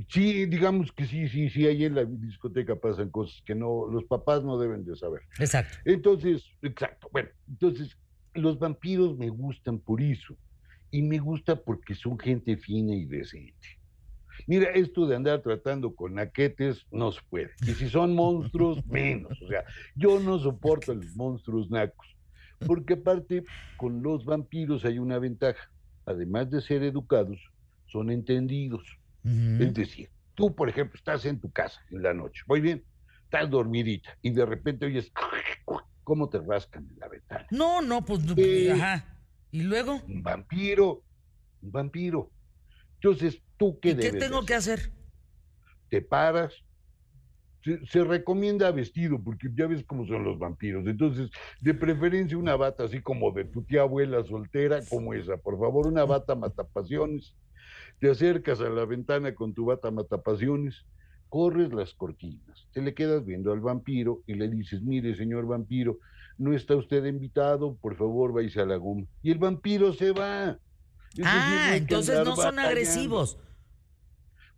Sí, 0.08 0.46
digamos 0.46 0.92
que 0.92 1.04
sí, 1.04 1.28
sí, 1.28 1.50
sí, 1.50 1.66
ahí 1.66 1.84
en 1.84 1.96
la 1.96 2.04
discoteca 2.04 2.76
pasan 2.76 3.10
cosas 3.10 3.42
que 3.44 3.56
no, 3.56 3.86
los 3.90 4.04
papás 4.04 4.44
no 4.44 4.58
deben 4.58 4.84
de 4.84 4.94
saber. 4.96 5.22
Exacto. 5.38 5.78
Entonces, 5.84 6.44
exacto, 6.62 7.08
bueno, 7.12 7.28
entonces 7.48 7.96
los 8.34 8.58
vampiros 8.58 9.16
me 9.18 9.28
gustan 9.28 9.78
por 9.78 10.00
eso. 10.00 10.36
Y 10.92 11.02
me 11.02 11.18
gusta 11.18 11.56
porque 11.56 11.94
son 11.94 12.18
gente 12.18 12.56
fina 12.56 12.94
y 12.94 13.04
decente. 13.04 13.78
Mira, 14.46 14.70
esto 14.70 15.06
de 15.06 15.16
andar 15.16 15.42
tratando 15.42 15.94
con 15.94 16.14
naquetes 16.14 16.86
no 16.90 17.12
se 17.12 17.20
puede. 17.28 17.50
Y 17.62 17.72
si 17.72 17.88
son 17.88 18.14
monstruos, 18.14 18.84
menos. 18.86 19.40
O 19.42 19.48
sea, 19.48 19.64
yo 19.94 20.18
no 20.18 20.38
soporto 20.38 20.92
a 20.92 20.94
los 20.94 21.14
monstruos 21.14 21.70
nacos. 21.70 22.06
Porque 22.66 22.94
aparte, 22.94 23.44
con 23.76 24.02
los 24.02 24.24
vampiros 24.24 24.84
hay 24.84 24.98
una 24.98 25.18
ventaja. 25.18 25.70
Además 26.06 26.50
de 26.50 26.60
ser 26.60 26.82
educados, 26.82 27.38
son 27.86 28.10
entendidos. 28.10 28.82
Es 29.24 29.74
decir, 29.74 30.10
tú, 30.34 30.54
por 30.54 30.68
ejemplo, 30.68 30.96
estás 30.96 31.24
en 31.26 31.38
tu 31.40 31.50
casa 31.50 31.80
en 31.90 32.02
la 32.02 32.14
noche, 32.14 32.42
muy 32.46 32.60
bien, 32.60 32.84
estás 33.24 33.50
dormidita 33.50 34.16
y 34.22 34.30
de 34.30 34.46
repente 34.46 34.86
oyes 34.86 35.12
cómo 36.04 36.28
te 36.28 36.38
rascan 36.38 36.88
en 36.90 36.98
la 36.98 37.08
ventana. 37.08 37.46
No, 37.50 37.80
no, 37.82 38.04
pues, 38.04 38.20
Eh. 38.36 38.72
ajá. 38.72 39.16
¿Y 39.50 39.62
luego? 39.62 40.00
Un 40.06 40.22
vampiro, 40.22 41.02
un 41.60 41.70
vampiro. 41.72 42.30
Entonces, 42.94 43.42
¿tú 43.56 43.78
qué 43.80 43.90
¿Y 43.90 43.96
qué 43.96 44.02
debes 44.02 44.12
de 44.14 44.18
tengo 44.20 44.44
que 44.44 44.54
hacer? 44.54 44.92
Te 45.88 46.00
paras. 46.02 46.54
Se, 47.62 47.84
se 47.86 48.04
recomienda 48.04 48.70
vestido, 48.70 49.22
porque 49.22 49.48
ya 49.54 49.66
ves 49.66 49.84
cómo 49.84 50.06
son 50.06 50.24
los 50.24 50.38
vampiros. 50.38 50.86
Entonces, 50.86 51.30
de 51.60 51.74
preferencia 51.74 52.38
una 52.38 52.56
bata 52.56 52.84
así 52.84 53.02
como 53.02 53.32
de 53.32 53.44
tu 53.44 53.62
tía 53.64 53.82
abuela 53.82 54.24
soltera, 54.24 54.80
como 54.88 55.12
esa. 55.12 55.36
Por 55.36 55.58
favor, 55.58 55.86
una 55.86 56.04
bata 56.04 56.34
matapasiones. 56.34 57.34
Te 58.00 58.10
acercas 58.10 58.60
a 58.60 58.68
la 58.70 58.84
ventana 58.86 59.34
con 59.34 59.52
tu 59.54 59.66
bata 59.66 59.90
matapasiones, 59.90 60.86
corres 61.28 61.72
las 61.72 61.94
cortinas, 61.94 62.66
te 62.72 62.80
le 62.80 62.94
quedas 62.94 63.24
viendo 63.24 63.52
al 63.52 63.60
vampiro 63.60 64.22
y 64.26 64.34
le 64.34 64.48
dices, 64.48 64.82
mire, 64.82 65.14
señor 65.14 65.46
vampiro, 65.46 65.98
no 66.38 66.54
está 66.54 66.74
usted 66.76 67.04
invitado, 67.04 67.76
por 67.76 67.96
favor, 67.96 68.32
váyase 68.32 68.60
a 68.62 68.66
la 68.66 68.76
goma. 68.76 69.04
Y 69.22 69.30
el 69.30 69.38
vampiro 69.38 69.92
se 69.92 70.12
va. 70.12 70.58
Es 71.16 71.24
Ah, 71.26 71.76
entonces 71.76 72.16
no 72.20 72.24
son 72.36 72.36
batallando. 72.56 72.62
agresivos. 72.62 73.38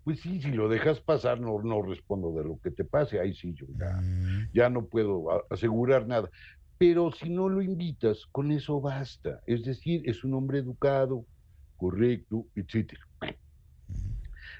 Pues 0.04 0.20
sí, 0.20 0.40
si 0.40 0.52
lo 0.52 0.68
dejas 0.68 1.00
pasar, 1.00 1.40
no, 1.40 1.60
no 1.62 1.82
respondo 1.82 2.32
de 2.32 2.44
lo 2.44 2.58
que 2.62 2.70
te 2.70 2.84
pase. 2.84 3.18
Ahí 3.20 3.34
sí, 3.34 3.54
yo 3.54 3.66
ya, 3.78 4.00
Mm. 4.00 4.50
ya 4.52 4.70
no 4.70 4.86
puedo 4.86 5.26
asegurar 5.50 6.06
nada. 6.06 6.30
Pero 6.78 7.10
si 7.12 7.28
no 7.30 7.48
lo 7.48 7.62
invitas, 7.62 8.26
con 8.32 8.50
eso 8.52 8.80
basta. 8.80 9.40
Es 9.46 9.64
decir, 9.64 10.02
es 10.04 10.22
un 10.24 10.34
hombre 10.34 10.58
educado, 10.58 11.24
correcto, 11.76 12.46
etcétera. 12.54 13.00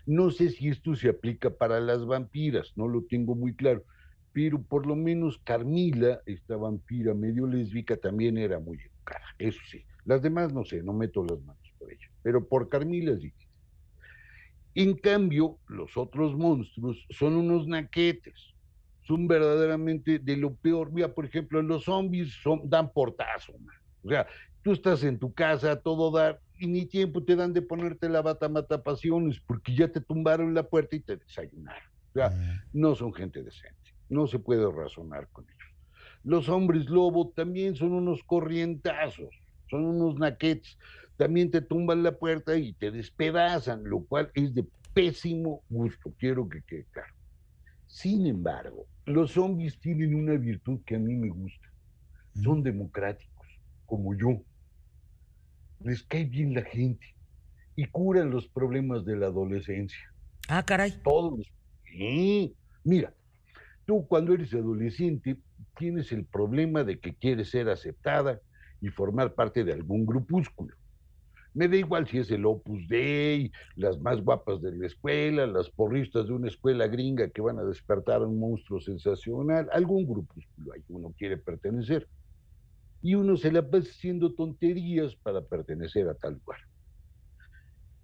No 0.07 0.31
sé 0.31 0.51
si 0.51 0.69
esto 0.69 0.95
se 0.95 1.09
aplica 1.09 1.51
para 1.51 1.81
las 1.81 2.05
vampiras, 2.05 2.73
no 2.77 2.89
lo 2.89 3.03
tengo 3.05 3.35
muy 3.35 3.55
claro. 3.55 3.85
Pero 4.33 4.63
por 4.63 4.87
lo 4.87 4.97
menos 4.97 5.39
Carmila, 5.45 6.21
esta 6.27 6.57
vampira 6.57 7.15
medio 7.15 7.47
lésbica, 7.47 7.97
también 7.97 8.39
era 8.39 8.59
muy 8.59 8.79
educada. 8.79 9.25
Eso 9.39 9.61
sí. 9.71 9.85
Las 10.05 10.23
demás 10.23 10.53
no 10.53 10.65
sé, 10.65 10.83
no 10.83 10.93
meto 10.93 11.25
las 11.25 11.41
manos 11.43 11.73
por 11.79 11.93
ella. 11.93 12.09
Pero 12.23 12.49
por 12.49 12.69
Carmila 12.69 13.17
sí. 13.19 13.33
En 14.75 14.97
cambio, 14.97 15.59
los 15.69 15.97
otros 15.97 16.35
monstruos 16.35 17.07
son 17.11 17.37
unos 17.37 17.67
naquetes. 17.67 18.55
Son 19.03 19.29
verdaderamente 19.29 20.19
de 20.19 20.37
lo 20.37 20.55
peor. 20.55 20.93
Mira, 20.93 21.13
por 21.13 21.27
ejemplo, 21.27 21.61
los 21.61 21.85
zombies 21.85 22.33
son, 22.43 22.69
dan 22.69 22.91
portazo. 22.91 23.53
man. 23.59 23.77
O 24.03 24.09
sea, 24.09 24.27
tú 24.63 24.73
estás 24.73 25.05
en 25.05 25.19
tu 25.19 25.33
casa 25.35 25.81
todo 25.81 26.11
dar 26.11 26.41
y 26.63 26.69
ni 26.69 26.87
tiempo 26.87 27.25
te 27.25 27.35
dan 27.35 27.53
de 27.53 27.61
ponerte 27.61 28.09
la 28.09 28.23
bata 28.23 28.49
mata 28.49 28.85
pasiones 28.85 29.41
porque 29.41 29.75
ya 29.75 29.89
te 29.89 30.01
tumbaron 30.01 30.55
la 30.55 30.63
puerta 30.63 30.95
y 30.95 31.01
te 31.01 31.17
desayunaron. 31.17 31.83
O 32.11 32.13
sea, 32.13 32.63
no 32.73 32.95
son 32.95 33.13
gente 33.13 33.43
decente. 33.43 33.77
No 34.09 34.29
se 34.29 34.39
puede 34.39 34.71
razonar 34.71 35.29
con 35.33 35.45
ellos. 35.45 35.75
Los 36.23 36.49
hombres 36.49 36.89
lobo 36.89 37.31
también 37.35 37.75
son 37.75 37.93
unos 37.93 38.23
corrientazos, 38.23 39.35
son 39.69 39.87
unos 39.87 40.15
naquetes. 40.21 40.79
También 41.17 41.51
te 41.51 41.63
tumban 41.63 42.05
la 42.05 42.17
puerta 42.17 42.57
y 42.57 42.75
te 42.75 42.93
despedazan, 42.93 43.83
lo 43.83 44.05
cual 44.05 44.31
es 44.35 44.55
de 44.55 44.65
pésimo 44.95 45.65
gusto, 45.69 46.15
quiero 46.17 46.49
que 46.49 46.63
quede 46.63 46.87
claro. 46.93 47.13
Sin 47.89 48.25
embargo, 48.25 48.87
los 49.05 49.33
zombies 49.33 49.81
tienen 49.81 50.15
una 50.15 50.35
virtud 50.35 50.79
que 50.87 50.95
a 50.95 51.01
mí 51.01 51.17
me 51.17 51.29
gusta. 51.29 51.73
Son 52.41 52.63
democráticos, 52.63 53.49
como 53.85 54.15
yo. 54.17 54.45
Les 55.85 56.03
cae 56.05 56.25
bien 56.25 56.55
la 56.55 56.63
gente 56.63 57.07
y 57.77 57.87
curan 57.87 58.31
los 58.31 58.47
problemas 58.49 59.05
de 59.05 59.17
la 59.17 59.27
adolescencia 59.27 60.13
Ah, 60.49 60.63
caray. 60.65 60.93
todos 61.03 61.39
los... 61.39 61.47
Sí. 61.85 62.55
Mira, 62.85 63.15
tú 63.87 64.07
cuando 64.07 64.35
eres 64.35 64.53
adolescente 64.55 65.37
tienes 65.79 66.11
el 66.13 66.25
problema 66.25 66.85
de 66.85 66.99
que 66.99 67.15
quieres 67.15 67.51
ser 67.51 67.69
aceptada 67.69 68.41
y 68.81 68.89
formar 68.89 69.35
parte 69.35 69.65
de 69.65 69.73
algún 69.73 70.05
grupúsculo. 70.05 70.75
Me 71.55 71.69
da 71.69 71.77
igual 71.77 72.09
si 72.09 72.19
es 72.19 72.31
el 72.31 72.47
Opus 72.47 72.89
Dei, 72.89 73.53
las 73.77 73.99
más 74.01 74.23
guapas 74.23 74.63
de 74.63 74.73
la 74.75 74.87
escuela, 74.87 75.47
las 75.47 75.69
porristas 75.69 76.27
de 76.27 76.33
una 76.33 76.49
escuela 76.49 76.87
gringa 76.87 77.29
que 77.29 77.43
van 77.43 77.59
a 77.59 77.63
despertar 77.63 78.23
a 78.23 78.27
un 78.27 78.41
monstruo 78.41 78.81
sensacional, 78.81 79.69
algún 79.73 80.07
grupúsculo 80.07 80.73
ahí 80.73 80.83
uno 80.89 81.15
quiere 81.17 81.37
pertenecer. 81.37 82.09
Y 83.03 83.15
uno 83.17 83.37
se 83.37 83.53
la 83.53 83.69
pasa 83.69 83.91
haciendo 83.91 84.35
tonterías 84.35 85.17
para 85.17 85.45
pertenecer 85.45 86.09
a 86.09 86.15
tal 86.15 86.35
lugar. 86.35 86.59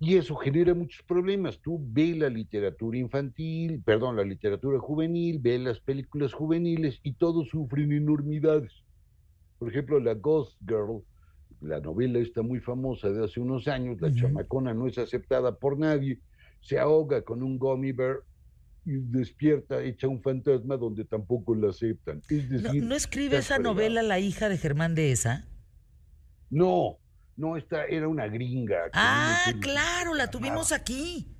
Y 0.01 0.16
eso 0.16 0.36
genera 0.36 0.74
muchos 0.74 1.05
problemas. 1.07 1.61
Tú 1.61 1.80
ve 1.82 2.14
la 2.14 2.28
literatura 2.28 2.99
infantil, 2.99 3.82
perdón, 3.84 4.16
la 4.16 4.24
literatura 4.24 4.78
juvenil, 4.78 5.38
ve 5.40 5.59
las 5.59 5.80
películas 5.80 6.32
juveniles 6.32 7.01
y 7.03 7.14
todos 7.14 7.49
sufren 7.49 7.92
enormidades. 7.92 8.84
Por 9.59 9.70
ejemplo, 9.70 10.01
la 10.01 10.14
Ghost 10.14 10.59
Girl, 10.61 11.05
la 11.61 11.80
novela 11.80 12.20
está 12.20 12.42
muy 12.42 12.61
famosa 12.61 13.11
de 13.11 13.24
hace 13.24 13.40
unos 13.40 13.68
años, 13.68 14.01
la 14.01 14.09
Ujú. 14.09 14.14
chamacona 14.14 14.74
no 14.74 14.86
es 14.86 14.99
aceptada 14.99 15.57
por 15.59 15.78
nadie, 15.78 16.22
se 16.61 16.78
ahoga 16.78 17.22
con 17.22 17.42
un 17.42 17.59
gummy 17.59 17.92
bear 17.92 18.20
despierta 18.97 19.82
hecha 19.82 20.09
un 20.09 20.22
fantasma 20.22 20.76
donde 20.76 21.05
tampoco 21.05 21.55
la 21.55 21.70
aceptan. 21.70 22.22
Es 22.28 22.49
¿No, 22.51 22.59
decir, 22.61 22.84
no 22.84 22.95
escribe 22.95 23.36
esa 23.39 23.57
fregado. 23.57 23.74
novela 23.74 24.03
la 24.03 24.18
hija 24.18 24.49
de 24.49 24.57
Germán 24.59 24.95
de 24.95 25.12
esa? 25.12 25.47
No, 26.51 26.99
no, 27.36 27.57
esta 27.57 27.84
era 27.84 28.09
una 28.09 28.26
gringa. 28.28 28.76
Ah, 28.93 29.53
no 29.55 29.61
claro, 29.61 30.14
la 30.14 30.30
tuvimos 30.30 30.72
aquí. 30.72 31.34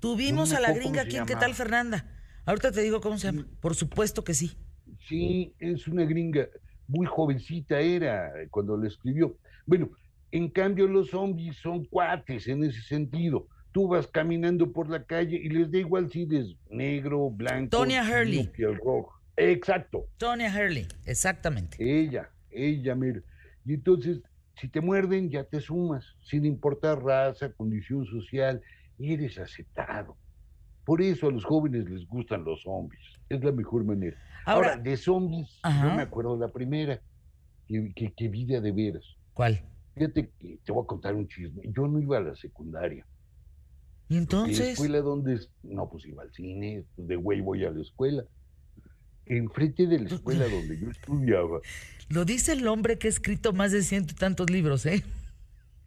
Tuvimos 0.00 0.50
No 0.50 0.56
a 0.56 0.60
la 0.60 0.72
gringa 0.72 1.02
aquí 1.02 1.16
en 1.16 1.26
¿Qué 1.26 1.36
tal, 1.36 1.54
Fernanda? 1.54 2.06
Ahorita 2.46 2.72
te 2.72 2.80
digo 2.80 3.00
cómo 3.00 3.18
se 3.18 3.30
llama. 3.30 3.46
Por 3.60 3.74
supuesto 3.74 4.24
que 4.24 4.34
sí. 4.34 4.56
Sí, 5.08 5.54
es 5.58 5.86
una 5.86 6.04
gringa. 6.04 6.48
Muy 6.88 7.06
jovencita 7.06 7.78
era 7.80 8.32
cuando 8.50 8.76
lo 8.76 8.86
escribió. 8.88 9.36
Bueno, 9.66 9.90
en 10.32 10.48
cambio 10.48 10.88
los 10.88 11.10
zombies 11.10 11.56
son 11.58 11.84
cuates 11.84 12.48
en 12.48 12.64
ese 12.64 12.80
sentido. 12.82 13.46
Tú 13.72 13.86
vas 13.88 14.06
caminando 14.08 14.72
por 14.72 14.88
la 14.90 15.04
calle 15.04 15.36
y 15.36 15.48
les 15.48 15.70
da 15.70 15.78
igual 15.78 16.10
si 16.10 16.22
eres 16.22 16.56
negro, 16.70 17.30
blanco, 17.30 17.70
Tonya 17.70 18.02
Hurley. 18.02 18.48
piel 18.48 18.76
roja. 18.76 19.16
Exacto. 19.36 20.06
Tonya 20.18 20.52
Hurley, 20.54 20.86
exactamente. 21.06 21.76
Ella, 21.78 22.28
ella, 22.50 22.94
mira. 22.94 23.20
Y 23.64 23.74
entonces, 23.74 24.20
si 24.60 24.68
te 24.68 24.80
muerden, 24.80 25.30
ya 25.30 25.44
te 25.44 25.60
sumas, 25.60 26.04
sin 26.22 26.44
importar 26.44 27.02
raza, 27.02 27.52
condición 27.52 28.04
social, 28.06 28.60
eres 28.98 29.38
aceptado. 29.38 30.16
Por 30.84 31.00
eso 31.00 31.28
a 31.28 31.30
los 31.30 31.44
jóvenes 31.44 31.88
les 31.88 32.06
gustan 32.08 32.42
los 32.44 32.62
zombies. 32.62 33.00
Es 33.28 33.42
la 33.44 33.52
mejor 33.52 33.84
manera. 33.84 34.16
Ahora, 34.46 34.70
Ahora- 34.70 34.82
de 34.82 34.96
zombies, 34.96 35.60
Ajá. 35.62 35.88
yo 35.88 35.94
me 35.94 36.02
acuerdo 36.02 36.36
la 36.36 36.48
primera, 36.48 37.00
que, 37.68 37.92
que, 37.94 38.12
que 38.12 38.28
vida 38.28 38.60
de 38.60 38.72
veras. 38.72 39.04
¿Cuál? 39.32 39.62
Fíjate 39.94 40.30
que 40.38 40.58
te 40.64 40.72
voy 40.72 40.82
a 40.82 40.86
contar 40.86 41.14
un 41.14 41.28
chisme. 41.28 41.62
Yo 41.66 41.86
no 41.86 42.00
iba 42.00 42.16
a 42.18 42.20
la 42.20 42.34
secundaria. 42.34 43.06
Y 44.10 44.14
¿Y 44.14 44.16
la 44.16 44.22
entonces, 44.22 44.68
escuela 44.70 45.00
dónde 45.00 45.34
es? 45.34 45.48
No, 45.62 45.88
pues 45.88 46.04
iba 46.04 46.22
al 46.24 46.32
cine, 46.32 46.84
de 46.96 47.16
güey 47.16 47.40
voy 47.40 47.64
a 47.64 47.70
la 47.70 47.80
escuela. 47.80 48.24
Enfrente 49.24 49.86
de 49.86 50.00
la 50.00 50.08
escuela 50.08 50.48
donde 50.48 50.80
yo 50.80 50.90
estudiaba, 50.90 51.60
lo 52.08 52.24
dice 52.24 52.52
el 52.54 52.66
hombre 52.66 52.98
que 52.98 53.06
ha 53.06 53.10
escrito 53.10 53.52
más 53.52 53.70
de 53.70 53.82
ciento 53.82 54.12
y 54.12 54.16
tantos 54.16 54.50
libros, 54.50 54.84
¿eh? 54.84 55.04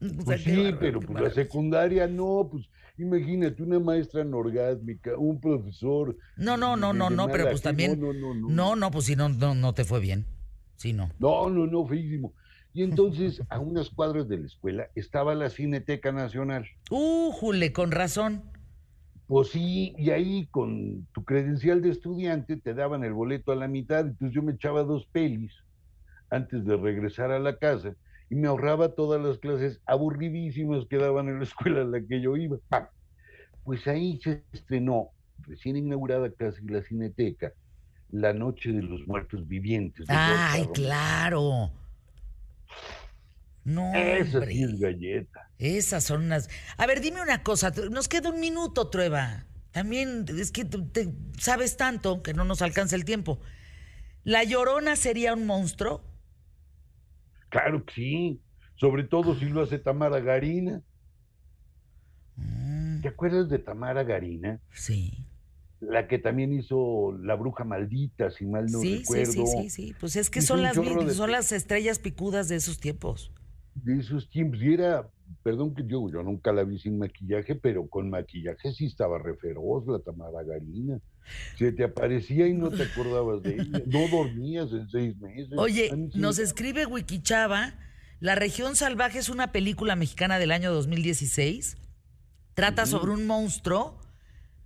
O 0.02 0.06
sea, 0.06 0.24
Pues 0.24 0.44
sí, 0.44 0.72
pero 0.80 1.00
pues 1.02 1.22
la 1.22 1.32
secundaria 1.32 2.08
no, 2.08 2.50
pues 2.52 2.70
imagínate 2.98 3.62
una 3.64 3.80
maestra 3.80 4.22
anorgásmica, 4.22 5.18
un 5.18 5.40
profesor. 5.40 6.18
No, 6.38 6.58
no, 6.58 6.76
no, 6.78 6.94
no, 6.94 7.10
no, 7.10 7.28
pero 7.30 7.50
pues 7.50 7.62
también. 7.62 8.00
No, 8.00 8.14
no, 8.14 8.34
no, 8.34 8.50
No, 8.50 8.76
no, 8.76 8.92
pues 8.92 9.06
si 9.06 9.16
no, 9.16 9.30
no, 9.30 9.56
no 9.56 9.74
te 9.74 9.84
fue 9.86 10.00
bien. 10.02 10.26
Sí, 10.76 10.92
no. 10.92 11.10
No, 11.20 11.50
no, 11.50 11.68
no, 11.68 11.86
feísimo. 11.86 12.34
Y 12.74 12.82
entonces, 12.82 13.42
a 13.50 13.60
unas 13.60 13.90
cuadras 13.90 14.28
de 14.28 14.40
la 14.40 14.48
escuela 14.48 14.88
estaba 14.96 15.36
la 15.36 15.50
Cineteca 15.50 16.12
Nacional. 16.12 16.66
Uh, 16.90 17.32
Jule, 17.32 17.72
con 17.72 17.92
razón. 17.92 18.44
Pues 19.28 19.50
sí, 19.50 19.94
y 19.98 20.10
ahí 20.10 20.48
con 20.48 21.08
tu 21.14 21.24
credencial 21.24 21.82
de 21.82 21.90
estudiante 21.90 22.58
te 22.58 22.74
daban 22.74 23.04
el 23.04 23.14
boleto 23.14 23.52
a 23.52 23.56
la 23.56 23.68
mitad, 23.68 24.02
entonces 24.02 24.36
yo 24.36 24.44
me 24.44 24.54
echaba 24.54 24.84
dos 24.84 25.06
pelis 25.06 25.54
antes 26.30 26.66
de 26.66 26.76
regresar 26.76 27.32
a 27.32 27.40
la 27.40 27.58
casa 27.58 27.96
y 28.30 28.36
me 28.36 28.48
ahorraba 28.48 28.96
todas 28.96 29.24
las 29.24 29.38
clases 29.38 29.80
aburridísimas 29.86 30.86
que 30.90 30.98
daban 30.98 31.30
en 31.30 31.38
la 31.38 31.44
escuela 31.44 31.82
a 31.82 31.86
la 31.86 32.02
que 32.02 32.20
yo 32.22 32.36
iba. 32.36 32.58
¡Pam! 32.70 32.88
Pues 33.64 33.88
ahí 33.88 34.20
se 34.22 34.44
estrenó, 34.52 35.10
recién 35.40 35.78
inaugurada 35.78 36.32
casi 36.32 36.66
la 36.66 36.82
Cineteca, 36.82 37.54
La 38.12 38.34
Noche 38.34 38.72
de 38.72 38.82
los 38.82 39.08
Muertos 39.08 39.48
Vivientes. 39.48 40.06
Ay, 40.10 40.68
claro. 40.74 41.72
No, 43.66 43.94
Esa 43.96 44.38
hombre. 44.40 44.54
sí 44.54 44.64
es 44.64 44.80
galleta. 44.80 45.50
Esas 45.58 46.04
son 46.04 46.24
unas. 46.24 46.50
A 46.78 46.86
ver, 46.86 47.00
dime 47.02 47.22
una 47.22 47.44
cosa. 47.44 47.72
Nos 47.92 48.08
queda 48.08 48.30
un 48.30 48.40
minuto, 48.40 48.90
Trueba. 48.90 49.46
También 49.72 50.26
es 50.38 50.52
que 50.52 50.66
te- 50.66 51.14
sabes 51.40 51.78
tanto 51.78 52.22
que 52.22 52.34
no 52.34 52.44
nos 52.44 52.62
alcanza 52.62 52.96
el 52.96 53.06
tiempo. 53.06 53.40
¿La 54.24 54.44
llorona 54.44 54.96
sería 54.96 55.34
un 55.34 55.46
monstruo? 55.46 56.04
Claro 57.50 57.86
que 57.86 57.94
sí, 57.94 58.42
sobre 58.76 59.04
todo 59.04 59.38
si 59.40 59.46
lo 59.46 59.62
hace 59.64 59.80
Tamara 59.80 60.20
Garina. 60.20 60.82
Mm, 62.36 63.02
¿Te 63.02 63.08
acuerdas 63.10 63.50
de 63.50 63.60
Tamara 63.60 64.04
Garina? 64.04 64.60
sí. 64.72 65.26
La 65.80 66.08
que 66.08 66.18
también 66.18 66.54
hizo 66.54 67.12
La 67.22 67.36
Bruja 67.36 67.66
Maldita, 67.66 68.32
si 68.32 68.46
mal 68.46 68.72
no 68.72 68.80
sí, 68.80 69.00
recuerdo. 69.00 69.34
sí, 69.34 69.46
sí, 69.46 69.70
sí. 69.70 69.96
Pues 70.00 70.16
es 70.16 70.30
que 70.30 70.40
Hizo 70.40 70.48
son 70.56 70.62
las, 70.64 70.78
son 71.14 71.30
las 71.30 71.52
estrellas 71.52 72.00
picudas 72.00 72.48
de 72.48 72.56
esos 72.56 72.80
tiempos. 72.80 73.34
De 73.84 74.00
esos 74.00 74.30
tiempos. 74.30 74.62
Y 74.62 74.74
era, 74.74 75.08
perdón 75.44 75.76
que 75.76 75.84
yo, 75.86 76.10
yo 76.10 76.24
nunca 76.24 76.52
la 76.52 76.64
vi 76.64 76.80
sin 76.80 76.98
maquillaje, 76.98 77.56
pero 77.56 77.88
con 77.88 78.10
maquillaje 78.10 78.72
sí 78.72 78.86
estaba 78.86 79.20
re 79.20 79.36
feroz 79.36 79.86
la 79.88 80.00
Tamara 80.00 80.44
Garina. 80.44 81.00
Se 81.58 81.72
te 81.72 81.84
aparecía 81.84 82.48
y 82.48 82.54
no 82.54 82.70
te 82.70 82.84
acordabas 82.84 83.42
de 83.44 83.56
ella. 83.56 83.82
No 83.86 84.08
dormías 84.10 84.72
en 84.72 84.90
seis 84.90 85.18
meses. 85.18 85.54
Oye, 85.58 85.90
sí 85.90 86.20
nos 86.20 86.40
escribe 86.40 86.86
Wikichava, 86.86 87.74
La 88.20 88.36
región 88.36 88.76
salvaje 88.76 89.20
es 89.20 89.30
una 89.30 89.52
película 89.52 89.96
mexicana 89.96 90.40
del 90.40 90.52
año 90.52 90.72
2016. 90.74 91.78
Trata 92.54 92.86
sobre 92.86 93.12
un 93.12 93.26
monstruo, 93.26 94.00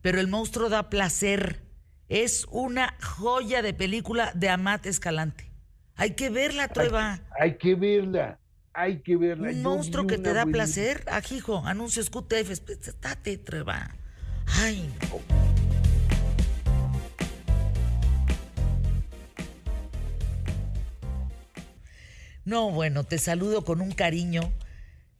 pero 0.01 0.19
el 0.19 0.27
monstruo 0.27 0.69
da 0.69 0.89
placer. 0.89 1.63
Es 2.09 2.45
una 2.51 2.95
joya 3.01 3.61
de 3.61 3.73
película 3.73 4.31
de 4.33 4.49
Amat 4.49 4.85
Escalante. 4.85 5.51
Hay 5.95 6.11
que 6.11 6.29
verla, 6.29 6.67
Trueba. 6.67 7.19
Hay 7.39 7.57
que 7.57 7.75
verla, 7.75 8.39
hay 8.77 9.01
que 9.01 9.17
verla. 9.17 9.49
Un 9.49 9.55
Yo 9.55 9.63
monstruo 9.63 10.05
que 10.05 10.17
te 10.17 10.33
da 10.33 10.43
buenísima- 10.45 10.51
placer. 10.51 11.03
Ajijo, 11.11 11.65
anuncios 11.65 12.09
QTF. 12.11 12.51
Estate, 12.51 13.37
Trueba. 13.39 13.95
Ay, 14.45 14.87
no. 15.09 15.19
No, 22.45 22.71
bueno, 22.71 23.03
te 23.03 23.17
saludo 23.17 23.65
con 23.65 23.81
un 23.81 23.91
cariño. 23.91 24.53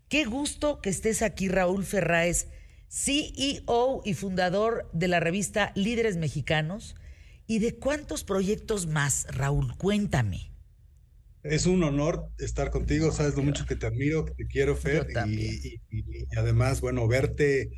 Qué 0.07 0.23
gusto 0.25 0.79
que 0.81 0.89
estés 0.89 1.21
aquí, 1.21 1.49
Raúl 1.49 1.83
Ferráez, 1.83 2.47
CEO 2.89 4.01
y 4.05 4.13
fundador 4.13 4.89
de 4.93 5.09
la 5.09 5.19
revista 5.19 5.71
Líderes 5.75 6.15
Mexicanos. 6.17 6.95
¿Y 7.45 7.59
de 7.59 7.75
cuántos 7.77 8.23
proyectos 8.23 8.87
más, 8.87 9.25
Raúl? 9.29 9.75
Cuéntame. 9.77 10.51
Es 11.49 11.65
un 11.65 11.83
honor 11.83 12.29
estar 12.39 12.69
contigo, 12.71 13.11
sabes 13.11 13.35
lo 13.35 13.43
mucho 13.43 13.65
que 13.65 13.75
te 13.75 13.85
admiro, 13.87 14.25
que 14.25 14.33
te 14.33 14.47
quiero, 14.47 14.75
Fer, 14.75 15.07
y- 15.27 15.81
y 15.91 16.35
además, 16.37 16.81
bueno, 16.81 17.07
verte 17.07 17.69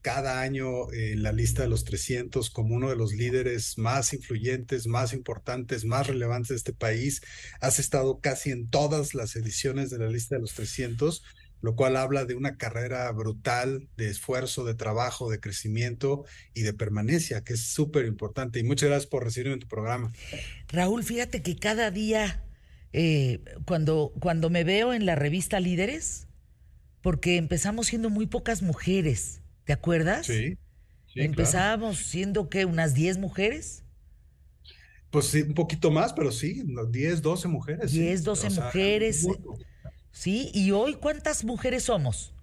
cada 0.00 0.40
año 0.40 0.90
en 0.92 1.22
la 1.22 1.32
lista 1.32 1.62
de 1.62 1.68
los 1.68 1.84
300 1.84 2.50
como 2.50 2.74
uno 2.76 2.88
de 2.88 2.96
los 2.96 3.12
líderes 3.12 3.76
más 3.78 4.14
influyentes, 4.14 4.86
más 4.86 5.12
importantes, 5.12 5.84
más 5.84 6.06
relevantes 6.06 6.48
de 6.50 6.54
este 6.56 6.72
país. 6.72 7.20
Has 7.60 7.78
estado 7.78 8.20
casi 8.20 8.50
en 8.50 8.68
todas 8.68 9.14
las 9.14 9.34
ediciones 9.36 9.90
de 9.90 9.98
la 9.98 10.08
lista 10.08 10.36
de 10.36 10.40
los 10.40 10.54
300, 10.54 11.24
lo 11.60 11.74
cual 11.74 11.96
habla 11.96 12.24
de 12.24 12.34
una 12.36 12.56
carrera 12.56 13.10
brutal 13.10 13.88
de 13.96 14.08
esfuerzo, 14.08 14.64
de 14.64 14.74
trabajo, 14.74 15.28
de 15.28 15.40
crecimiento 15.40 16.24
y 16.54 16.62
de 16.62 16.72
permanencia, 16.72 17.42
que 17.42 17.54
es 17.54 17.62
súper 17.66 18.06
importante. 18.06 18.60
Y 18.60 18.62
muchas 18.62 18.88
gracias 18.90 19.10
por 19.10 19.24
recibirme 19.24 19.54
en 19.54 19.60
tu 19.60 19.66
programa. 19.68 20.12
Raúl, 20.68 21.02
fíjate 21.02 21.42
que 21.42 21.56
cada 21.56 21.90
día, 21.90 22.44
eh, 22.92 23.40
cuando, 23.64 24.12
cuando 24.20 24.50
me 24.50 24.64
veo 24.64 24.92
en 24.92 25.06
la 25.06 25.14
revista 25.14 25.60
Líderes, 25.60 26.26
porque 27.02 27.36
empezamos 27.36 27.88
siendo 27.88 28.10
muy 28.10 28.26
pocas 28.26 28.62
mujeres, 28.62 29.40
¿te 29.64 29.72
acuerdas? 29.72 30.26
Sí. 30.26 30.50
sí, 31.06 31.14
claro. 31.14 31.26
Empezábamos 31.26 31.98
siendo, 31.98 32.48
¿qué? 32.48 32.64
¿Unas 32.64 32.94
10 32.94 33.18
mujeres? 33.18 33.84
Pues 35.10 35.26
sí, 35.26 35.42
un 35.42 35.54
poquito 35.54 35.90
más, 35.90 36.12
pero 36.12 36.30
sí, 36.32 36.62
no, 36.66 36.84
10, 36.84 37.22
12 37.22 37.48
mujeres. 37.48 37.90
sí. 37.90 38.00
10, 38.00 38.24
12 38.24 38.46
O 38.46 38.50
sea, 38.50 38.64
mujeres. 38.64 39.26
Sí, 40.10 40.50
y 40.52 40.70
hoy, 40.72 40.94
¿cuántas 40.94 41.44
mujeres 41.44 41.84
somos? 41.84 42.34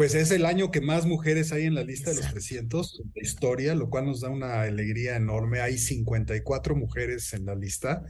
Pues 0.00 0.14
es 0.14 0.30
el 0.30 0.46
año 0.46 0.70
que 0.70 0.80
más 0.80 1.04
mujeres 1.04 1.52
hay 1.52 1.64
en 1.64 1.74
la 1.74 1.84
lista 1.84 2.08
de 2.08 2.16
los 2.16 2.24
Exacto. 2.24 2.40
300 2.40 3.02
de 3.12 3.20
historia, 3.20 3.74
lo 3.74 3.90
cual 3.90 4.06
nos 4.06 4.22
da 4.22 4.30
una 4.30 4.62
alegría 4.62 5.14
enorme. 5.14 5.60
Hay 5.60 5.76
54 5.76 6.74
mujeres 6.74 7.34
en 7.34 7.44
la 7.44 7.54
lista. 7.54 8.06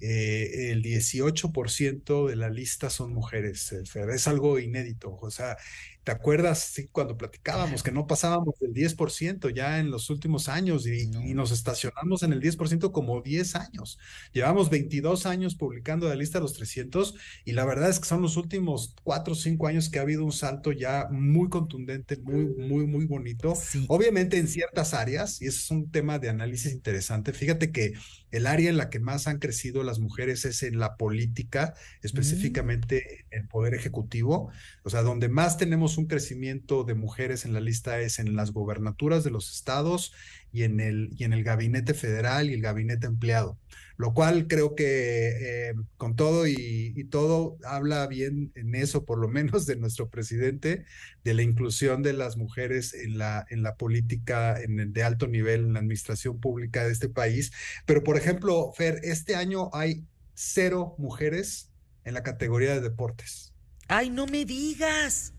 Eh, 0.00 0.70
el 0.70 0.82
18% 0.82 2.26
de 2.26 2.36
la 2.36 2.48
lista 2.48 2.88
son 2.88 3.12
mujeres, 3.12 3.70
eh, 3.72 3.84
Fer. 3.84 4.08
Es 4.08 4.26
algo 4.28 4.58
inédito. 4.58 5.14
O 5.20 5.30
sea, 5.30 5.58
¿te 6.06 6.12
acuerdas 6.12 6.60
sí, 6.60 6.86
cuando 6.92 7.16
platicábamos 7.16 7.82
que 7.82 7.90
no 7.90 8.06
pasábamos 8.06 8.54
del 8.60 8.72
10% 8.72 9.50
ya 9.52 9.80
en 9.80 9.90
los 9.90 10.08
últimos 10.08 10.48
años 10.48 10.86
y, 10.86 11.08
No. 11.08 11.20
y 11.20 11.34
nos 11.34 11.50
estacionamos 11.50 12.22
en 12.22 12.32
el 12.32 12.40
10% 12.40 12.92
como 12.92 13.22
10 13.22 13.56
años? 13.56 13.98
Llevamos 14.32 14.70
22 14.70 15.26
años 15.26 15.56
publicando 15.56 16.08
la 16.08 16.14
lista 16.14 16.38
de 16.38 16.42
los 16.44 16.52
300 16.52 17.16
y 17.44 17.52
la 17.54 17.64
verdad 17.64 17.90
es 17.90 17.98
que 17.98 18.06
son 18.06 18.22
los 18.22 18.36
últimos 18.36 18.94
4 19.02 19.32
o 19.32 19.36
5 19.36 19.66
años 19.66 19.88
que 19.88 19.98
ha 19.98 20.02
habido 20.02 20.24
un 20.24 20.30
salto 20.30 20.70
ya 20.70 21.08
muy 21.10 21.48
contundente, 21.48 22.18
muy, 22.18 22.44
muy, 22.56 22.86
muy 22.86 23.06
bonito. 23.06 23.56
Sí. 23.56 23.84
Obviamente 23.88 24.38
en 24.38 24.46
ciertas 24.46 24.94
áreas, 24.94 25.42
y 25.42 25.46
ese 25.46 25.58
es 25.58 25.70
un 25.72 25.90
tema 25.90 26.20
de 26.20 26.28
análisis 26.28 26.72
interesante, 26.72 27.32
fíjate 27.32 27.72
que 27.72 27.94
el 28.30 28.46
área 28.46 28.70
en 28.70 28.76
la 28.76 28.90
que 28.90 29.00
más 29.00 29.26
han 29.26 29.38
crecido 29.38 29.82
las 29.82 29.98
mujeres 29.98 30.44
es 30.44 30.62
en 30.62 30.78
la 30.78 30.96
política, 30.96 31.74
específicamente 32.02 33.24
en 33.30 33.42
el 33.42 33.48
poder 33.48 33.74
ejecutivo, 33.74 34.50
o 34.84 34.90
sea, 34.90 35.02
donde 35.02 35.28
más 35.28 35.56
tenemos 35.56 35.95
un 35.96 36.06
crecimiento 36.06 36.84
de 36.84 36.94
mujeres 36.94 37.44
en 37.44 37.52
la 37.52 37.60
lista 37.60 38.00
es 38.00 38.18
en 38.18 38.36
las 38.36 38.52
gobernaturas 38.52 39.24
de 39.24 39.30
los 39.30 39.54
estados 39.54 40.12
y 40.52 40.62
en 40.62 40.80
el, 40.80 41.10
y 41.16 41.24
en 41.24 41.32
el 41.32 41.44
gabinete 41.44 41.94
federal 41.94 42.48
y 42.48 42.54
el 42.54 42.62
gabinete 42.62 43.06
empleado, 43.06 43.58
lo 43.96 44.14
cual 44.14 44.46
creo 44.46 44.74
que 44.74 45.68
eh, 45.68 45.74
con 45.96 46.16
todo 46.16 46.46
y, 46.46 47.04
todo 47.10 47.58
habla 47.64 48.06
bien 48.06 48.52
en 48.54 48.74
eso, 48.74 49.04
por 49.04 49.18
lo 49.18 49.28
menos 49.28 49.66
de 49.66 49.76
nuestro 49.76 50.08
presidente, 50.08 50.84
de 51.24 51.34
la 51.34 51.42
inclusión 51.42 52.02
de 52.02 52.12
las 52.12 52.36
mujeres 52.36 52.94
en 52.94 53.18
la, 53.18 53.46
en 53.50 53.62
la 53.62 53.76
política 53.76 54.60
en, 54.60 54.92
de 54.92 55.02
alto 55.02 55.28
nivel, 55.28 55.66
en 55.66 55.72
la 55.74 55.80
administración 55.80 56.40
pública 56.40 56.84
de 56.84 56.92
este 56.92 57.08
país. 57.08 57.52
Pero, 57.84 58.02
por 58.02 58.16
ejemplo, 58.16 58.72
Fer, 58.74 59.00
este 59.02 59.36
año 59.36 59.70
hay 59.72 60.04
cero 60.34 60.94
mujeres 60.98 61.70
en 62.04 62.14
la 62.14 62.22
categoría 62.22 62.74
de 62.74 62.80
deportes. 62.80 63.52
Ay, 63.88 64.10
no 64.10 64.26
me 64.26 64.44
digas. 64.44 65.32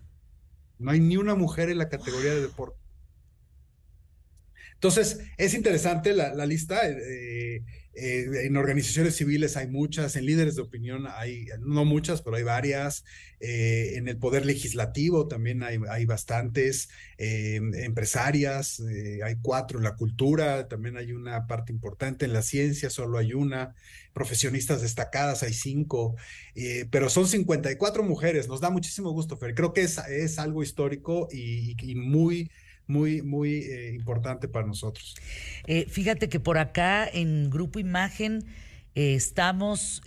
No 0.80 0.92
hay 0.92 1.00
ni 1.00 1.18
una 1.18 1.36
mujer 1.36 1.70
en 1.70 1.78
la 1.78 1.90
categoría 1.90 2.34
de 2.34 2.42
deporte. 2.42 2.80
Entonces, 4.74 5.22
es 5.38 5.54
interesante 5.56 6.14
la, 6.14 6.46
lista. 6.46 6.88
Eh, 6.88 7.64
eh, 8.00 8.45
en 8.45 8.58
organizaciones 8.58 9.16
civiles 9.16 9.58
hay 9.58 9.68
muchas, 9.68 10.16
en 10.16 10.26
líderes 10.26 10.56
de 10.56 10.62
opinión 10.62 11.08
hay, 11.10 11.48
no 11.60 11.84
muchas, 11.84 12.22
pero 12.22 12.38
hay 12.38 12.43
varias. 12.43 13.04
Eh, 13.39 13.93
en 13.95 14.08
el 14.08 14.18
poder 14.18 14.45
legislativo 14.45 15.28
también 15.28 15.64
hay, 15.64 15.80
hay 15.89 16.06
bastantes. 16.06 16.89
empresarias, 17.18 18.82
hay 19.24 19.36
cuatro. 19.41 19.80
En 19.80 19.84
la 19.84 19.95
cultura 19.95 20.68
también 20.68 20.98
hay 20.98 21.12
una 21.12 21.48
parte 21.48 21.74
importante. 21.74 22.26
En 22.26 22.34
la 22.34 22.43
ciencia 22.43 22.89
solo 22.89 23.18
hay 23.18 23.34
una. 23.34 23.74
Profesionistas 24.14 24.82
destacadas 24.82 25.43
hay 25.43 25.54
cinco. 25.54 26.16
pero 26.91 27.10
son 27.10 27.28
54 27.28 28.04
mujeres. 28.04 28.48
Nos 28.48 28.62
da 28.62 28.70
muchísimo 28.70 29.12
gusto, 29.12 29.38
Fer. 29.38 29.56
Creo 29.56 29.74
que 29.74 29.82
es, 29.82 29.98
es 30.10 30.39
algo 30.39 30.62
histórico 30.64 31.28
y, 31.32 31.76
y 31.82 31.95
muy 31.95 32.52
muy, 32.88 33.22
muy 33.22 33.56
eh, 33.58 33.94
importante 33.94 34.48
para 34.48 34.66
nosotros. 34.66 35.16
Eh, 35.66 35.86
fíjate 35.90 36.30
que 36.30 36.40
por 36.40 36.58
acá 36.58 37.08
en 37.08 37.50
Grupo 37.50 37.80
Imagen 37.80 38.46
eh, 38.96 39.14
estamos 39.14 40.02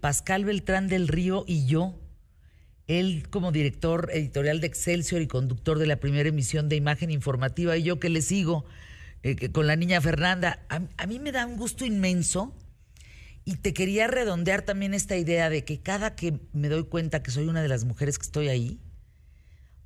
Pascal 0.00 0.44
Beltrán 0.44 0.88
del 0.88 1.08
Río 1.08 1.44
y 1.46 1.66
yo. 1.66 1.98
Él 2.86 3.26
como 3.30 3.50
director 3.50 4.10
editorial 4.12 4.60
de 4.60 4.68
Excelsior 4.68 5.20
y 5.20 5.26
conductor 5.26 5.78
de 5.78 5.86
la 5.86 5.96
primera 5.96 6.28
emisión 6.28 6.68
de 6.68 6.76
Imagen 6.76 7.10
Informativa 7.10 7.76
y 7.76 7.82
yo 7.82 7.98
que 7.98 8.08
le 8.08 8.22
sigo 8.22 8.64
con 9.52 9.66
la 9.66 9.74
niña 9.74 10.00
Fernanda. 10.00 10.64
a 10.68 11.06
mí 11.06 11.18
me 11.18 11.32
da 11.32 11.46
un 11.46 11.56
gusto 11.56 11.84
inmenso 11.84 12.54
y 13.44 13.56
te 13.56 13.72
quería 13.72 14.08
redondear 14.08 14.62
también 14.62 14.92
esta 14.92 15.16
idea 15.16 15.48
de 15.48 15.64
que 15.64 15.80
cada 15.80 16.14
que 16.14 16.40
me 16.52 16.68
doy 16.68 16.84
cuenta 16.84 17.22
que 17.22 17.30
soy 17.30 17.46
una 17.48 17.62
de 17.62 17.68
las 17.68 17.84
mujeres 17.84 18.18
que 18.18 18.24
estoy 18.24 18.48
ahí, 18.48 18.80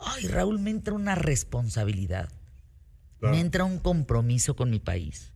ay, 0.00 0.26
Raúl, 0.26 0.58
me 0.58 0.70
entra 0.70 0.94
una 0.94 1.14
responsabilidad, 1.14 2.30
me 3.20 3.40
entra 3.40 3.64
un 3.64 3.78
compromiso 3.78 4.56
con 4.56 4.70
mi 4.70 4.80
país. 4.80 5.32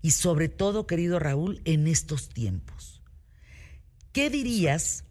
Y 0.00 0.12
sobre 0.12 0.48
todo, 0.48 0.86
querido 0.86 1.18
Raúl, 1.18 1.60
en 1.64 1.86
estos 1.86 2.28
tiempos. 2.28 3.02
¿Qué 4.12 4.30
dirías, 4.30 5.04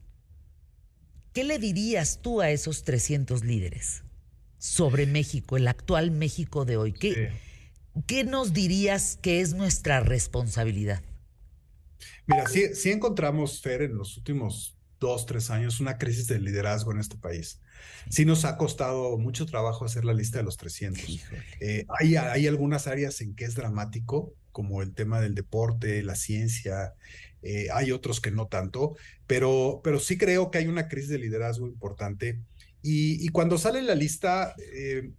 qué 1.34 1.43
le 1.43 1.59
dirías 1.59 2.19
tú 2.21 2.41
a 2.41 2.49
esos 2.49 2.84
300 2.84 3.43
líderes 3.43 4.03
sobre 4.57 5.05
México, 5.05 5.57
el 5.57 5.67
actual 5.67 6.11
México 6.11 6.65
de 6.65 6.77
hoy? 6.77 6.93
¿Qué, 6.93 7.32
¿qué 8.05 8.23
nos 8.23 8.53
dirías 8.53 9.17
que 9.21 9.41
es 9.41 9.53
nuestra 9.53 10.01
responsabilidad? 10.01 11.01
Mira, 12.27 12.47
sí, 12.47 12.75
sí 12.75 12.91
encontramos, 12.91 13.61
Fer, 13.61 13.84
en 13.84 13.97
los 13.97 14.17
últimos 14.17 14.77
dos, 14.99 15.25
tres 15.25 15.49
años, 15.49 15.79
una 15.79 15.97
crisis 15.97 16.27
de 16.27 16.39
liderazgo 16.39 16.91
en 16.91 16.99
este 16.99 17.17
país. 17.17 17.59
Sí 18.09 18.25
nos 18.25 18.45
ha 18.45 18.57
costado 18.57 19.17
mucho 19.17 19.45
trabajo 19.45 19.86
hacer 19.86 20.05
la 20.05 20.13
lista 20.13 20.39
de 20.39 20.43
los 20.43 20.57
300. 20.57 21.21
Eh, 21.59 21.86
hay, 21.99 22.15
hay 22.15 22.47
algunas 22.47 22.88
áreas 22.88 23.21
en 23.21 23.36
que 23.36 23.45
es 23.45 23.55
dramático, 23.55 24.34
como 24.51 24.82
el 24.82 24.93
tema 24.93 25.21
del 25.21 25.36
deporte, 25.36 26.03
la 26.03 26.15
ciencia, 26.15 26.93
eh, 27.41 27.67
hay 27.73 27.91
otros 27.91 28.21
que 28.21 28.32
no 28.32 28.47
tanto, 28.47 28.95
pero, 29.25 29.82
pero 29.84 29.99
sí 29.99 30.17
creo 30.17 30.51
que 30.51 30.59
hay 30.59 30.67
una 30.67 30.88
crisis 30.88 31.09
de 31.09 31.19
liderazgo 31.19 31.67
importante. 31.67 32.39
Y, 32.84 33.27
cuando 33.29 33.59
sale 33.59 33.84
la 33.84 33.93
lista, 33.93 34.55
eh, 34.73 35.11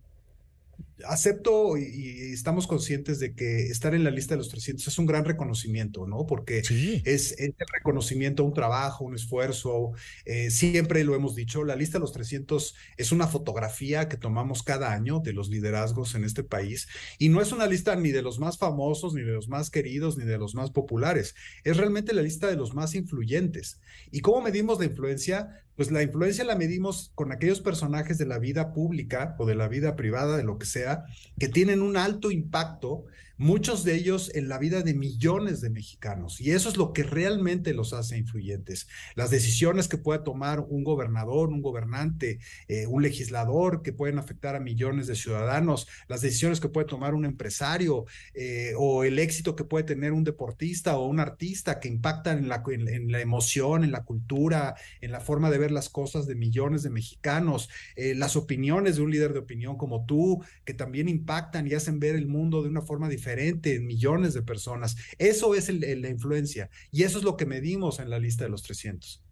acepto 1.07 1.76
y, 1.76 2.32
estamos 2.32 2.66
conscientes 2.66 3.18
de 3.18 3.34
que 3.34 3.66
estar 3.66 3.94
en 3.94 4.05
la 4.05 4.11
lista 4.11 4.34
de 4.34 4.38
los 4.38 4.48
300 4.48 4.86
es 4.86 4.98
un 4.98 5.07
gran 5.07 5.24
reconocimiento, 5.24 6.07
¿no? 6.07 6.26
Porque 6.26 6.59
es, 7.05 7.38
el 7.38 7.55
reconocimiento 7.72 8.42
a 8.42 8.46
un 8.46 8.55
trabajo, 8.55 9.05
un 9.05 9.14
esfuerzo. 9.14 9.92
Eh, 10.24 10.50
siempre 10.50 11.05
lo 11.05 11.14
hemos 11.14 11.34
dicho, 11.34 11.64
la 11.64 11.76
lista 11.76 11.98
de 11.98 12.03
los 12.03 12.12
300 12.12 12.74
es 12.96 13.12
una 13.12 13.26
fotografía 13.26 14.09
que 14.09 14.16
tomamos 14.16 14.62
cada 14.62 14.92
año 14.92 15.20
de 15.20 15.32
los 15.32 15.48
liderazgos 15.48 16.14
en 16.14 16.24
este 16.24 16.42
país 16.42 16.88
y 17.18 17.28
no 17.28 17.40
es 17.40 17.53
una 17.53 17.66
lista 17.66 17.94
ni 17.96 18.11
de 18.11 18.22
los 18.22 18.38
más 18.38 18.59
famosos, 18.59 19.14
ni 19.14 19.22
de 19.22 19.32
los 19.32 19.48
más 19.48 19.70
queridos, 19.70 20.16
ni 20.16 20.24
de 20.24 20.38
los 20.38 20.55
más 20.55 20.70
populares. 20.70 21.34
Es 21.64 21.76
realmente 21.76 22.12
la 22.12 22.22
lista 22.22 22.48
de 22.48 22.57
los 22.57 22.74
más 22.74 22.94
influyentes. 22.94 23.80
¿Y 24.11 24.20
cómo 24.20 24.40
medimos 24.40 24.78
la 24.78 24.86
influencia? 24.86 25.62
Pues 25.76 25.90
la 25.90 26.02
influencia 26.02 26.44
la 26.44 26.54
medimos 26.54 27.12
con 27.14 27.32
aquellos 27.32 27.60
personajes 27.60 28.18
de 28.18 28.26
la 28.26 28.38
vida 28.38 28.72
pública 28.72 29.34
o 29.38 29.46
de 29.46 29.54
la 29.54 29.68
vida 29.68 29.96
privada, 29.96 30.36
de 30.36 30.44
lo 30.44 30.58
que 30.58 30.66
sea, 30.66 31.04
que 31.38 31.48
tienen 31.48 31.82
un 31.82 31.96
alto 31.96 32.30
impacto 32.30 33.04
muchos 33.36 33.84
de 33.84 33.94
ellos 33.94 34.30
en 34.34 34.48
la 34.48 34.58
vida 34.58 34.82
de 34.82 34.94
millones 34.94 35.60
de 35.60 35.70
mexicanos. 35.70 36.40
Y 36.40 36.52
eso 36.52 36.68
es 36.68 36.76
lo 36.76 36.92
que 36.92 37.02
realmente 37.02 37.74
los 37.74 37.92
hace 37.92 38.18
influyentes. 38.18 38.88
Las 39.14 39.30
decisiones 39.30 39.88
que 39.88 39.98
pueda 39.98 40.22
tomar 40.22 40.60
un 40.60 40.84
gobernador, 40.84 41.48
un 41.48 41.62
gobernante, 41.62 42.38
eh, 42.68 42.86
un 42.86 43.02
legislador 43.02 43.82
que 43.82 43.92
pueden 43.92 44.18
afectar 44.18 44.56
a 44.56 44.60
millones 44.60 45.06
de 45.06 45.14
ciudadanos, 45.14 45.88
las 46.08 46.20
decisiones 46.20 46.60
que 46.60 46.68
puede 46.68 46.86
tomar 46.86 47.14
un 47.14 47.24
empresario 47.24 48.04
eh, 48.34 48.72
o 48.76 49.04
el 49.04 49.18
éxito 49.18 49.56
que 49.56 49.64
puede 49.64 49.84
tener 49.84 50.12
un 50.12 50.24
deportista 50.24 50.96
o 50.96 51.06
un 51.06 51.20
artista 51.20 51.80
que 51.80 51.88
impactan 51.88 52.38
en 52.38 52.48
la, 52.48 52.62
en, 52.68 53.10
la 53.10 53.20
emoción, 53.20 53.84
en 53.84 53.92
la 53.92 54.04
cultura, 54.04 54.74
en 55.00 55.12
la 55.12 55.20
forma 55.20 55.50
de 55.50 55.58
ver 55.58 55.70
las 55.70 55.88
cosas 55.88 56.26
de 56.26 56.34
millones 56.34 56.82
de 56.82 56.90
mexicanos, 56.90 57.68
eh, 57.96 58.14
las 58.14 58.36
opiniones 58.36 58.96
de 58.96 59.02
un 59.02 59.10
líder 59.10 59.32
de 59.32 59.38
opinión 59.38 59.76
como 59.76 60.04
tú, 60.04 60.42
que 60.64 60.74
también 60.74 61.08
impactan 61.08 61.66
y 61.66 61.74
hacen 61.74 61.98
ver 61.98 62.14
el 62.14 62.26
mundo 62.26 62.62
de 62.62 62.68
una 62.68 62.82
forma 62.82 63.08
diferente 63.08 63.21
en 63.26 63.86
millones 63.86 64.34
de 64.34 64.42
personas. 64.42 64.96
Eso 65.18 65.54
es 65.54 65.68
la 65.68 66.08
influencia 66.08 66.70
y 66.90 67.02
eso 67.04 67.18
es 67.18 67.24
lo 67.24 67.36
que 67.36 67.46
medimos 67.46 67.98
en 67.98 68.10
la 68.10 68.18
lista 68.18 68.44
de 68.44 68.50
los 68.50 68.62
300. 68.62 69.22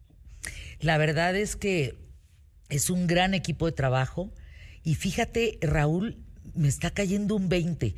La 0.81 0.99
verdad 0.99 1.37
es 1.37 1.57
que 1.57 1.99
es 2.69 2.91
un 2.91 3.07
gran 3.07 3.35
equipo 3.35 3.67
de 3.67 3.73
trabajo 3.73 4.33
y 4.83 4.95
fíjate, 4.95 5.59
Raúl, 5.61 6.19
me 6.55 6.69
está 6.69 6.91
cayendo 6.91 7.37
un 7.37 7.49
20. 7.49 7.95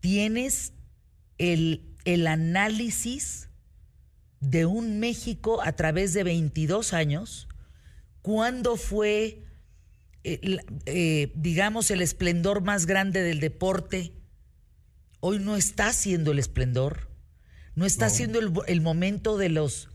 Tienes 0.00 0.72
el, 1.38 1.96
el 2.04 2.26
análisis 2.26 3.48
de 4.40 4.66
un 4.66 5.00
México 5.00 5.62
a 5.62 5.72
través 5.72 6.14
de 6.14 6.24
22 6.24 6.94
años, 6.94 7.48
cuando 8.22 8.76
fue, 8.76 9.44
eh, 10.24 10.58
eh, 10.86 11.32
digamos, 11.34 11.90
el 11.90 12.00
esplendor 12.00 12.62
más 12.62 12.86
grande 12.86 13.22
del 13.22 13.40
deporte 13.40 14.12
hoy 15.20 15.38
no 15.38 15.56
está 15.56 15.92
siendo 15.92 16.32
el 16.32 16.38
esplendor, 16.38 17.08
no 17.74 17.86
está 17.86 18.10
siendo 18.10 18.38
el, 18.66 18.80
momento 18.80 19.38
de 19.38 19.48
los, 19.48 19.88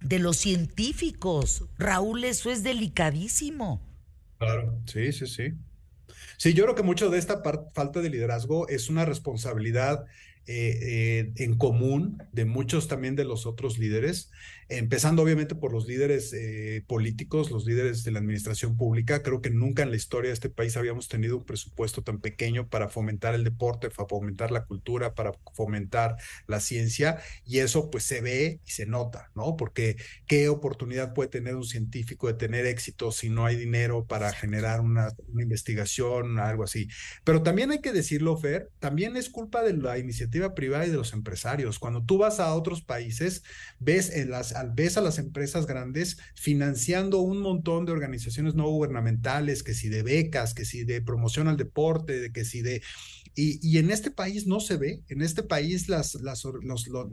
de 0.00 0.18
los 0.18 0.36
científicos. 0.36 1.64
Raúl, 1.78 2.24
eso 2.24 2.50
es 2.50 2.62
delicadísimo. 2.62 3.86
Claro, 4.38 4.80
sí, 4.86 5.12
sí, 5.12 5.26
sí. 5.26 5.52
Sí, 6.36 6.54
yo 6.54 6.64
creo 6.64 6.74
que 6.74 6.82
mucho 6.82 7.10
de 7.10 7.18
esta 7.18 7.42
falta 7.74 8.00
de 8.00 8.10
liderazgo 8.10 8.68
es 8.68 8.88
una 8.88 9.04
responsabilidad 9.04 10.06
eh, 10.48 10.78
eh, 10.82 11.32
en 11.36 11.58
común 11.58 12.22
de 12.32 12.46
muchos 12.46 12.88
también 12.88 13.16
de 13.16 13.24
los 13.24 13.46
otros 13.46 13.78
líderes 13.78 14.30
empezando 14.68 15.22
obviamente 15.22 15.54
por 15.54 15.72
los 15.72 15.86
líderes 15.86 16.32
eh, 16.34 16.84
políticos, 16.86 17.50
los 17.50 17.64
líderes 17.64 18.04
de 18.04 18.10
la 18.10 18.18
administración 18.18 18.76
pública. 18.76 19.22
Creo 19.22 19.40
que 19.40 19.50
nunca 19.50 19.82
en 19.82 19.90
la 19.90 19.96
historia 19.96 20.28
de 20.28 20.34
este 20.34 20.50
país 20.50 20.76
habíamos 20.76 21.08
tenido 21.08 21.38
un 21.38 21.44
presupuesto 21.44 22.02
tan 22.02 22.20
pequeño 22.20 22.68
para 22.68 22.88
fomentar 22.88 23.34
el 23.34 23.44
deporte, 23.44 23.88
para 23.88 24.08
fomentar 24.08 24.50
la 24.50 24.66
cultura, 24.66 25.14
para 25.14 25.32
fomentar 25.54 26.16
la 26.46 26.60
ciencia, 26.60 27.18
y 27.46 27.58
eso 27.60 27.90
pues 27.90 28.04
se 28.04 28.20
ve 28.20 28.60
y 28.66 28.70
se 28.70 28.84
nota, 28.84 29.30
¿no? 29.34 29.56
Porque 29.56 29.96
qué 30.26 30.48
oportunidad 30.50 31.14
puede 31.14 31.30
tener 31.30 31.56
un 31.56 31.64
científico 31.64 32.26
de 32.26 32.34
tener 32.34 32.66
éxito 32.66 33.10
si 33.10 33.30
no 33.30 33.46
hay 33.46 33.56
dinero 33.56 34.06
para 34.06 34.32
generar 34.32 34.80
una, 34.80 35.08
una 35.28 35.42
investigación, 35.42 36.38
algo 36.38 36.64
así. 36.64 36.88
Pero 37.24 37.42
también 37.42 37.70
hay 37.70 37.80
que 37.80 37.92
decirlo, 37.92 38.36
Fer, 38.36 38.68
también 38.80 39.16
es 39.16 39.30
culpa 39.30 39.62
de 39.62 39.74
la 39.74 39.98
iniciativa 39.98 40.37
privada 40.54 40.86
y 40.86 40.90
de 40.90 40.96
los 40.96 41.12
empresarios. 41.12 41.78
Cuando 41.78 42.02
tú 42.02 42.18
vas 42.18 42.40
a 42.40 42.54
otros 42.54 42.82
países, 42.82 43.42
ves, 43.78 44.10
en 44.14 44.30
ves 44.74 44.96
a 44.96 45.00
las 45.00 45.18
empresas 45.18 45.66
grandes 45.66 46.18
financiando 46.34 47.20
un 47.20 47.40
montón 47.40 47.86
de 47.86 47.92
organizaciones 47.92 48.54
no 48.54 48.68
gubernamentales, 48.68 49.62
que 49.62 49.74
si 49.74 49.88
de 49.88 50.02
becas, 50.02 50.54
que 50.54 50.64
si 50.64 50.84
de 50.84 51.00
promoción 51.00 51.48
al 51.48 51.56
deporte, 51.56 52.20
de 52.20 52.32
que 52.32 52.44
si 52.44 52.62
de 52.62 52.82
y, 53.40 53.78
en 53.78 53.92
este 53.92 54.10
país 54.10 54.48
no 54.48 54.58
se 54.58 54.76
ve, 54.76 55.04
en 55.08 55.22
este 55.22 55.44
país 55.44 55.88
las, 55.88 56.16
las, 56.16 56.44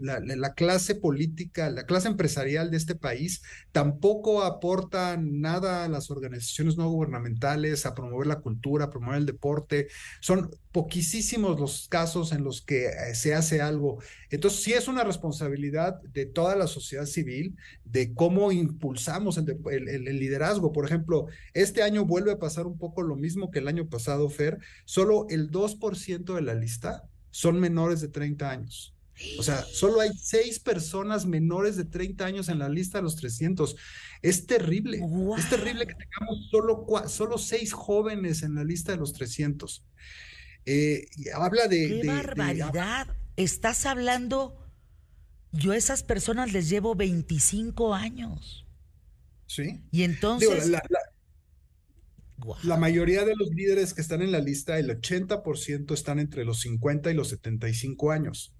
la, 0.01 0.53
clase 0.55 0.95
política, 0.95 1.69
la 1.69 1.85
clase 1.85 2.07
empresarial 2.07 2.71
de 2.71 2.77
este 2.77 2.95
país 2.95 3.43
tampoco 3.71 4.41
aporta 4.41 5.17
nada 5.17 5.85
a 5.85 5.87
las 5.87 6.09
organizaciones 6.09 6.77
no 6.77 6.89
gubernamentales, 6.89 7.85
a 7.85 7.93
promover 7.93 8.25
la 8.25 8.39
cultura, 8.39 8.85
a 8.85 8.89
promover 8.89 9.19
el 9.19 9.27
deporte. 9.27 9.87
Son 10.19 10.49
poquísimos 10.71 11.59
los 11.59 11.87
casos 11.89 12.31
en 12.31 12.43
los 12.43 12.63
que 12.63 12.87
se 13.13 13.35
hace 13.35 13.61
algo. 13.61 13.99
Entonces 14.29 14.63
sí 14.63 14.73
es 14.73 14.87
una 14.87 15.03
responsabilidad 15.03 16.01
de 16.01 16.25
toda 16.25 16.55
la 16.55 16.67
sociedad 16.67 17.05
civil 17.05 17.55
de 17.83 18.13
cómo 18.13 18.51
impulsamos 18.51 19.37
el, 19.37 19.87
el 19.87 20.19
liderazgo. 20.19 20.71
Por 20.71 20.85
ejemplo, 20.85 21.27
este 21.53 21.83
año 21.83 22.05
vuelve 22.05 22.31
a 22.31 22.39
pasar 22.39 22.65
un 22.65 22.77
poco 22.77 23.03
lo 23.03 23.15
mismo 23.15 23.51
que 23.51 23.59
el 23.59 23.67
año 23.67 23.87
pasado, 23.87 24.29
Fer, 24.29 24.57
solo 24.85 25.27
el 25.29 25.51
2% 25.51 26.33
de 26.33 26.41
la 26.41 26.55
lista 26.55 27.03
son 27.29 27.59
menores 27.59 28.01
de 28.01 28.07
30 28.07 28.49
años. 28.49 28.95
O 29.39 29.43
sea, 29.43 29.63
solo 29.63 30.01
hay 30.01 30.11
seis 30.17 30.59
personas 30.59 31.25
menores 31.25 31.77
de 31.77 31.85
30 31.85 32.25
años 32.25 32.49
en 32.49 32.59
la 32.59 32.67
lista 32.67 32.97
de 32.97 33.03
los 33.03 33.15
300. 33.15 33.75
Es 34.21 34.45
terrible. 34.45 34.99
Es 35.37 35.49
terrible 35.49 35.87
que 35.87 35.95
tengamos 35.95 36.49
solo, 36.51 36.85
solo 37.07 37.37
seis 37.37 37.71
jóvenes 37.71 38.43
en 38.43 38.55
la 38.55 38.63
lista 38.63 38.91
de 38.91 38.97
los 38.97 39.13
300. 39.13 39.85
Eh, 40.65 41.07
habla 41.33 41.67
de... 41.67 42.01
¡Qué 42.01 42.07
barbaridad! 42.07 43.07
Estás 43.35 43.85
hablando... 43.85 44.61
Yo 45.51 45.71
a 45.71 45.77
esas 45.77 46.03
personas 46.03 46.51
les 46.51 46.67
llevo 46.67 46.95
25 46.95 47.93
años. 47.93 48.65
Sí. 49.47 49.81
Y 49.91 50.03
entonces... 50.03 50.69
La 52.63 52.75
mayoría 52.75 53.23
de 53.23 53.33
los 53.35 53.49
líderes 53.51 53.93
que 53.93 54.01
están 54.01 54.21
en 54.21 54.31
la 54.31 54.39
lista, 54.39 54.77
el 54.77 54.89
80% 54.89 55.93
están 55.93 56.19
entre 56.19 56.43
los 56.43 56.59
50 56.59 57.09
y 57.09 57.13
los 57.13 57.29
75 57.29 58.11
años. 58.11 58.53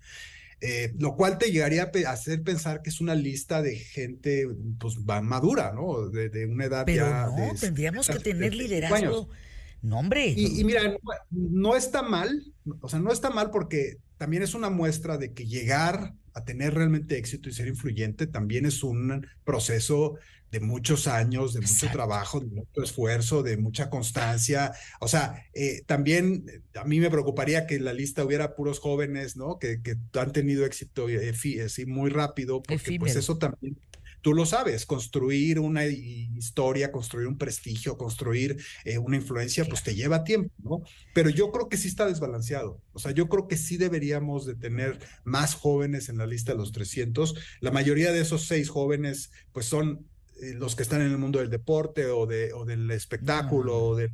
Eh, 0.62 0.94
lo 0.98 1.16
cual 1.16 1.38
te 1.38 1.52
llegaría 1.52 1.92
a 2.08 2.12
hacer 2.12 2.42
pensar 2.42 2.82
que 2.82 2.90
es 2.90 3.02
una 3.02 3.14
lista 3.14 3.62
de 3.62 3.76
gente 3.76 4.48
pues 4.80 4.98
madura, 5.22 5.74
¿no? 5.74 6.10
De, 6.10 6.46
una 6.46 6.66
edad 6.66 6.86
Pero 6.86 7.06
ya. 7.06 7.26
No, 7.26 7.54
tendríamos 7.60 8.08
que 8.08 8.20
tener 8.20 8.56
liderazgo. 8.56 9.30
No, 9.86 10.00
hombre. 10.00 10.34
Y, 10.36 10.64
mira, 10.64 10.98
no, 11.30 11.76
está 11.76 12.02
mal, 12.02 12.44
o 12.82 12.90
sea, 12.90 13.00
no 13.00 13.12
está 13.12 13.30
mal 13.30 13.52
porque 13.52 13.98
también 14.18 14.42
es 14.42 14.56
una 14.56 14.72
muestra 14.72 15.20
de 15.20 15.34
que 15.34 15.46
llegar 15.46 16.16
a 16.34 16.44
tener 16.44 16.74
realmente 16.74 17.20
éxito 17.20 17.50
y 17.50 17.54
ser 17.54 17.68
influyente 17.68 18.26
también 18.26 18.66
es 18.66 18.82
un 18.82 19.28
proceso 19.44 20.18
de 20.50 20.60
muchos 20.60 21.08
años, 21.08 21.54
de 21.54 21.62
mucho 21.62 21.88
trabajo, 21.92 22.40
de 22.40 22.48
mucho 22.48 22.82
esfuerzo, 22.82 23.44
de 23.44 23.58
mucha 23.58 23.92
constancia. 23.92 24.72
O 25.00 25.08
sea, 25.08 25.46
eh, 25.54 25.84
también 25.86 26.46
eh, 26.50 26.62
a 26.80 26.84
mí 26.86 27.00
me 27.00 27.12
preocuparía 27.12 27.68
que 27.68 27.76
en 27.76 27.86
la 27.86 27.94
lista 27.94 28.26
hubiera 28.26 28.56
puros 28.56 28.80
jóvenes, 28.80 29.38
¿no? 29.38 29.60
Que, 29.60 29.84
que 29.84 29.98
han 30.20 30.32
tenido 30.32 30.66
éxito 30.66 31.10
eh, 31.10 31.34
así 31.64 31.86
muy 31.86 32.10
rápido, 32.10 32.64
porque 32.64 32.98
pues 32.98 33.16
eso 33.16 33.38
también 33.38 33.78
tú 34.26 34.34
lo 34.34 34.48
sabes, 34.48 34.88
construir 34.88 35.60
una 35.60 35.86
historia, 35.86 36.92
construir 36.92 37.28
un 37.28 37.38
prestigio, 37.38 37.96
construir 37.96 38.58
una 39.04 39.18
influencia, 39.18 39.66
pues 39.66 39.84
te 39.84 39.94
lleva 39.94 40.24
tiempo, 40.24 40.52
¿no? 40.64 40.82
Pero 41.14 41.30
yo 41.30 41.52
creo 41.52 41.70
que 41.70 41.78
sí 41.78 41.88
está 41.88 42.08
desbalanceado. 42.08 42.82
O 42.94 42.98
sea, 42.98 43.12
yo 43.12 43.30
creo 43.30 43.48
que 43.48 43.56
sí 43.56 43.78
deberíamos 43.78 44.48
de 44.48 44.56
tener 44.56 44.98
más 45.26 45.54
jóvenes 45.54 46.10
en 46.10 46.18
la 46.18 46.26
lista 46.26 46.54
de 46.54 46.58
los 46.58 46.72
300. 46.72 47.36
La 47.60 47.70
mayoría 47.70 48.12
de 48.12 48.22
esos 48.22 48.48
seis 48.48 48.68
jóvenes, 48.68 49.30
pues 49.52 49.68
son 49.68 50.08
eh, 50.42 50.56
los 50.56 50.76
que 50.76 50.82
están 50.82 51.02
en 51.02 51.12
el 51.12 51.20
mundo 51.20 51.38
del 51.38 51.52
deporte 51.52 52.08
o, 52.08 52.26
de, 52.26 52.52
o 52.52 52.66
del 52.66 52.90
espectáculo 52.90 53.78
o 53.78 53.96
del, 53.96 54.12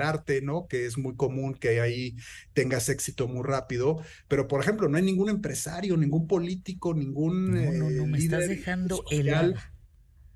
arte, 0.00 0.42
¿no? 0.42 0.66
Que 0.68 0.86
es 0.86 0.98
muy 0.98 1.16
común 1.16 1.54
que 1.54 1.80
ahí 1.80 2.16
tengas 2.52 2.88
éxito 2.88 3.28
muy 3.28 3.44
rápido. 3.44 4.02
Pero, 4.28 4.48
por 4.48 4.60
ejemplo, 4.60 4.88
no 4.88 4.96
hay 4.96 5.02
ningún 5.02 5.28
empresario, 5.28 5.96
ningún 5.96 6.26
político, 6.26 6.94
ningún 6.94 7.52
no, 7.52 7.72
no, 7.72 7.90
no, 7.90 8.06
me 8.06 8.18
estás 8.18 8.48
dejando 8.48 9.04
el 9.10 9.54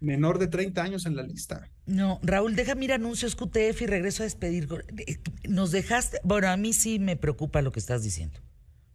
menor 0.01 0.39
de 0.39 0.49
30 0.49 0.83
años 0.83 1.07
en 1.07 1.17
la 1.17 1.23
lista. 1.23 1.69
No, 1.87 2.21
Raúl, 2.23 2.55
déjame 2.55 2.85
ir 2.85 2.93
anuncios 2.93 3.35
QTF 3.37 3.83
y 3.83 3.87
regreso 3.87 4.23
a 4.23 4.25
despedir. 4.25 4.69
Eh, 5.07 5.19
nos 5.49 5.71
dejaste, 5.71 6.19
bueno, 6.25 6.49
a 6.49 6.57
mí 6.57 6.73
sí 6.73 6.99
me 6.99 7.17
preocupa 7.17 7.63
lo 7.63 7.73
que 7.73 7.81
estás 7.81 8.03
diciendo. 8.03 8.41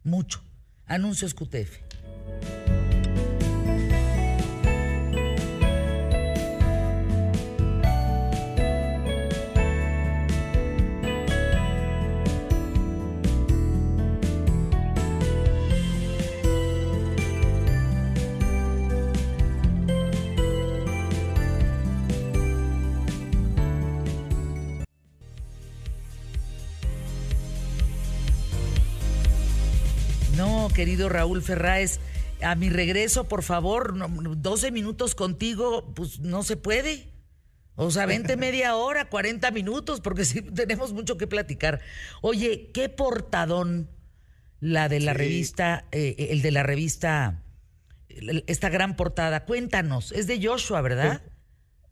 Mucho. 0.04 0.42
Anuncios 0.86 1.34
QTF. 1.34 2.77
Querido 30.78 31.08
Raúl 31.08 31.42
Ferráez. 31.42 31.98
A 32.40 32.54
mi 32.54 32.70
regreso, 32.70 33.24
por 33.24 33.42
favor, 33.42 33.96
12 33.98 34.70
minutos 34.70 35.16
contigo, 35.16 35.92
pues 35.96 36.20
no 36.20 36.44
se 36.44 36.56
puede. 36.56 37.08
O 37.74 37.90
sea, 37.90 38.06
20 38.06 38.36
media 38.46 38.76
hora, 38.76 39.08
40 39.08 39.50
minutos, 39.50 40.00
porque 40.00 40.24
sí 40.24 40.40
tenemos 40.40 40.92
mucho 40.92 41.18
que 41.18 41.26
platicar. 41.26 41.80
Oye, 42.22 42.70
qué 42.72 42.88
portadón 42.88 43.90
la 44.60 44.88
de 44.88 45.00
la 45.00 45.14
revista, 45.14 45.84
eh, 45.90 46.28
el 46.30 46.42
de 46.42 46.52
la 46.52 46.62
revista, 46.62 47.42
esta 48.46 48.68
gran 48.68 48.94
portada. 48.94 49.46
Cuéntanos, 49.46 50.12
es 50.12 50.28
de 50.28 50.40
Joshua, 50.40 50.80
¿verdad? 50.80 51.22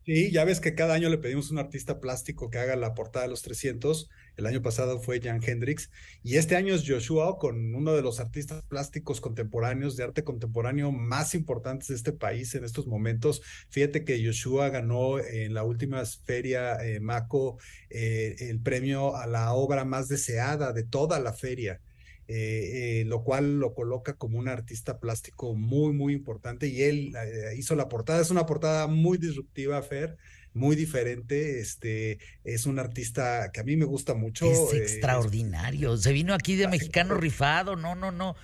Sí, 0.05 0.31
ya 0.31 0.45
ves 0.45 0.61
que 0.61 0.75
cada 0.75 0.93
año 0.93 1.09
le 1.09 1.17
pedimos 1.17 1.49
a 1.49 1.51
un 1.51 1.59
artista 1.59 1.99
plástico 1.99 2.49
que 2.49 2.59
haga 2.59 2.77
la 2.77 2.93
portada 2.93 3.25
de 3.25 3.31
los 3.31 3.41
300. 3.41 4.09
El 4.37 4.45
año 4.45 4.61
pasado 4.61 4.99
fue 4.99 5.19
Jan 5.19 5.41
Hendrix 5.43 5.89
y 6.21 6.35
este 6.37 6.55
año 6.55 6.75
es 6.75 6.87
Joshua 6.87 7.39
con 7.39 7.73
uno 7.73 7.95
de 7.95 8.03
los 8.03 8.19
artistas 8.19 8.63
plásticos 8.69 9.19
contemporáneos 9.19 9.97
de 9.97 10.03
arte 10.03 10.23
contemporáneo 10.23 10.91
más 10.91 11.33
importantes 11.33 11.87
de 11.87 11.95
este 11.95 12.13
país 12.13 12.53
en 12.53 12.63
estos 12.63 12.85
momentos. 12.85 13.41
Fíjate 13.69 14.05
que 14.05 14.23
Joshua 14.23 14.69
ganó 14.69 15.17
en 15.19 15.55
la 15.55 15.63
última 15.63 16.03
feria 16.05 16.75
eh, 16.85 16.99
Maco 16.99 17.57
eh, 17.89 18.35
el 18.39 18.61
premio 18.61 19.15
a 19.15 19.25
la 19.25 19.53
obra 19.53 19.85
más 19.85 20.07
deseada 20.07 20.71
de 20.71 20.83
toda 20.83 21.19
la 21.19 21.33
feria. 21.33 21.81
Eh, 22.29 23.05
lo 23.07 23.23
cual 23.23 23.57
lo 23.57 23.73
coloca 23.73 24.15
como 24.15 24.37
un 24.37 24.49
artista 24.49 24.99
plástico 24.99 25.55
muy, 25.55 25.93
muy 25.93 26.13
importante 26.13 26.67
y 26.67 26.81
él 26.83 27.13
hizo 27.55 27.73
la 27.73 27.87
portada. 27.87 28.21
Es 28.21 28.31
una 28.31 28.45
portada 28.45 28.87
muy 28.87 29.17
disruptiva, 29.17 29.81
Fer, 29.81 30.17
muy 30.57 30.75
diferente. 30.75 31.59
Este 31.59 32.19
es 32.43 32.65
un 32.65 32.79
artista 32.79 33.51
que 33.53 33.61
a 33.61 33.63
mí 33.63 33.77
me 33.77 33.85
gusta 33.85 34.13
mucho. 34.13 34.45
Es 34.45 34.73
extraordinario. 34.73 35.95
Se 35.97 36.11
vino 36.11 36.33
aquí 36.33 36.55
de 36.55 36.67
mexicano 36.67 37.15
rifado. 37.15 37.75
No, 37.75 37.95
no, 37.95 38.11
no. 38.11 38.35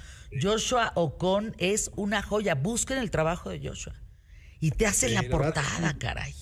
Joshua 0.42 0.94
Ocon 0.96 1.56
es 1.58 1.92
una 1.96 2.22
joya. 2.22 2.56
Busquen 2.56 2.98
el 2.98 3.12
trabajo 3.12 3.50
de 3.50 3.60
Joshua. 3.68 4.02
Y 4.60 4.72
te 4.72 4.86
hace 4.86 5.10
la 5.10 5.24
portada, 5.24 5.98
caray. 6.00 6.34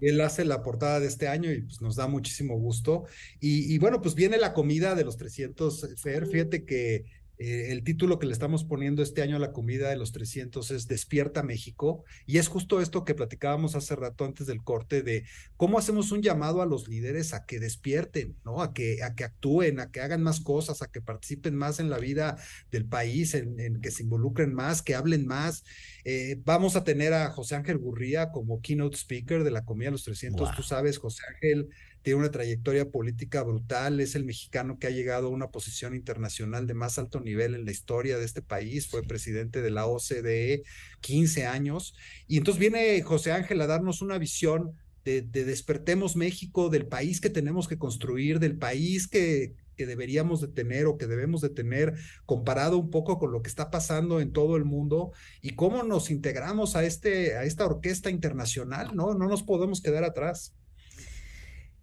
Él 0.00 0.20
hace 0.20 0.44
la 0.44 0.62
portada 0.62 1.00
de 1.00 1.06
este 1.06 1.28
año 1.28 1.50
y 1.50 1.62
pues 1.62 1.80
nos 1.80 1.96
da 1.96 2.06
muchísimo 2.06 2.56
gusto. 2.56 3.04
Y, 3.40 3.78
bueno, 3.78 4.00
pues 4.00 4.14
viene 4.14 4.38
la 4.38 4.52
comida 4.52 4.94
de 4.94 5.04
los 5.04 5.16
300, 5.16 5.88
Fer. 5.96 6.26
Fíjate 6.26 6.64
que 6.64 7.04
eh, 7.38 7.72
el 7.72 7.82
título 7.82 8.18
que 8.18 8.26
le 8.26 8.32
estamos 8.32 8.64
poniendo 8.64 9.02
este 9.02 9.22
año 9.22 9.36
a 9.36 9.40
la 9.40 9.52
comida 9.52 9.90
de 9.90 9.96
los 9.96 10.12
300 10.12 10.70
es 10.70 10.86
Despierta 10.86 11.42
México. 11.42 12.04
Y 12.26 12.38
es 12.38 12.48
justo 12.48 12.80
esto 12.80 13.04
que 13.04 13.14
platicábamos 13.14 13.74
hace 13.74 13.96
rato 13.96 14.24
antes 14.24 14.46
del 14.46 14.62
corte 14.62 15.02
de 15.02 15.24
cómo 15.56 15.78
hacemos 15.78 16.12
un 16.12 16.22
llamado 16.22 16.62
a 16.62 16.66
los 16.66 16.88
líderes 16.88 17.34
a 17.34 17.44
que 17.44 17.58
despierten, 17.58 18.36
¿no? 18.44 18.62
A 18.62 18.72
que, 18.72 19.02
a 19.02 19.14
que 19.14 19.24
actúen, 19.24 19.80
a 19.80 19.90
que 19.90 20.00
hagan 20.00 20.22
más 20.22 20.40
cosas, 20.40 20.82
a 20.82 20.90
que 20.90 21.00
participen 21.00 21.56
más 21.56 21.80
en 21.80 21.90
la 21.90 21.98
vida 21.98 22.36
del 22.70 22.86
país, 22.86 23.34
en, 23.34 23.80
que 23.80 23.90
se 23.90 24.04
involucren 24.04 24.54
más, 24.54 24.82
que 24.82 24.94
hablen 24.94 25.26
más. 25.26 25.64
Eh, 26.04 26.40
vamos 26.44 26.76
a 26.76 26.84
tener 26.84 27.12
a 27.14 27.30
José 27.30 27.56
Ángel 27.56 27.78
Gurría 27.78 28.30
como 28.30 28.60
keynote 28.60 28.96
speaker 28.96 29.42
de 29.42 29.50
la 29.50 29.64
comida 29.64 29.86
de 29.86 29.92
los 29.92 30.04
300. 30.04 30.54
Tú 30.54 30.62
sabes, 30.62 30.98
José 30.98 31.22
Ángel 31.34 31.68
tiene 32.04 32.20
una 32.20 32.30
trayectoria 32.30 32.90
política 32.90 33.42
brutal, 33.42 33.98
es 33.98 34.14
el 34.14 34.26
mexicano 34.26 34.78
que 34.78 34.86
ha 34.86 34.90
llegado 34.90 35.28
a 35.28 35.30
una 35.30 35.48
posición 35.48 35.94
internacional 35.94 36.66
de 36.66 36.74
más 36.74 36.98
alto 36.98 37.18
nivel 37.18 37.54
en 37.54 37.64
la 37.64 37.70
historia 37.70 38.18
de 38.18 38.26
este 38.26 38.42
país, 38.42 38.88
fue 38.88 39.02
presidente 39.02 39.62
de 39.62 39.70
la 39.70 39.86
OCDE 39.86 40.64
15 41.00 41.46
años, 41.46 41.94
y 42.28 42.36
entonces 42.36 42.60
viene 42.60 43.00
José 43.00 43.32
Ángel 43.32 43.58
a 43.62 43.66
darnos 43.66 44.02
una 44.02 44.18
visión 44.18 44.74
de, 45.02 45.22
despertemos 45.22 46.14
México, 46.14 46.68
del 46.68 46.86
país 46.86 47.22
que 47.22 47.30
tenemos 47.30 47.68
que 47.68 47.78
construir, 47.78 48.38
del 48.38 48.58
país 48.58 49.08
que, 49.08 49.54
que 49.74 49.86
deberíamos 49.86 50.42
de 50.42 50.48
tener 50.48 50.84
o 50.84 50.98
que 50.98 51.06
debemos 51.06 51.40
de 51.40 51.48
tener 51.48 51.94
comparado 52.26 52.76
un 52.76 52.90
poco 52.90 53.18
con 53.18 53.32
lo 53.32 53.40
que 53.40 53.48
está 53.48 53.70
pasando 53.70 54.20
en 54.20 54.32
todo 54.32 54.56
el 54.56 54.66
mundo 54.66 55.12
y 55.40 55.56
cómo 55.56 55.82
nos 55.84 56.10
integramos 56.10 56.76
a, 56.76 56.84
este, 56.84 57.38
a 57.38 57.44
esta 57.44 57.64
orquesta 57.64 58.10
internacional, 58.10 58.94
¿no? 58.94 59.14
No 59.14 59.26
nos 59.26 59.42
podemos 59.42 59.80
quedar 59.80 60.04
atrás. 60.04 60.54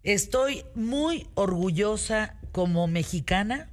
Estoy 0.02 0.64
muy 0.74 1.28
orgullosa 1.34 2.38
como 2.50 2.88
mexicana 2.88 3.70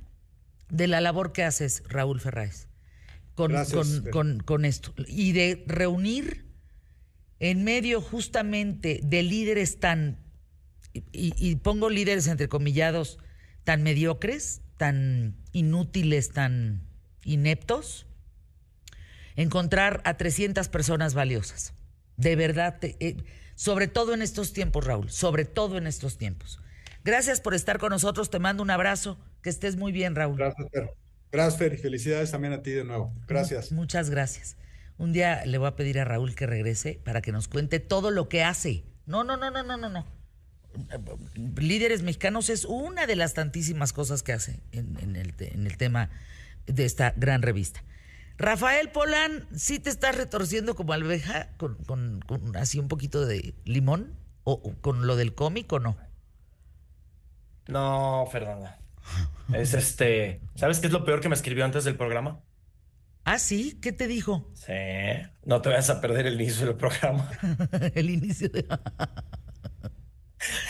de 0.70 0.88
la 0.88 1.02
labor 1.02 1.32
que 1.32 1.44
haces, 1.44 1.84
Raúl 1.88 2.22
Ferráez, 2.22 2.68
con, 3.34 3.54
con, 4.12 4.40
con, 4.42 4.66
esto. 4.66 4.94
Y 5.08 5.32
de 5.32 5.64
reunir 5.66 6.46
en 7.40 7.64
medio 7.64 8.02
justamente 8.02 9.00
de 9.04 9.24
líderes 9.24 9.80
tan, 9.80 10.20
y, 10.94 11.56
pongo 11.58 11.90
líderes 11.90 12.28
entrecomillados, 12.28 13.18
tan 13.64 13.82
mediocres, 13.82 14.62
tan 14.78 15.36
inútiles, 15.52 16.30
tan 16.30 16.88
ineptos, 17.24 18.06
encontrar 19.36 20.02
a 20.06 20.18
300 20.18 20.70
personas 20.70 21.16
valiosas. 21.16 21.74
De 22.18 22.36
verdad, 22.36 22.78
eh, 22.82 23.18
sobre 23.60 23.90
todo 23.90 24.14
en 24.14 24.22
estos 24.22 24.54
tiempos, 24.54 24.86
Raúl, 24.86 25.12
sobre 25.12 25.44
todo 25.44 25.78
en 25.78 25.86
estos 25.86 26.18
tiempos. 26.18 26.62
Gracias 27.04 27.42
por 27.42 27.54
estar 27.54 27.78
con 27.78 27.90
nosotros, 27.90 28.30
te 28.30 28.40
mando 28.40 28.64
un 28.64 28.70
abrazo, 28.70 29.20
que 29.42 29.50
estés 29.50 29.76
muy 29.76 29.92
bien, 29.92 30.16
Raúl. 30.16 30.38
Gracias, 30.38 30.70
Fer. 30.72 30.94
Gracias, 31.30 31.58
Fer, 31.58 31.74
y 31.74 31.78
felicidades 31.78 32.32
también 32.32 32.54
a 32.54 32.62
ti 32.62 32.72
de 32.72 32.86
nuevo. 32.86 33.14
Gracias. 33.28 33.74
Muchas 33.74 34.10
gracias. 34.10 34.56
Un 34.98 35.12
día 35.12 35.46
le 35.46 35.58
voy 35.58 35.68
a 35.68 35.76
pedir 35.76 36.00
a 36.00 36.06
Raúl 36.06 36.36
que 36.36 36.48
regrese 36.48 37.02
para 37.04 37.22
que 37.22 37.34
nos 37.34 37.50
cuente 37.50 37.82
todo 37.82 38.12
lo 38.12 38.30
que 38.30 38.46
hace. 38.46 38.86
No, 39.06 39.26
no, 39.26 39.36
no, 39.36 39.52
no, 39.52 39.62
no, 39.62 39.76
no, 39.76 39.90
no. 39.90 40.06
Líderes 41.58 42.02
mexicanos 42.02 42.50
es 42.50 42.64
una 42.64 43.08
de 43.08 43.18
las 43.18 43.34
tantísimas 43.34 43.92
cosas 43.92 44.24
que 44.24 44.32
hace 44.32 44.62
en, 44.72 45.18
el, 45.18 45.34
en 45.38 45.68
el 45.68 45.76
tema 45.76 46.10
de 46.66 46.86
esta 46.86 47.14
gran 47.18 47.42
revista. 47.42 47.84
Rafael 48.40 48.90
Polán, 48.90 49.46
¿sí 49.54 49.80
te 49.80 49.90
estás 49.90 50.16
retorciendo 50.16 50.74
como 50.74 50.94
alveja 50.94 51.50
con, 51.58 51.76
con, 51.76 52.22
así 52.56 52.80
un 52.80 52.88
poquito 52.88 53.26
de 53.26 53.54
limón? 53.66 54.16
¿O, 54.46 54.62
con 54.80 55.06
lo 55.06 55.18
del 55.18 55.36
cómic 55.36 55.72
o 55.74 55.80
no? 55.80 55.98
No, 57.68 58.28
Fernanda. 58.32 58.80
Es 59.54 59.74
este. 59.74 60.40
¿Sabes 60.56 60.80
qué 60.80 60.88
es 60.88 60.94
lo 60.94 61.04
peor 61.04 61.20
que 61.20 61.28
me 61.28 61.36
escribió 61.36 61.66
antes 61.66 61.84
del 61.84 61.98
programa? 61.98 62.40
Ah, 63.26 63.40
sí, 63.40 63.78
¿qué 63.82 63.92
te 63.92 64.08
dijo? 64.08 64.50
Sí, 64.56 64.74
no 65.44 65.62
te 65.62 65.70
vayas 65.70 65.90
a 65.90 66.00
perder 66.00 66.26
el 66.26 66.40
inicio 66.40 66.66
del 66.66 66.76
programa. 66.76 67.30
el 67.94 68.10
inicio 68.10 68.48
de... 68.50 68.66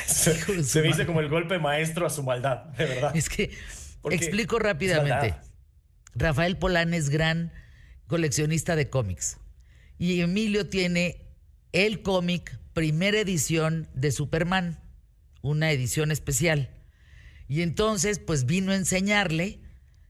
se, 0.08 0.82
dice 0.82 1.06
como 1.06 1.20
el 1.20 1.30
golpe 1.30 1.60
maestro 1.60 2.08
a 2.08 2.10
su 2.10 2.24
maldad, 2.24 2.66
de 2.78 2.86
verdad. 2.86 3.16
Es 3.16 3.30
que 3.30 3.52
explico 4.10 4.58
rápidamente. 4.58 5.36
Rafael 6.16 6.58
Polán 6.58 6.94
es 6.94 7.10
gran 7.10 7.52
coleccionista 8.08 8.76
de 8.76 8.90
cómics. 8.90 9.38
Y 9.98 10.22
Emilio 10.22 10.68
tiene 10.68 11.26
el 11.72 12.02
cómic, 12.02 12.58
primera 12.74 13.20
edición 13.20 13.88
de 13.94 14.12
Superman, 14.12 14.80
una 15.42 15.72
edición 15.72 16.12
especial. 16.12 16.70
Y 17.48 17.62
entonces, 17.62 18.20
pues 18.20 18.46
vino 18.46 18.72
a 18.72 18.76
enseñarle 18.76 19.60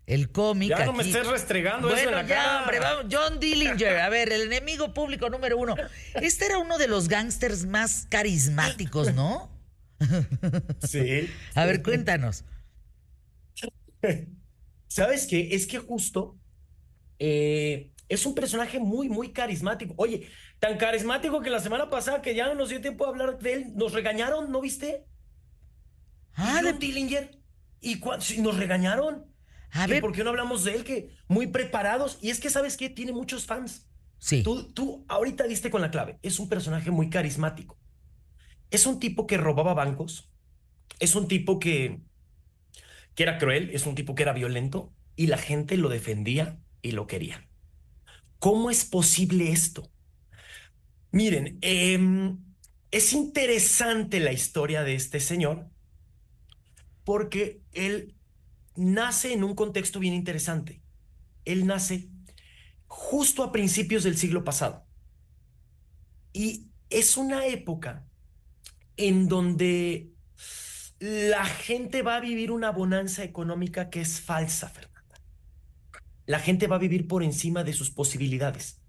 el 0.05 0.31
cómic. 0.31 0.69
Ya 0.69 0.85
no 0.85 0.93
me 0.93 1.03
estés 1.03 1.27
restregando 1.27 1.93
eso 1.93 2.09
en 2.09 2.15
la 2.15 2.25
ya, 2.25 2.61
Hombre, 2.61 2.79
vamos. 2.79 3.05
John 3.11 3.39
Dillinger, 3.39 3.99
a 3.99 4.09
ver, 4.09 4.31
el 4.31 4.41
enemigo 4.41 4.93
público 4.93 5.29
número 5.29 5.57
uno. 5.57 5.75
Este 6.15 6.45
era 6.45 6.57
uno 6.57 6.77
de 6.77 6.87
los 6.87 7.07
gángsters 7.07 7.65
más 7.65 8.07
carismáticos, 8.09 9.13
¿no? 9.13 9.49
Sí. 10.87 11.29
a 11.55 11.65
ver, 11.65 11.83
cuéntanos. 11.83 12.43
¿Sabes 14.89 15.27
qué? 15.27 15.49
Es 15.51 15.67
que 15.67 15.77
justo 15.77 16.37
eh, 17.19 17.91
es 18.09 18.25
un 18.25 18.33
personaje 18.33 18.79
muy, 18.79 19.07
muy 19.07 19.31
carismático. 19.31 19.93
Oye, 19.97 20.27
tan 20.59 20.77
carismático 20.77 21.41
que 21.41 21.51
la 21.51 21.59
semana 21.59 21.89
pasada 21.89 22.21
que 22.21 22.33
ya 22.33 22.47
no 22.47 22.55
nos 22.55 22.69
dio 22.69 22.81
tiempo 22.81 23.05
de 23.05 23.11
hablar 23.11 23.37
de 23.37 23.53
él, 23.53 23.75
nos 23.75 23.93
regañaron, 23.93 24.51
¿no 24.51 24.59
viste? 24.61 25.05
Ah, 26.33 26.61
de 26.63 26.73
Dillinger. 26.73 27.37
Y 27.81 28.01
nos 28.41 28.57
regañaron. 28.57 29.31
A 29.71 29.85
ver. 29.85 30.01
¿Por 30.01 30.11
qué 30.11 30.23
no 30.23 30.31
hablamos 30.31 30.63
de 30.63 30.75
él? 30.75 30.83
Que 30.83 31.15
muy 31.27 31.47
preparados. 31.47 32.17
Y 32.21 32.31
es 32.31 32.39
que, 32.39 32.49
¿sabes 32.49 32.75
qué? 32.75 32.89
Tiene 32.89 33.11
muchos 33.11 33.45
fans. 33.45 33.87
Sí. 34.17 34.41
Tú, 34.41 34.73
tú 34.73 35.05
ahorita 35.07 35.45
diste 35.45 35.69
con 35.69 35.81
la 35.81 35.91
clave. 35.91 36.17
Es 36.23 36.39
un 36.39 36.49
personaje 36.49 36.89
muy 36.89 37.11
carismático. 37.11 37.77
Es 38.71 38.87
un 38.87 38.99
tipo 38.99 39.27
que 39.27 39.37
robaba 39.37 39.75
bancos. 39.75 40.31
Es 40.99 41.13
un 41.13 41.27
tipo 41.27 41.59
que, 41.59 42.01
que 43.19 43.23
era 43.23 43.37
cruel. 43.37 43.71
Es 43.73 43.85
un 43.85 43.95
tipo 43.95 44.15
que 44.15 44.23
era 44.23 44.31
violento. 44.31 44.93
Y 45.17 45.27
la 45.27 45.37
gente 45.37 45.75
lo 45.75 45.89
defendía 45.89 46.57
y 46.81 46.91
lo 46.91 47.05
quería. 47.05 47.45
¿Cómo 48.39 48.71
es 48.71 48.85
posible 48.85 49.51
esto? 49.51 49.91
Miren, 51.11 51.57
em, 51.59 52.37
es 52.91 53.11
interesante 53.11 54.21
la 54.21 54.31
historia 54.31 54.83
de 54.83 54.95
este 54.95 55.19
señor 55.19 55.67
porque 57.03 57.61
él 57.73 58.15
nace 58.77 59.33
en 59.33 59.43
un 59.43 59.53
contexto 59.53 59.99
bien 59.99 60.13
interesante. 60.13 60.81
Él 61.43 61.67
nace 61.67 62.07
justo 62.87 63.43
a 63.43 63.51
principios 63.51 64.05
del 64.05 64.15
siglo 64.15 64.45
pasado. 64.45 64.85
Y 66.31 66.69
es 66.89 67.17
una 67.17 67.47
época 67.47 68.07
en 68.95 69.27
donde 69.27 70.09
la 70.99 71.45
gente 71.45 72.01
va 72.01 72.17
a 72.17 72.19
vivir 72.19 72.51
una 72.51 72.71
bonanza 72.71 73.23
económica 73.23 73.89
que 73.89 74.01
es 74.01 74.19
falsa, 74.19 74.69
Fernanda. 74.69 75.21
La 76.25 76.39
gente 76.39 76.67
va 76.67 76.75
a 76.75 76.79
vivir 76.79 77.07
por 77.07 77.23
encima 77.23 77.63
de 77.63 77.73
sus 77.73 77.89
posibilidades. 77.89 78.81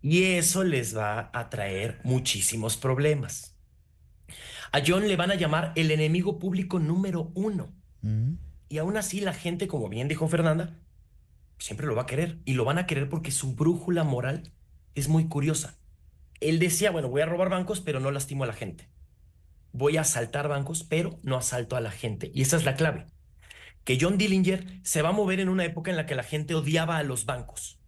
Y 0.00 0.24
eso 0.24 0.64
les 0.64 0.96
va 0.96 1.30
a 1.32 1.48
traer 1.48 2.00
muchísimos 2.02 2.76
problemas. 2.76 3.56
A 4.72 4.80
John 4.84 5.06
le 5.06 5.16
van 5.16 5.30
a 5.30 5.36
llamar 5.36 5.72
el 5.76 5.90
enemigo 5.90 6.38
público 6.38 6.80
número 6.80 7.30
uno. 7.34 7.72
Mm. 8.00 8.34
Y 8.68 8.78
aún 8.78 8.96
así 8.96 9.20
la 9.20 9.34
gente, 9.34 9.68
como 9.68 9.88
bien 9.88 10.08
dijo 10.08 10.26
Fernanda, 10.26 10.74
siempre 11.58 11.86
lo 11.86 11.94
va 11.94 12.02
a 12.02 12.06
querer. 12.06 12.38
Y 12.46 12.54
lo 12.54 12.64
van 12.64 12.78
a 12.78 12.86
querer 12.86 13.08
porque 13.08 13.30
su 13.30 13.54
brújula 13.54 14.02
moral 14.02 14.50
es 14.94 15.08
muy 15.08 15.28
curiosa. 15.28 15.76
Él 16.40 16.58
decía, 16.58 16.90
bueno, 16.90 17.08
voy 17.08 17.20
a 17.20 17.26
robar 17.26 17.50
bancos, 17.50 17.80
pero 17.80 18.00
no 18.00 18.10
lastimo 18.10 18.42
a 18.44 18.48
la 18.48 18.54
gente. 18.54 18.88
Voy 19.72 19.96
a 19.96 20.02
asaltar 20.02 20.48
bancos, 20.48 20.84
pero 20.84 21.18
no 21.22 21.36
asalto 21.36 21.76
a 21.76 21.80
la 21.80 21.90
gente. 21.90 22.30
Y 22.34 22.42
esa 22.42 22.56
es 22.56 22.64
la 22.64 22.74
clave. 22.74 23.06
Que 23.84 23.98
John 24.00 24.18
Dillinger 24.18 24.80
se 24.82 25.02
va 25.02 25.10
a 25.10 25.12
mover 25.12 25.40
en 25.40 25.48
una 25.48 25.64
época 25.64 25.90
en 25.90 25.96
la 25.96 26.06
que 26.06 26.14
la 26.14 26.22
gente 26.22 26.54
odiaba 26.54 26.98
a 26.98 27.02
los 27.02 27.24
bancos. 27.26 27.78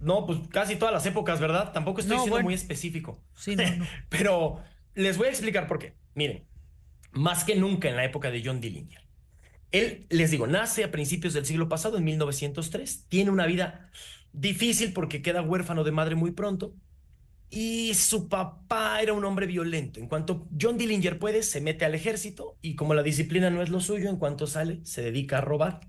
No, 0.00 0.26
pues 0.26 0.38
casi 0.50 0.76
todas 0.76 0.94
las 0.94 1.06
épocas, 1.06 1.40
¿verdad? 1.40 1.72
Tampoco 1.72 2.00
estoy 2.00 2.18
siendo 2.18 2.40
muy 2.42 2.54
específico. 2.54 3.20
Sí, 3.34 3.56
no, 3.56 3.64
no. 3.76 3.86
pero 4.08 4.62
les 4.94 5.16
voy 5.18 5.26
a 5.26 5.30
explicar 5.30 5.66
por 5.66 5.78
qué. 5.78 5.94
Miren, 6.14 6.44
más 7.12 7.44
que 7.44 7.56
nunca 7.56 7.88
en 7.88 7.96
la 7.96 8.04
época 8.04 8.30
de 8.30 8.42
John 8.44 8.60
Dillinger 8.60 9.08
él, 9.72 10.06
les 10.08 10.30
digo, 10.30 10.46
nace 10.46 10.84
a 10.84 10.90
principios 10.90 11.34
del 11.34 11.44
siglo 11.44 11.68
pasado, 11.68 11.98
en 11.98 12.04
1903, 12.04 13.06
tiene 13.08 13.30
una 13.30 13.46
vida 13.46 13.90
difícil 14.32 14.92
porque 14.92 15.22
queda 15.22 15.42
huérfano 15.42 15.84
de 15.84 15.92
madre 15.92 16.14
muy 16.14 16.30
pronto 16.30 16.74
y 17.50 17.94
su 17.94 18.28
papá 18.28 19.00
era 19.00 19.12
un 19.12 19.24
hombre 19.24 19.46
violento. 19.46 20.00
En 20.00 20.08
cuanto 20.08 20.46
John 20.60 20.76
Dillinger 20.76 21.18
puede, 21.18 21.42
se 21.42 21.60
mete 21.60 21.84
al 21.84 21.94
ejército 21.94 22.56
y 22.60 22.74
como 22.74 22.94
la 22.94 23.02
disciplina 23.02 23.50
no 23.50 23.62
es 23.62 23.70
lo 23.70 23.80
suyo, 23.80 24.10
en 24.10 24.16
cuanto 24.16 24.46
sale, 24.46 24.80
se 24.84 25.02
dedica 25.02 25.38
a 25.38 25.40
robar. 25.40 25.80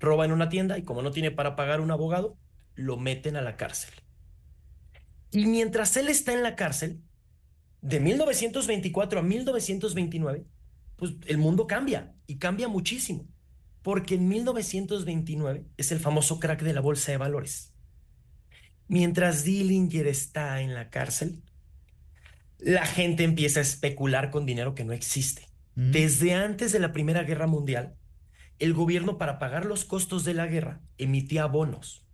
Roba 0.00 0.24
en 0.24 0.32
una 0.32 0.48
tienda 0.48 0.78
y 0.78 0.82
como 0.82 1.02
no 1.02 1.12
tiene 1.12 1.30
para 1.30 1.56
pagar 1.56 1.80
un 1.80 1.90
abogado, 1.90 2.36
lo 2.74 2.96
meten 2.96 3.36
a 3.36 3.42
la 3.42 3.56
cárcel. 3.56 3.94
Y 5.30 5.46
mientras 5.46 5.96
él 5.96 6.08
está 6.08 6.32
en 6.32 6.42
la 6.42 6.56
cárcel, 6.56 7.02
de 7.80 8.00
1924 8.00 9.20
a 9.20 9.22
1929, 9.22 10.44
pues 10.96 11.12
el 11.26 11.38
mundo 11.38 11.66
cambia 11.66 12.14
y 12.26 12.38
cambia 12.38 12.68
muchísimo, 12.68 13.26
porque 13.82 14.16
en 14.16 14.28
1929 14.28 15.66
es 15.76 15.92
el 15.92 16.00
famoso 16.00 16.40
crack 16.40 16.62
de 16.62 16.72
la 16.72 16.80
bolsa 16.80 17.12
de 17.12 17.18
valores. 17.18 17.75
Mientras 18.88 19.44
Dillinger 19.44 20.06
está 20.06 20.60
en 20.60 20.74
la 20.74 20.90
cárcel, 20.90 21.42
la 22.58 22.86
gente 22.86 23.24
empieza 23.24 23.60
a 23.60 23.62
especular 23.62 24.30
con 24.30 24.46
dinero 24.46 24.74
que 24.74 24.84
no 24.84 24.92
existe. 24.92 25.48
Mm. 25.74 25.90
Desde 25.90 26.34
antes 26.34 26.72
de 26.72 26.78
la 26.78 26.92
Primera 26.92 27.24
Guerra 27.24 27.46
Mundial, 27.46 27.96
el 28.58 28.72
gobierno 28.72 29.18
para 29.18 29.38
pagar 29.38 29.66
los 29.66 29.84
costos 29.84 30.24
de 30.24 30.34
la 30.34 30.46
guerra 30.46 30.80
emitía 30.98 31.46
bonos. 31.46 32.04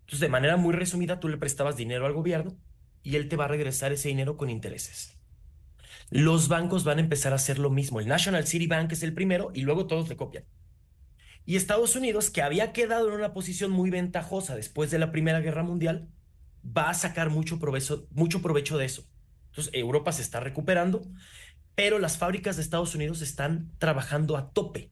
Entonces, 0.00 0.20
de 0.20 0.28
manera 0.28 0.56
muy 0.56 0.72
resumida, 0.72 1.20
tú 1.20 1.28
le 1.28 1.36
prestabas 1.36 1.76
dinero 1.76 2.06
al 2.06 2.14
gobierno 2.14 2.56
y 3.02 3.16
él 3.16 3.28
te 3.28 3.36
va 3.36 3.44
a 3.44 3.48
regresar 3.48 3.92
ese 3.92 4.08
dinero 4.08 4.36
con 4.36 4.50
intereses 4.50 5.18
los 6.10 6.48
bancos 6.48 6.84
van 6.84 6.98
a 6.98 7.02
empezar 7.02 7.32
a 7.32 7.36
hacer 7.36 7.58
lo 7.58 7.70
mismo. 7.70 8.00
El 8.00 8.08
National 8.08 8.46
City 8.46 8.66
Bank 8.66 8.92
es 8.92 9.02
el 9.02 9.14
primero 9.14 9.50
y 9.54 9.62
luego 9.62 9.86
todos 9.86 10.08
le 10.08 10.16
copian. 10.16 10.44
Y 11.48 11.56
Estados 11.56 11.96
Unidos, 11.96 12.28
que 12.28 12.42
había 12.42 12.74
quedado 12.74 13.08
en 13.08 13.14
una 13.14 13.32
posición 13.32 13.70
muy 13.70 13.88
ventajosa 13.88 14.54
después 14.54 14.90
de 14.90 14.98
la 14.98 15.10
Primera 15.10 15.40
Guerra 15.40 15.62
Mundial, 15.62 16.06
va 16.62 16.90
a 16.90 16.94
sacar 16.94 17.30
mucho 17.30 17.58
provecho, 17.58 18.06
mucho 18.10 18.42
provecho 18.42 18.76
de 18.76 18.84
eso. 18.84 19.06
Entonces, 19.46 19.72
Europa 19.72 20.12
se 20.12 20.20
está 20.20 20.40
recuperando, 20.40 21.00
pero 21.74 21.98
las 21.98 22.18
fábricas 22.18 22.56
de 22.56 22.62
Estados 22.62 22.94
Unidos 22.94 23.22
están 23.22 23.72
trabajando 23.78 24.36
a 24.36 24.50
tope. 24.50 24.90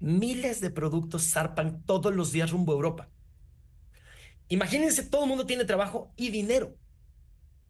Miles 0.00 0.60
de 0.60 0.70
productos 0.70 1.30
zarpan 1.30 1.84
todos 1.84 2.12
los 2.12 2.32
días 2.32 2.50
rumbo 2.50 2.72
a 2.72 2.74
Europa. 2.74 3.08
Imagínense, 4.48 5.04
todo 5.04 5.22
el 5.22 5.28
mundo 5.28 5.46
tiene 5.46 5.66
trabajo 5.66 6.12
y 6.16 6.30
dinero. 6.30 6.76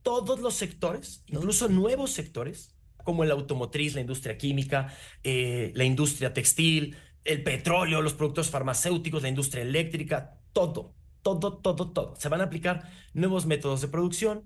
Todos 0.00 0.40
los 0.40 0.54
sectores, 0.54 1.22
incluso 1.26 1.68
nuevos 1.68 2.12
sectores, 2.12 2.74
como 3.04 3.26
la 3.26 3.34
automotriz, 3.34 3.94
la 3.94 4.00
industria 4.00 4.38
química, 4.38 4.90
eh, 5.22 5.70
la 5.74 5.84
industria 5.84 6.32
textil, 6.32 6.96
el 7.26 7.42
petróleo, 7.42 8.02
los 8.02 8.14
productos 8.14 8.50
farmacéuticos, 8.50 9.22
la 9.22 9.28
industria 9.28 9.62
eléctrica, 9.62 10.38
todo, 10.52 10.94
todo, 11.22 11.58
todo, 11.58 11.92
todo. 11.92 12.16
Se 12.16 12.28
van 12.28 12.40
a 12.40 12.44
aplicar 12.44 12.90
nuevos 13.12 13.46
métodos 13.46 13.80
de 13.80 13.88
producción. 13.88 14.44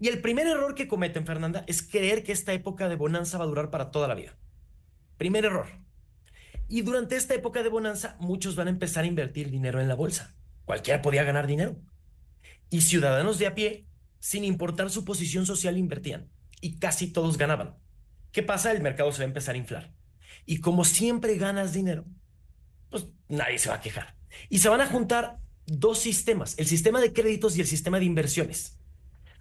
Y 0.00 0.08
el 0.08 0.20
primer 0.20 0.46
error 0.46 0.74
que 0.74 0.88
cometen, 0.88 1.26
Fernanda, 1.26 1.64
es 1.66 1.82
creer 1.82 2.24
que 2.24 2.32
esta 2.32 2.52
época 2.52 2.88
de 2.88 2.96
bonanza 2.96 3.38
va 3.38 3.44
a 3.44 3.48
durar 3.48 3.70
para 3.70 3.90
toda 3.90 4.08
la 4.08 4.14
vida. 4.14 4.36
Primer 5.16 5.44
error. 5.44 5.66
Y 6.68 6.82
durante 6.82 7.16
esta 7.16 7.34
época 7.34 7.62
de 7.62 7.68
bonanza, 7.68 8.16
muchos 8.18 8.56
van 8.56 8.66
a 8.66 8.70
empezar 8.70 9.04
a 9.04 9.08
invertir 9.08 9.50
dinero 9.50 9.80
en 9.80 9.88
la 9.88 9.94
bolsa. 9.94 10.34
Cualquiera 10.64 11.02
podía 11.02 11.22
ganar 11.22 11.46
dinero. 11.46 11.76
Y 12.70 12.80
ciudadanos 12.80 13.38
de 13.38 13.46
a 13.46 13.54
pie, 13.54 13.86
sin 14.18 14.44
importar 14.44 14.90
su 14.90 15.04
posición 15.04 15.44
social, 15.44 15.76
invertían. 15.76 16.30
Y 16.60 16.78
casi 16.78 17.12
todos 17.12 17.36
ganaban. 17.36 17.76
¿Qué 18.32 18.42
pasa? 18.42 18.72
El 18.72 18.80
mercado 18.80 19.12
se 19.12 19.18
va 19.18 19.24
a 19.24 19.28
empezar 19.28 19.54
a 19.54 19.58
inflar. 19.58 19.92
Y 20.46 20.60
como 20.60 20.84
siempre 20.84 21.36
ganas 21.36 21.72
dinero, 21.72 22.06
pues 22.92 23.08
nadie 23.28 23.58
se 23.58 23.68
va 23.68 23.76
a 23.76 23.80
quejar. 23.80 24.14
Y 24.48 24.60
se 24.60 24.68
van 24.68 24.80
a 24.80 24.86
juntar 24.86 25.38
dos 25.66 25.98
sistemas, 25.98 26.54
el 26.58 26.66
sistema 26.66 27.00
de 27.00 27.12
créditos 27.12 27.56
y 27.56 27.60
el 27.60 27.66
sistema 27.66 27.98
de 27.98 28.04
inversiones. 28.04 28.78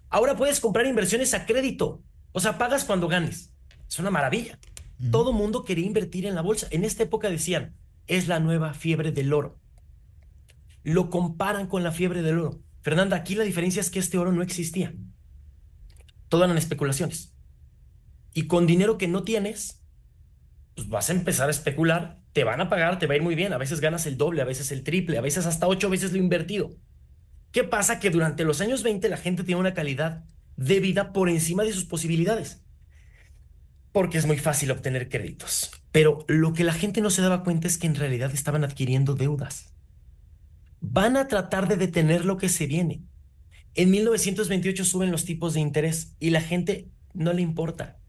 Ahora 0.10 0.36
puedes 0.36 0.60
comprar 0.60 0.88
inversiones 0.88 1.34
a 1.36 1.46
crédito, 1.46 2.02
o 2.32 2.40
sea, 2.40 2.58
pagas 2.58 2.86
cuando 2.86 3.08
ganes. 3.08 3.54
Es 3.88 4.00
una 4.00 4.10
maravilla. 4.10 4.58
Todo 5.12 5.34
mundo 5.34 5.66
quería 5.66 5.86
invertir 5.86 6.26
en 6.26 6.36
la 6.36 6.42
bolsa. 6.42 6.68
En 6.70 6.84
esta 6.84 7.04
época 7.04 7.30
decían, 7.30 7.76
es 8.08 8.28
la 8.28 8.40
nueva 8.40 8.74
fiebre 8.74 9.12
del 9.12 9.34
oro. 9.34 9.60
Lo 10.84 11.10
comparan 11.10 11.68
con 11.68 11.84
la 11.84 11.92
fiebre 11.92 12.22
del 12.22 12.40
oro. 12.40 12.60
Fernanda, 12.82 13.18
aquí 13.18 13.36
la 13.36 13.44
diferencia 13.44 13.80
es 13.80 13.90
que 13.90 14.00
este 14.00 14.18
oro 14.18 14.32
no 14.32 14.42
existía. 14.42 14.94
Todo 16.30 16.46
eran 16.46 16.58
especulaciones. 16.58 17.34
Y 18.34 18.48
con 18.48 18.66
dinero 18.68 18.98
que 18.98 19.08
no 19.08 19.24
tienes, 19.24 19.82
pues 20.76 20.88
vas 20.88 21.10
a 21.10 21.14
empezar 21.14 21.50
a 21.50 21.52
especular, 21.52 22.21
te 22.34 22.44
van 22.44 22.62
a 22.62 22.70
pagar, 22.70 23.00
te 23.00 23.08
va 23.08 23.14
a 23.14 23.18
ir 23.18 23.24
muy 23.24 23.36
bien, 23.36 23.54
a 23.54 23.58
veces 23.58 23.82
ganas 23.82 24.06
el 24.06 24.18
doble, 24.18 24.42
a 24.42 24.46
veces 24.46 24.72
el 24.72 24.84
triple, 24.84 25.18
a 25.18 25.22
veces 25.22 25.46
hasta 25.46 25.68
ocho 25.68 25.90
veces 25.90 26.12
lo 26.12 26.18
invertido. 26.18 26.76
¿Qué 27.52 27.64
pasa? 27.64 28.00
Que 28.00 28.10
durante 28.10 28.46
los 28.46 28.62
años 28.62 28.84
20 28.84 29.10
la 29.10 29.18
gente 29.18 29.44
tiene 29.44 29.60
una 29.60 29.74
calidad 29.74 30.24
de 30.56 30.80
vida 30.80 31.12
por 31.12 31.30
encima 31.30 31.64
de 31.64 31.74
sus 31.74 31.86
posibilidades. 31.86 32.64
Porque 33.92 34.18
es 34.18 34.26
muy 34.26 34.38
fácil 34.38 34.72
obtener 34.72 35.10
créditos. 35.10 35.72
Pero 35.92 36.24
lo 36.28 36.54
que 36.54 36.64
la 36.64 36.74
gente 36.74 37.02
no 37.02 37.10
se 37.10 37.22
daba 37.22 37.44
cuenta 37.44 37.68
es 37.68 37.78
que 37.78 37.88
en 37.88 37.96
realidad 37.96 38.32
estaban 38.34 38.64
adquiriendo 38.64 39.16
deudas. 39.16 39.74
Van 40.80 41.18
a 41.18 41.28
tratar 41.28 41.68
de 41.68 41.76
detener 41.76 42.24
lo 42.24 42.38
que 42.38 42.48
se 42.48 42.68
viene. 42.68 43.04
En 43.76 43.92
1928 43.92 44.86
suben 44.86 45.12
los 45.12 45.26
tipos 45.26 45.54
de 45.54 45.60
interés 45.60 46.16
y 46.20 46.30
la 46.30 46.42
gente 46.42 46.90
no 47.14 47.34
le 47.34 47.42
importa 47.42 48.02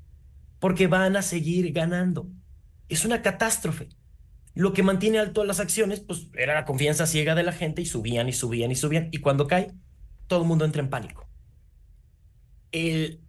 porque 0.62 0.86
van 0.86 1.16
a 1.16 1.22
seguir 1.22 1.72
ganando. 1.72 2.30
Es 2.88 3.04
una 3.04 3.20
catástrofe. 3.20 3.88
Lo 4.54 4.72
que 4.72 4.82
mantiene 4.82 5.18
alto 5.18 5.44
las 5.44 5.60
acciones, 5.60 6.00
pues 6.00 6.28
era 6.34 6.54
la 6.54 6.64
confianza 6.64 7.06
ciega 7.06 7.34
de 7.34 7.42
la 7.42 7.52
gente 7.52 7.82
y 7.82 7.86
subían 7.86 8.28
y 8.28 8.32
subían 8.32 8.70
y 8.70 8.76
subían. 8.76 9.08
Y 9.10 9.18
cuando 9.18 9.46
cae, 9.46 9.72
todo 10.26 10.42
el 10.42 10.48
mundo 10.48 10.64
entra 10.64 10.82
en 10.82 10.90
pánico. 10.90 11.28
El 12.70 13.20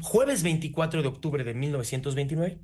jueves 0.00 0.42
24 0.42 1.02
de 1.02 1.08
octubre 1.08 1.44
de 1.44 1.54
1929, 1.54 2.58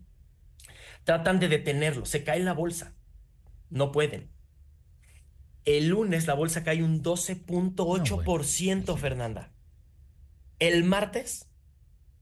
tratan 1.04 1.38
de 1.38 1.48
detenerlo. 1.48 2.06
Se 2.06 2.24
cae 2.24 2.40
la 2.40 2.52
bolsa. 2.52 2.94
No 3.70 3.92
pueden. 3.92 4.30
El 5.64 5.88
lunes 5.88 6.26
la 6.26 6.34
bolsa 6.34 6.62
cae 6.62 6.82
un 6.82 7.02
12.8%, 7.02 8.96
Fernanda. 8.98 9.52
El 10.58 10.84
martes 10.84 11.48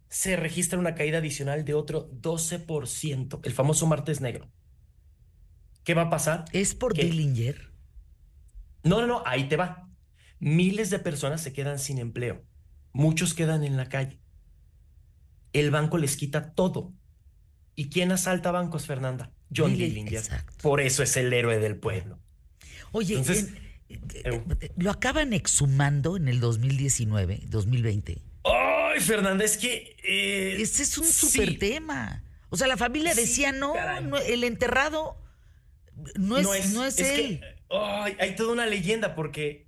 se 0.09 0.37
registra 0.37 0.79
una 0.79 0.95
caída 0.95 1.19
adicional 1.19 1.65
de 1.65 1.75
otro 1.75 2.11
12%, 2.11 3.41
el 3.43 3.53
famoso 3.53 3.87
martes 3.87 4.21
negro. 4.21 4.51
¿Qué 5.85 5.95
va 5.95 6.03
a 6.03 6.11
pasar? 6.11 6.45
¿Es 6.53 6.75
por 6.75 6.95
Dillinger? 6.95 7.73
No, 8.85 9.01
no, 9.01 9.07
no, 9.07 9.23
ahí 9.27 9.49
te 9.49 9.57
va. 9.57 9.89
Miles 10.39 10.91
de 10.91 10.99
personas 10.99 11.41
se 11.41 11.53
quedan 11.53 11.79
sin 11.79 11.99
empleo. 11.99 12.43
Muchos 12.93 13.35
quedan 13.35 13.65
en 13.65 13.77
la 13.77 13.89
calle. 13.89 14.21
El 15.53 15.71
banco 15.71 15.99
les 15.99 16.17
quita 16.17 16.53
todo. 16.53 16.93
¿Y 17.75 17.89
quién 17.89 18.13
asalta 18.13 18.51
bancos, 18.51 18.87
Fernanda? 18.87 19.33
John 19.55 19.77
Dillinger. 19.77 20.23
Por 20.61 20.81
eso 20.81 21.03
es 21.03 21.17
el 21.17 21.33
héroe 21.33 21.59
del 21.59 21.77
pueblo. 21.77 22.19
Oye, 22.93 23.17
Entonces, 23.17 23.53
eh, 23.89 24.01
eh, 24.25 24.73
lo 24.77 24.91
acaban 24.91 25.33
exhumando 25.33 26.17
en 26.17 26.29
el 26.29 26.41
2019, 26.41 27.43
2020. 27.47 28.19
Ay, 28.45 29.01
Fernanda, 29.01 29.45
es 29.45 29.57
que. 29.57 29.97
Eh, 30.05 30.57
Ese 30.61 30.83
es 30.83 30.99
un 30.99 31.07
súper 31.07 31.59
tema. 31.59 32.25
O 32.51 32.57
sea, 32.57 32.67
la 32.67 32.77
familia 32.77 33.15
decía, 33.15 33.53
no, 33.53 33.75
el 34.27 34.45
enterrado 34.45 35.17
no 36.19 36.39
es, 36.39 36.73
no 36.73 36.85
es, 36.85 36.99
él. 36.99 37.41
ay, 37.71 38.17
hay 38.19 38.35
toda 38.35 38.53
una 38.53 38.67
leyenda 38.67 39.15
porque 39.15 39.67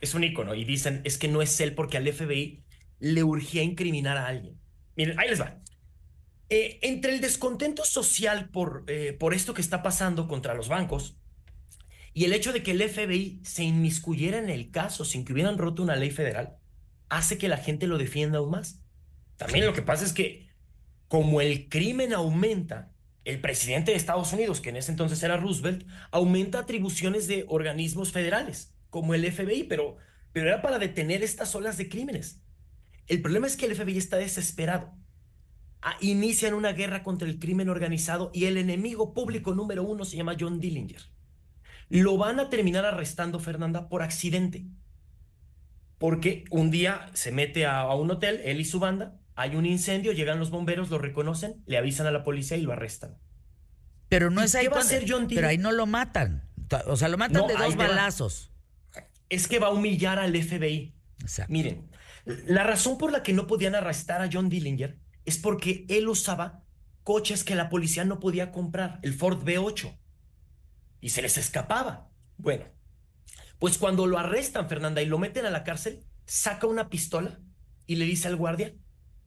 es 0.00 0.14
un 0.14 0.24
ícono 0.24 0.54
y 0.54 0.64
dicen, 0.64 1.00
es 1.04 1.18
que 1.18 1.28
no 1.28 1.42
es 1.42 1.58
él 1.60 1.74
porque 1.74 1.96
al 1.96 2.10
FBI 2.12 2.62
le 3.00 3.22
urgía 3.22 3.62
incriminar 3.62 4.16
a 4.16 4.26
alguien. 4.26 4.58
Miren, 4.96 5.18
ahí 5.18 5.28
les 5.28 5.40
va. 5.40 5.60
Eh, 6.50 6.78
entre 6.82 7.14
el 7.14 7.20
descontento 7.20 7.84
social 7.84 8.50
por, 8.50 8.84
eh, 8.86 9.16
por 9.18 9.34
esto 9.34 9.54
que 9.54 9.62
está 9.62 9.82
pasando 9.82 10.28
contra 10.28 10.54
los 10.54 10.68
bancos 10.68 11.16
y 12.12 12.24
el 12.24 12.32
hecho 12.32 12.52
de 12.52 12.62
que 12.62 12.70
el 12.70 12.88
FBI 12.88 13.40
se 13.44 13.64
inmiscuyera 13.64 14.38
en 14.38 14.48
el 14.48 14.70
caso 14.70 15.04
sin 15.04 15.24
que 15.24 15.32
hubieran 15.32 15.58
roto 15.58 15.82
una 15.82 15.96
ley 15.96 16.10
federal, 16.10 16.56
hace 17.08 17.38
que 17.38 17.48
la 17.48 17.56
gente 17.56 17.88
lo 17.88 17.98
defienda 17.98 18.38
aún 18.38 18.52
más. 18.52 18.80
También 19.36 19.66
lo 19.66 19.72
que 19.72 19.82
pasa 19.82 20.04
es 20.04 20.12
que 20.12 20.48
como 21.08 21.40
el 21.40 21.68
crimen 21.68 22.12
aumenta, 22.12 22.92
el 23.24 23.40
presidente 23.40 23.90
de 23.90 23.96
Estados 23.96 24.32
Unidos, 24.32 24.60
que 24.60 24.70
en 24.70 24.76
ese 24.76 24.90
entonces 24.90 25.22
era 25.22 25.36
Roosevelt, 25.36 25.86
aumenta 26.10 26.60
atribuciones 26.60 27.26
de 27.26 27.44
organismos 27.48 28.12
federales, 28.12 28.74
como 28.90 29.14
el 29.14 29.30
FBI, 29.30 29.64
pero, 29.64 29.96
pero 30.32 30.48
era 30.48 30.62
para 30.62 30.78
detener 30.78 31.22
estas 31.22 31.54
olas 31.54 31.76
de 31.76 31.88
crímenes. 31.88 32.40
El 33.06 33.22
problema 33.22 33.46
es 33.46 33.56
que 33.56 33.66
el 33.66 33.74
FBI 33.74 33.98
está 33.98 34.16
desesperado. 34.16 34.94
Ah, 35.82 35.96
inician 36.00 36.54
una 36.54 36.72
guerra 36.72 37.02
contra 37.02 37.28
el 37.28 37.38
crimen 37.38 37.68
organizado 37.68 38.30
y 38.32 38.46
el 38.46 38.56
enemigo 38.56 39.12
público 39.12 39.54
número 39.54 39.82
uno 39.82 40.04
se 40.04 40.16
llama 40.16 40.36
John 40.38 40.60
Dillinger. 40.60 41.02
Lo 41.90 42.16
van 42.16 42.40
a 42.40 42.48
terminar 42.48 42.86
arrestando, 42.86 43.38
Fernanda, 43.38 43.88
por 43.88 44.02
accidente 44.02 44.64
porque 46.04 46.44
un 46.50 46.70
día 46.70 47.08
se 47.14 47.32
mete 47.32 47.66
a, 47.66 47.86
un 47.94 48.10
hotel, 48.10 48.40
él 48.44 48.60
y 48.60 48.64
su 48.64 48.78
banda, 48.78 49.18
hay 49.36 49.56
un 49.56 49.66
incendio, 49.66 50.12
llegan 50.12 50.38
los 50.38 50.50
bomberos, 50.50 50.90
lo 50.90 50.98
reconocen, 50.98 51.62
le 51.66 51.76
avisan 51.76 52.06
a 52.06 52.10
la 52.10 52.24
policía 52.24 52.56
y 52.56 52.62
lo 52.62 52.72
arrestan. 52.72 53.18
Pero 54.08 54.30
no 54.30 54.42
es 54.42 54.54
ahí. 54.54 54.68
va 54.68 54.76
a 54.76 54.80
hacer 54.80 55.04
John 55.08 55.26
Pero 55.28 55.48
ahí 55.48 55.58
no 55.58 55.72
lo 55.72 55.86
matan. 55.86 56.48
O 56.86 56.96
sea, 56.96 57.08
lo 57.08 57.18
matan 57.18 57.46
de 57.46 57.54
dos 57.54 57.76
balazos. 57.76 58.52
Es 59.28 59.48
que 59.48 59.58
va 59.58 59.68
a 59.68 59.70
humillar 59.70 60.18
al 60.18 60.34
FBI. 60.34 60.94
Miren, 61.48 61.90
la 62.24 62.64
razón 62.64 62.98
por 62.98 63.10
la 63.12 63.22
que 63.22 63.32
no 63.32 63.46
podían 63.46 63.74
arrestar 63.74 64.22
a 64.22 64.28
John 64.32 64.48
Dillinger 64.48 64.98
es 65.24 65.38
porque 65.38 65.86
él 65.88 66.08
usaba 66.08 66.62
coches 67.02 67.44
que 67.44 67.54
la 67.54 67.68
policía 67.68 68.04
no 68.04 68.20
podía 68.20 68.52
comprar, 68.52 68.98
el 69.02 69.14
Ford 69.14 69.42
B8. 69.44 69.98
Y 71.00 71.10
se 71.10 71.22
les 71.22 71.36
escapaba. 71.36 72.08
Bueno, 72.36 72.64
pues 73.58 73.78
cuando 73.78 74.06
lo 74.06 74.18
arrestan, 74.18 74.68
Fernanda, 74.68 75.02
y 75.02 75.06
lo 75.06 75.18
meten 75.18 75.46
a 75.46 75.50
la 75.50 75.64
cárcel, 75.64 76.04
saca 76.24 76.66
una 76.66 76.88
pistola 76.88 77.40
y 77.86 77.96
le 77.96 78.04
dice 78.06 78.28
al 78.28 78.36
guardia, 78.36 78.74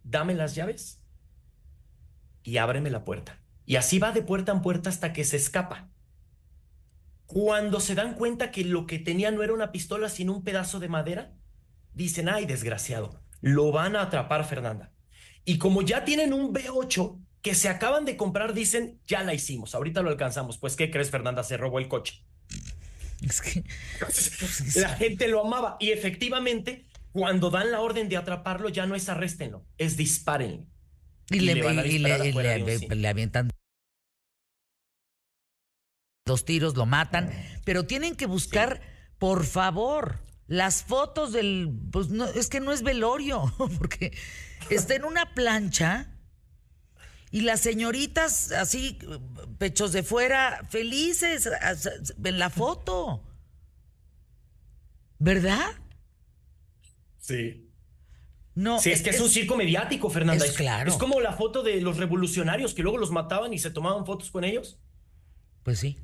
dame 0.10 0.34
las 0.34 0.55
llaves 0.55 1.01
y 2.43 2.58
ábreme 2.58 2.89
la 2.89 3.03
puerta. 3.03 3.41
Y 3.66 3.76
así 3.76 3.99
va 3.99 4.12
de 4.12 4.22
puerta 4.22 4.51
en 4.51 4.62
puerta 4.62 4.89
hasta 4.89 5.14
que 5.14 5.24
se 5.24 5.38
escapa. 5.38 5.89
Cuando 7.26 7.82
se 7.82 7.95
dan 7.95 8.14
cuenta 8.14 8.51
que 8.51 8.64
lo 8.64 8.88
que 8.88 8.99
tenía 8.99 9.32
no 9.32 9.43
era 9.43 9.53
una 9.53 9.74
pistola, 9.74 10.08
sino 10.08 10.34
un 10.34 10.43
pedazo 10.43 10.80
de 10.80 10.88
madera, 10.88 11.36
dicen, 11.93 12.30
ay, 12.30 12.45
desgraciado, 12.45 13.22
lo 13.41 13.72
van 13.74 13.97
a 13.97 14.03
atrapar, 14.03 14.45
Fernanda. 14.45 14.93
Y 15.43 15.58
como 15.58 15.82
ya 15.82 16.05
tienen 16.05 16.32
un 16.32 16.53
B8 16.53 17.22
que 17.41 17.53
se 17.53 17.68
acaban 17.68 18.05
de 18.05 18.16
comprar, 18.16 18.53
dicen, 18.53 19.01
ya 19.05 19.24
la 19.24 19.34
hicimos, 19.34 19.76
ahorita 19.76 20.01
lo 20.01 20.10
alcanzamos. 20.10 20.58
Pues, 20.58 20.78
¿qué 20.78 20.89
crees, 20.89 21.12
Fernanda? 21.12 21.43
Se 21.43 21.58
robó 21.58 21.80
el 21.80 21.89
coche. 21.89 22.26
Es 23.22 23.41
que 23.41 23.64
la 24.80 24.89
gente 24.89 25.28
lo 25.28 25.45
amaba 25.45 25.76
y 25.80 25.91
efectivamente 25.91 26.86
cuando 27.18 27.49
dan 27.49 27.72
la 27.72 27.82
orden 27.82 28.09
de 28.09 28.18
atraparlo 28.18 28.70
ya 28.70 28.86
no 28.86 28.93
es 28.93 29.09
arréstenlo, 29.09 29.65
es 29.80 29.97
disparen. 29.97 30.70
Y, 31.32 31.39
le, 31.39 31.55
le, 31.55 33.07
avientan 33.07 33.49
dos 36.26 36.45
tiros, 36.45 36.78
lo 36.78 36.86
matan, 36.86 37.34
pero 37.65 37.88
tienen 37.88 38.15
que 38.15 38.28
buscar, 38.28 38.82
por 39.18 39.45
favor, 39.45 40.20
las 40.45 40.84
fotos 40.84 41.34
del, 41.34 41.72
pues 41.91 42.09
no, 42.09 42.26
es 42.26 42.49
que 42.49 42.59
no 42.59 42.72
es 42.72 42.84
velorio, 42.84 43.51
porque 43.80 44.15
está 44.70 44.93
en 44.93 45.03
una 45.03 45.34
plancha 45.34 46.13
Y 47.32 47.41
las 47.41 47.61
señoritas 47.61 48.51
así, 48.51 48.99
pechos 49.57 49.91
de 49.91 50.03
fuera, 50.03 50.68
felices 50.70 51.49
en 52.24 52.38
la 52.38 52.51
foto. 52.51 53.24
¿Verdad? 55.18 55.74
Sí. 57.28 57.69
No, 58.55 58.80
Sí, 58.80 58.89
es, 58.89 59.01
que 59.01 59.09
es, 59.09 59.19
un 59.19 59.30
circo 59.30 59.57
mediático, 59.57 60.09
Fernanda. 60.09 60.45
es 60.45 60.53
claro. 60.53 60.89
Es 60.89 60.95
como 60.95 61.19
la 61.19 61.34
foto 61.34 61.61
de 61.61 61.82
los 61.82 61.97
revolucionarios 61.97 62.73
que 62.73 62.82
luego 62.82 62.97
los 62.97 63.11
mataban 63.11 63.53
y 63.53 63.59
se 63.59 63.69
tomaban 63.69 64.05
fotos 64.05 64.32
con 64.32 64.45
ellos. 64.45 64.80
Pues 65.63 65.78
sí. 65.80 65.97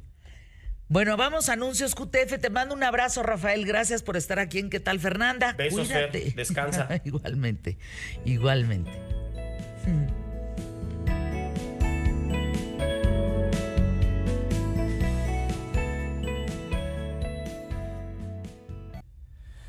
Bueno, 0.89 1.15
vamos 1.15 1.47
a 1.47 1.53
anuncios 1.53 1.95
QTF. 1.95 2.39
Te 2.41 2.49
mando 2.49 2.75
un 2.75 2.83
abrazo, 2.83 3.23
Rafael. 3.23 3.65
Gracias 3.65 4.03
por 4.03 4.17
estar 4.17 4.37
aquí 4.37 4.59
en 4.59 4.69
¿Qué 4.69 4.81
tal, 4.81 4.99
Fernanda? 4.99 5.53
Besos, 5.53 5.87
Fer. 5.87 6.11
Cuídate. 6.11 6.33
Descansa. 6.35 7.01
igualmente, 7.05 7.77
igualmente. 8.25 8.91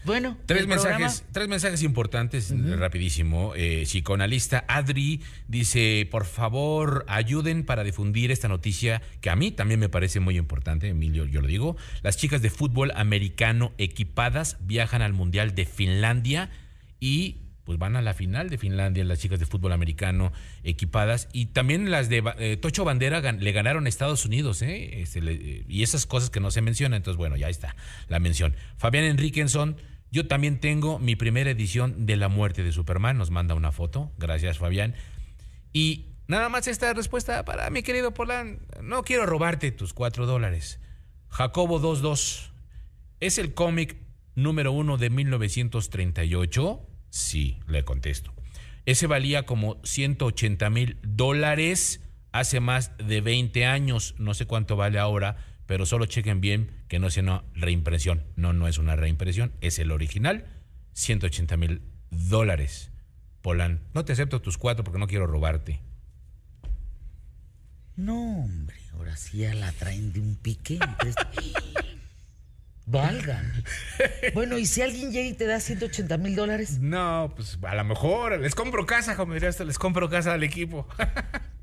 Bueno, 0.05 0.36
Tres 0.46 0.66
mensajes, 0.66 1.20
programa- 1.20 1.32
tres 1.32 1.48
mensajes 1.48 1.82
importantes, 1.82 2.52
rapidísimo. 2.78 3.55
Eh, 3.57 3.82
psicoanalista 3.84 4.64
Adri 4.68 5.22
dice, 5.48 6.07
por 6.11 6.26
favor, 6.26 7.05
ayuden 7.09 7.64
para 7.64 7.84
difundir 7.84 8.30
esta 8.30 8.48
noticia 8.48 9.00
que 9.22 9.30
a 9.30 9.36
mí 9.36 9.50
también 9.50 9.80
me 9.80 9.88
parece 9.88 10.20
muy 10.20 10.36
importante, 10.36 10.88
Emilio, 10.88 11.24
yo 11.24 11.40
lo 11.40 11.46
digo. 11.48 11.76
Las 12.02 12.16
chicas 12.18 12.42
de 12.42 12.50
fútbol 12.50 12.92
americano 12.96 13.72
equipadas 13.78 14.59
viajan 14.61 15.00
al 15.00 15.14
Mundial 15.14 15.55
de 15.55 15.64
Finlandia 15.64 16.50
y 17.00 17.38
pues 17.64 17.78
van 17.78 17.96
a 17.96 18.02
la 18.02 18.12
final 18.12 18.50
de 18.50 18.59
Finlandia 18.59 19.05
las 19.05 19.20
chicas 19.20 19.40
de 19.40 19.46
fútbol 19.46 19.72
americano 19.72 20.32
equipadas 20.64 21.28
y 21.32 21.46
también 21.46 21.90
las 21.90 22.11
de 22.11 22.22
eh, 22.38 22.59
Tocho 22.59 22.84
Bandera 22.84 23.22
gan- 23.22 23.38
le 23.38 23.52
ganaron 23.52 23.86
a 23.86 23.88
Estados 23.88 24.26
Unidos 24.26 24.61
¿eh? 24.61 25.00
Este, 25.00 25.22
le- 25.22 25.32
eh, 25.32 25.64
y 25.66 25.82
esas 25.82 26.05
cosas 26.05 26.28
que 26.28 26.40
no 26.40 26.50
se 26.50 26.61
mencionan 26.61 26.98
entonces 26.98 27.16
bueno 27.16 27.38
ya 27.38 27.48
está 27.48 27.74
la 28.09 28.18
mención 28.18 28.55
Fabián 28.76 29.05
Enriquenson 29.05 29.76
yo 30.14 30.26
también 30.26 30.60
tengo 30.60 30.98
mi 30.98 31.16
primera 31.16 31.50
edición 31.50 32.06
de 32.06 32.16
La 32.16 32.28
muerte 32.28 32.62
de 32.62 32.72
Superman 32.72 33.18
nos 33.18 33.30
manda 33.30 33.54
una 33.54 33.72
foto 33.72 34.12
gracias 34.16 34.58
Fabián 34.58 34.94
y 35.72 36.06
nada 36.28 36.48
más 36.48 36.68
esta 36.68 36.94
respuesta 36.94 37.44
para 37.44 37.68
mi 37.70 37.82
querido 37.82 38.14
Polán 38.14 38.60
no 38.80 39.02
quiero 39.02 39.26
robarte 39.26 39.72
tus 39.72 39.92
cuatro 39.92 40.24
dólares 40.24 40.78
Jacobo 41.28 41.80
22 41.80 42.52
¿Es 43.20 43.38
el 43.38 43.54
cómic 43.54 43.96
número 44.34 44.72
uno 44.72 44.98
de 44.98 45.08
1938? 45.08 46.86
Sí, 47.08 47.60
le 47.66 47.84
contesto. 47.84 48.34
Ese 48.84 49.06
valía 49.06 49.46
como 49.46 49.80
180 49.82 50.68
mil 50.68 50.98
dólares 51.02 52.02
hace 52.32 52.60
más 52.60 52.92
de 52.98 53.22
20 53.22 53.64
años. 53.64 54.14
No 54.18 54.34
sé 54.34 54.44
cuánto 54.44 54.76
vale 54.76 54.98
ahora, 54.98 55.36
pero 55.64 55.86
solo 55.86 56.04
chequen 56.04 56.42
bien 56.42 56.84
que 56.95 57.01
no 57.01 57.11
sea 57.11 57.24
una 57.24 57.42
reimpresión. 57.55 58.22
No, 58.36 58.53
no 58.53 58.68
es 58.68 58.78
una 58.78 58.95
reimpresión, 58.95 59.51
es 59.61 59.80
el 59.80 59.90
original. 59.90 60.45
180 60.92 61.57
mil 61.57 61.82
dólares. 62.12 62.92
Polan, 63.42 63.80
no 63.95 64.05
te 64.05 64.12
acepto 64.12 64.40
tus 64.40 64.59
cuatro 64.59 64.84
porque 64.84 65.01
no 65.01 65.09
quiero 65.09 65.26
robarte. 65.26 65.80
No, 67.97 68.45
hombre, 68.45 68.76
ahora 68.92 69.16
sí 69.16 69.38
ya 69.38 69.53
la 69.55 69.72
traen 69.72 70.12
de 70.12 70.20
un 70.20 70.36
pique. 70.36 70.74
entonces- 70.74 71.16
Valgan. 72.86 73.64
Bueno, 74.32 74.57
¿y 74.57 74.66
si 74.66 74.80
alguien 74.80 75.11
llega 75.11 75.26
y 75.26 75.34
te 75.34 75.47
da 75.47 75.59
180 75.59 76.16
mil 76.18 76.36
dólares? 76.36 76.78
No, 76.78 77.32
pues 77.34 77.59
a 77.62 77.74
lo 77.74 77.82
mejor 77.82 78.38
les 78.40 78.55
compro 78.55 78.86
casa, 78.86 79.16
como 79.16 79.34
les 79.34 79.78
compro 79.80 80.09
casa 80.09 80.32
al 80.34 80.45
equipo. 80.45 80.86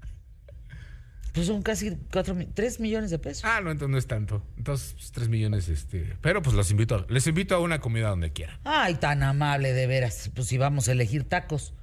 Pues 1.34 1.48
son 1.48 1.62
casi 1.62 1.98
cuatro, 2.12 2.36
mi- 2.36 2.46
tres 2.46 2.80
millones 2.80 3.10
de 3.10 3.18
pesos. 3.20 3.46
Ah, 3.46 3.62
no, 3.62 3.72
entonces 3.72 3.92
no 3.92 3.98
es 3.98 4.08
tanto. 4.08 4.46
Entonces, 4.58 4.94
pues, 4.94 5.12
tres 5.14 5.30
millones, 5.30 5.70
este. 5.70 6.18
Pero 6.22 6.42
pues 6.42 6.56
los 6.56 6.70
invito, 6.72 6.96
a- 6.96 7.06
les 7.10 7.26
invito 7.28 7.56
a 7.56 7.60
una 7.60 7.80
comida 7.80 8.10
donde 8.10 8.32
quieran. 8.34 8.60
Ay, 8.66 8.96
tan 8.96 9.24
amable, 9.24 9.72
de 9.74 9.88
veras. 9.88 10.30
Pues 10.36 10.48
si 10.50 10.58
vamos 10.58 10.88
a 10.90 10.92
elegir 10.92 11.24
tacos. 11.24 11.74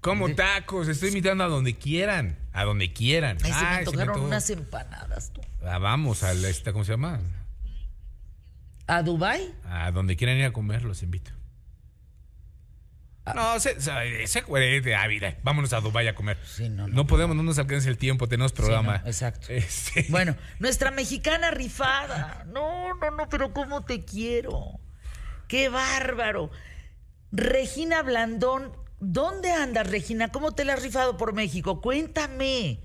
Como 0.00 0.34
tacos, 0.34 0.88
estoy 0.88 1.08
invitando 1.08 1.44
a 1.44 1.48
donde 1.48 1.74
quieran. 1.76 2.38
A 2.52 2.64
donde 2.64 2.92
quieran. 2.92 3.36
Ay, 3.42 3.52
se 3.52 3.58
me 3.60 3.66
Ay, 3.66 3.78
antojaron 3.78 4.08
antojó. 4.10 4.26
unas 4.26 4.50
empanadas, 4.50 5.32
tú. 5.32 5.40
Ah, 5.64 5.78
vamos 5.78 6.22
a 6.22 6.32
la, 6.32 6.48
esta, 6.48 6.72
¿cómo 6.72 6.84
se 6.84 6.92
llama? 6.92 7.20
¿A 8.86 9.02
Dubai? 9.02 9.52
A 9.64 9.90
donde 9.90 10.16
quieran 10.16 10.36
ir 10.38 10.44
a 10.46 10.52
comer, 10.52 10.82
los 10.84 11.02
invito. 11.02 11.30
Ah. 13.30 13.34
No, 13.34 13.60
sé, 13.60 13.80
sé, 13.80 14.26
sé 14.26 14.42
coherente, 14.42 14.94
Ávila. 14.94 15.36
Vámonos 15.42 15.72
a 15.72 15.80
Dubái 15.80 16.08
a 16.08 16.14
comer. 16.14 16.38
Sí, 16.44 16.68
no, 16.68 16.88
no. 16.88 16.94
No 16.94 17.06
podemos, 17.06 17.36
no 17.36 17.42
nos 17.42 17.58
alcanza 17.58 17.88
el 17.88 17.98
tiempo, 17.98 18.28
tenemos 18.28 18.52
programa. 18.52 18.98
no, 18.98 19.06
exacto. 19.08 19.48
Este, 19.50 20.06
Bueno, 20.08 20.36
nuestra 20.58 20.90
mexicana 20.90 21.50
rifada. 21.50 22.44
No, 22.48 22.94
no, 22.94 23.10
no, 23.10 23.28
pero 23.28 23.52
cómo 23.52 23.84
te 23.84 24.04
quiero. 24.04 24.80
Qué 25.48 25.68
bárbaro. 25.68 26.50
Regina 27.32 28.02
Blandón, 28.02 28.72
¿dónde 29.00 29.50
andas, 29.52 29.88
Regina? 29.90 30.30
¿Cómo 30.32 30.52
te 30.52 30.64
la 30.64 30.74
has 30.74 30.82
rifado 30.82 31.16
por 31.16 31.32
México? 31.32 31.80
Cuéntame. 31.80 32.80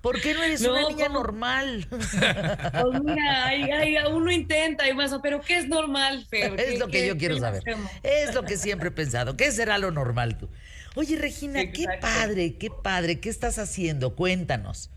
¿Por 0.00 0.20
qué 0.20 0.34
no 0.34 0.42
eres 0.42 0.60
No, 0.60 0.72
una 0.72 0.88
niña 0.88 1.06
¿cómo? 1.06 1.18
normal? 1.20 1.86
Pues 1.90 3.02
mira, 3.04 3.46
ay, 3.46 3.62
ay, 3.70 3.96
uno 4.12 4.30
intenta 4.30 4.88
y 4.88 4.94
más, 4.94 5.14
pero 5.22 5.40
¿qué 5.40 5.58
es 5.58 5.68
normal, 5.68 6.26
Fer? 6.28 6.54
es 6.58 6.72
¿Qué- 6.72 6.78
lo 6.78 6.88
que 6.88 7.06
yo 7.06 7.16
quiero 7.16 7.38
saber. 7.38 7.62
Es 8.02 8.34
lo 8.34 8.44
que 8.44 8.56
siempre 8.56 8.88
he 8.88 8.92
pensado. 8.92 9.36
¿Qué 9.36 9.50
será 9.52 9.78
lo 9.78 9.90
normal 9.90 10.38
tú? 10.38 10.48
Oye, 10.94 11.16
Regina, 11.16 11.70
qué 11.72 11.86
padre, 12.00 12.56
qué 12.56 12.70
padre. 12.70 13.20
¿Qué 13.20 13.28
estás 13.28 13.58
haciendo? 13.58 14.16
Cuéntanos. 14.16 14.90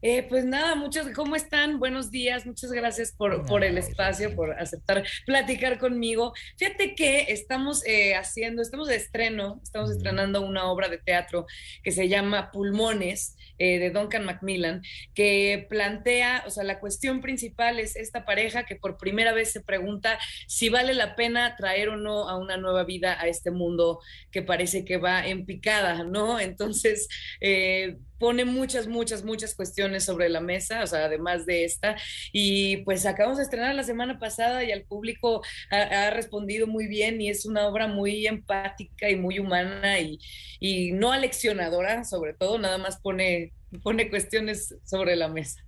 Eh, 0.00 0.22
pues 0.28 0.44
nada, 0.44 0.76
muchos, 0.76 1.08
¿cómo 1.08 1.34
están? 1.34 1.80
Buenos 1.80 2.12
días, 2.12 2.46
muchas 2.46 2.70
gracias 2.70 3.10
por, 3.10 3.44
por 3.46 3.64
el 3.64 3.76
espacio, 3.78 4.32
por 4.36 4.52
aceptar 4.52 5.04
platicar 5.26 5.80
conmigo. 5.80 6.32
Fíjate 6.56 6.94
que 6.94 7.32
estamos 7.32 7.84
eh, 7.84 8.14
haciendo, 8.14 8.62
estamos 8.62 8.86
de 8.86 8.94
estreno, 8.94 9.60
estamos 9.60 9.90
estrenando 9.90 10.40
una 10.42 10.70
obra 10.70 10.88
de 10.88 10.98
teatro 10.98 11.46
que 11.82 11.90
se 11.90 12.08
llama 12.08 12.52
Pulmones, 12.52 13.36
eh, 13.58 13.80
de 13.80 13.90
Duncan 13.90 14.24
Macmillan, 14.24 14.82
que 15.14 15.66
plantea, 15.68 16.44
o 16.46 16.50
sea, 16.50 16.62
la 16.62 16.78
cuestión 16.78 17.20
principal 17.20 17.80
es 17.80 17.96
esta 17.96 18.24
pareja 18.24 18.66
que 18.66 18.76
por 18.76 18.98
primera 18.98 19.32
vez 19.32 19.50
se 19.50 19.60
pregunta 19.60 20.16
si 20.46 20.68
vale 20.68 20.94
la 20.94 21.16
pena 21.16 21.56
traer 21.56 21.88
o 21.88 21.96
no 21.96 22.28
a 22.28 22.36
una 22.36 22.56
nueva 22.56 22.84
vida 22.84 23.20
a 23.20 23.26
este 23.26 23.50
mundo 23.50 23.98
que 24.30 24.42
parece 24.42 24.84
que 24.84 24.98
va 24.98 25.26
en 25.26 25.44
picada, 25.44 26.04
¿no? 26.04 26.38
Entonces, 26.38 27.08
eh, 27.40 27.96
pone 28.18 28.44
muchas, 28.44 28.86
muchas, 28.86 29.24
muchas 29.24 29.54
cuestiones 29.54 30.04
sobre 30.04 30.28
la 30.28 30.40
mesa, 30.40 30.82
o 30.82 30.86
sea, 30.86 31.04
además 31.04 31.46
de 31.46 31.64
esta. 31.64 31.96
Y 32.32 32.78
pues 32.78 33.06
acabamos 33.06 33.38
de 33.38 33.44
estrenar 33.44 33.74
la 33.74 33.84
semana 33.84 34.18
pasada 34.18 34.64
y 34.64 34.72
al 34.72 34.82
público 34.82 35.42
ha, 35.70 36.06
ha 36.06 36.10
respondido 36.10 36.66
muy 36.66 36.86
bien 36.86 37.20
y 37.20 37.30
es 37.30 37.46
una 37.46 37.66
obra 37.66 37.86
muy 37.86 38.26
empática 38.26 39.08
y 39.08 39.16
muy 39.16 39.38
humana 39.38 39.98
y, 40.00 40.18
y 40.60 40.92
no 40.92 41.12
aleccionadora, 41.12 42.04
sobre 42.04 42.34
todo, 42.34 42.58
nada 42.58 42.78
más 42.78 42.98
pone, 43.00 43.52
pone 43.82 44.10
cuestiones 44.10 44.74
sobre 44.84 45.16
la 45.16 45.28
mesa. 45.28 45.64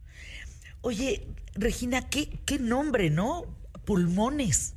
Oye, 0.83 1.27
Regina, 1.55 2.09
¿qué, 2.09 2.29
qué 2.47 2.59
nombre, 2.59 3.11
¿no? 3.11 3.45
Pulmones. 3.85 4.75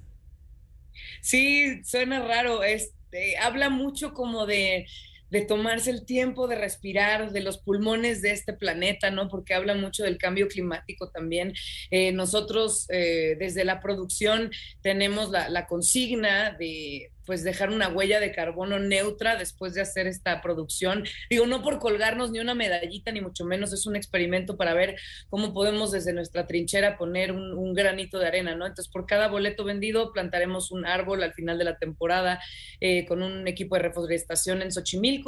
Sí, 1.21 1.83
suena 1.83 2.25
raro. 2.25 2.63
Este, 2.63 3.37
habla 3.37 3.69
mucho 3.69 4.13
como 4.13 4.45
de, 4.45 4.85
de 5.33 5.41
tomarse 5.41 5.89
el 5.89 6.05
tiempo 6.05 6.47
de 6.47 6.55
respirar, 6.55 7.31
de 7.31 7.41
los 7.41 7.57
pulmones 7.57 8.21
de 8.21 8.33
este 8.33 8.53
planeta, 8.53 9.09
¿no? 9.09 9.29
Porque 9.29 9.55
habla 9.55 9.73
mucho 9.73 10.03
del 10.03 10.19
cambio 10.19 10.47
climático 10.47 11.09
también. 11.09 11.55
Eh, 11.89 12.11
nosotros, 12.11 12.85
eh, 12.89 13.35
desde 13.39 13.65
la 13.65 13.81
producción, 13.81 14.51
tenemos 14.83 15.31
la, 15.31 15.65
consigna 15.65 16.51
de 16.51 17.09
pues 17.25 17.41
dejar 17.45 17.69
una 17.69 17.87
huella 17.87 18.19
de 18.19 18.33
carbono 18.33 18.79
neutra 18.79 19.37
después 19.37 19.73
de 19.73 19.79
hacer 19.79 20.07
esta 20.07 20.41
producción. 20.41 21.05
Digo, 21.29 21.47
no 21.47 21.63
por 21.63 21.79
colgarnos 21.79 22.31
ni 22.31 22.39
una 22.39 22.53
medallita, 22.53 23.13
ni 23.13 23.21
mucho 23.21 23.45
menos, 23.45 23.71
es 23.71 23.85
un 23.87 23.95
experimento 23.95 24.57
para 24.57 24.73
ver 24.73 24.97
cómo 25.29 25.53
podemos 25.53 25.93
desde 25.93 26.11
nuestra 26.11 26.45
trinchera 26.47 26.97
poner 26.97 27.31
un, 27.31 27.53
un 27.53 27.73
granito 27.73 28.19
de 28.19 28.27
arena, 28.27 28.55
¿no? 28.55 28.65
Entonces, 28.65 28.91
por 28.91 29.05
cada 29.05 29.29
boleto 29.29 29.63
vendido, 29.63 30.11
plantaremos 30.11 30.69
un 30.71 30.85
árbol 30.85 31.23
al 31.23 31.33
final 31.33 31.57
de 31.57 31.63
la 31.63 31.77
temporada 31.77 32.41
eh, 32.81 33.05
con 33.05 33.23
un 33.23 33.47
equipo 33.47 33.75
de 33.75 33.83
reforestación 33.83 34.61
en 34.61 34.73
Xochimilco. 34.73 35.22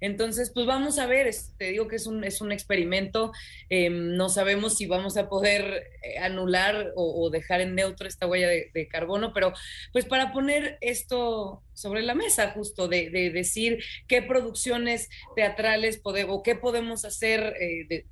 Entonces, 0.00 0.50
pues 0.52 0.66
vamos 0.66 0.98
a 0.98 1.06
ver, 1.06 1.30
te 1.56 1.70
digo 1.70 1.88
que 1.88 1.96
es 1.96 2.06
un, 2.06 2.24
es 2.24 2.40
un 2.40 2.52
experimento, 2.52 3.32
eh, 3.68 3.90
no 3.90 4.28
sabemos 4.28 4.76
si 4.76 4.86
vamos 4.86 5.16
a 5.16 5.28
poder 5.28 5.90
eh, 6.02 6.18
anular 6.18 6.92
o, 6.96 7.30
dejar 7.30 7.60
en 7.60 7.74
neutro 7.74 8.06
esta 8.06 8.26
huella 8.26 8.48
de, 8.48 8.70
de 8.72 8.88
carbono, 8.88 9.32
pero 9.32 9.52
pues 9.92 10.04
para 10.04 10.32
poner 10.32 10.78
esto 10.80 11.62
sobre 11.76 12.02
la 12.02 12.14
mesa 12.14 12.50
justo 12.52 12.88
de, 12.88 13.10
decir 13.10 13.82
qué 14.08 14.22
producciones 14.22 15.08
teatrales 15.34 15.98
podemos 15.98 16.36
o 16.36 16.42
qué 16.42 16.54
podemos 16.54 17.04
hacer 17.04 17.54
eh, 17.60 18.04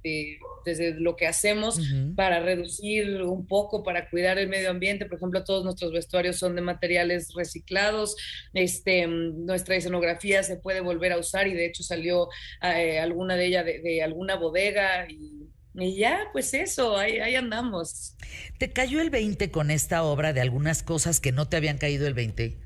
desde 0.64 0.94
lo 0.94 1.16
que 1.16 1.26
hacemos 1.26 1.80
para 2.14 2.40
reducir 2.40 3.22
un 3.22 3.46
poco, 3.46 3.82
para 3.82 4.08
cuidar 4.10 4.38
el 4.38 4.48
medio 4.48 4.70
ambiente. 4.70 5.06
Por 5.06 5.16
ejemplo, 5.16 5.44
todos 5.44 5.64
nuestros 5.64 5.92
vestuarios 5.92 6.36
son 6.36 6.54
de 6.54 6.60
materiales 6.60 7.32
reciclados, 7.34 8.16
este, 8.52 9.06
nuestra 9.06 9.76
escenografía 9.76 10.42
se 10.42 10.56
puede 10.56 10.80
volver 10.80 11.12
a 11.12 11.18
usar 11.18 11.48
y 11.48 11.54
de 11.54 11.66
hecho 11.66 11.82
salió 11.82 12.28
eh, 12.62 12.98
alguna 12.98 13.36
de 13.36 13.46
ellas 13.46 13.64
de, 13.64 13.80
de 13.80 14.02
alguna 14.02 14.36
bodega 14.36 15.06
y 15.08 15.48
y 15.76 15.96
ya, 15.96 16.28
pues 16.32 16.54
eso, 16.54 16.96
ahí, 16.96 17.18
ahí, 17.18 17.34
andamos. 17.34 18.14
¿Te 18.58 18.70
cayó 18.70 19.00
el 19.00 19.10
20 19.10 19.50
con 19.50 19.72
esta 19.72 20.04
obra 20.04 20.32
de 20.32 20.40
algunas 20.40 20.84
cosas 20.84 21.18
que 21.18 21.32
no 21.32 21.48
te 21.48 21.56
habían 21.56 21.78
caído 21.78 22.06
el 22.06 22.14
20, 22.14 22.56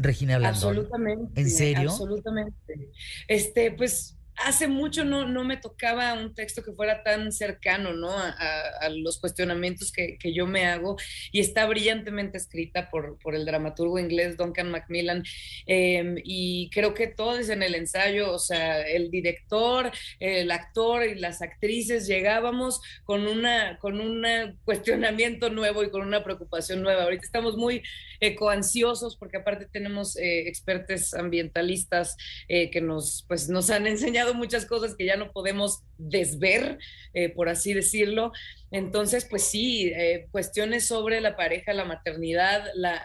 Regina 0.00 0.38
Blandón? 0.38 0.70
Absolutamente. 0.70 1.40
¿En 1.40 1.50
serio? 1.50 1.90
Absolutamente. 1.90 2.90
Este, 3.28 3.72
pues 3.72 4.19
hace 4.44 4.68
mucho 4.68 5.04
no, 5.04 5.26
no 5.26 5.44
me 5.44 5.56
tocaba 5.56 6.14
un 6.14 6.34
texto 6.34 6.62
que 6.62 6.72
fuera 6.72 7.02
tan 7.02 7.32
cercano 7.32 7.92
¿no? 7.92 8.10
a, 8.10 8.88
los 8.90 9.18
cuestionamientos 9.18 9.92
que, 9.92 10.18
que, 10.18 10.32
yo 10.32 10.46
me 10.46 10.66
hago 10.66 10.96
y 11.32 11.40
está 11.40 11.66
brillantemente 11.66 12.38
escrita 12.38 12.90
por, 12.90 13.18
por 13.18 13.34
el 13.34 13.44
dramaturgo 13.44 13.98
inglés 13.98 14.36
Duncan 14.36 14.70
Macmillan 14.70 15.22
em, 15.66 16.16
y 16.24 16.70
creo 16.70 16.94
que 16.94 17.06
todos 17.06 17.48
en 17.48 17.62
el 17.62 17.74
ensayo, 17.74 18.32
o 18.32 18.38
sea, 18.38 18.82
el 18.82 19.10
director, 19.10 19.90
el 20.18 20.50
actor 20.50 21.04
y 21.04 21.14
las 21.14 21.42
actrices 21.42 22.06
llegábamos 22.06 22.80
con 23.04 23.26
una 23.26 23.78
con 23.78 24.00
un 24.00 24.24
cuestionamiento 24.64 25.50
nuevo 25.50 25.82
y 25.82 25.90
con 25.90 26.02
una 26.02 26.22
preocupación 26.22 26.82
nueva. 26.82 27.04
Ahorita 27.04 27.24
estamos 27.24 27.56
muy 27.56 27.82
ecoansiosos 28.20 29.16
porque 29.16 29.38
aparte 29.38 29.66
tenemos 29.66 30.16
eh, 30.16 30.48
expertos 30.48 31.14
ambientalistas 31.14 32.16
eh, 32.48 32.70
que 32.70 32.80
nos, 32.80 33.24
pues, 33.28 33.48
nos 33.48 33.70
han 33.70 33.86
enseñado 33.86 34.29
muchas 34.34 34.66
cosas 34.66 34.94
que 34.96 35.06
ya 35.06 35.16
no 35.16 35.32
podemos 35.32 35.82
desver, 35.98 36.78
eh, 37.14 37.28
por 37.30 37.48
así 37.48 37.72
decirlo. 37.74 38.32
Entonces, 38.70 39.24
pues 39.24 39.44
sí, 39.44 39.88
eh, 39.94 40.28
cuestiones 40.30 40.86
sobre 40.86 41.20
la 41.20 41.36
pareja, 41.36 41.72
la 41.72 41.84
maternidad, 41.84 42.64
la, 42.74 43.04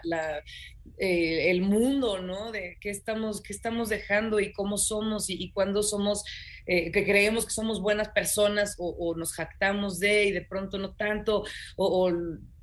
eh, 0.98 1.50
el 1.50 1.62
mundo, 1.62 2.20
¿no? 2.20 2.52
De 2.52 2.78
qué 2.80 2.90
estamos, 2.90 3.42
qué 3.42 3.52
estamos 3.52 3.88
dejando 3.88 4.40
y 4.40 4.52
cómo 4.52 4.78
somos 4.78 5.28
y, 5.28 5.42
y 5.42 5.50
cuándo 5.52 5.82
somos, 5.82 6.24
que 6.66 7.04
creemos 7.04 7.44
que 7.44 7.52
somos 7.52 7.80
buenas 7.80 8.08
personas 8.08 8.74
o, 8.78 9.14
nos 9.16 9.32
jactamos 9.34 10.00
de 10.00 10.24
y 10.24 10.32
de 10.32 10.42
pronto 10.42 10.78
no 10.78 10.96
tanto, 10.96 11.44
o, 11.76 12.08
o 12.08 12.12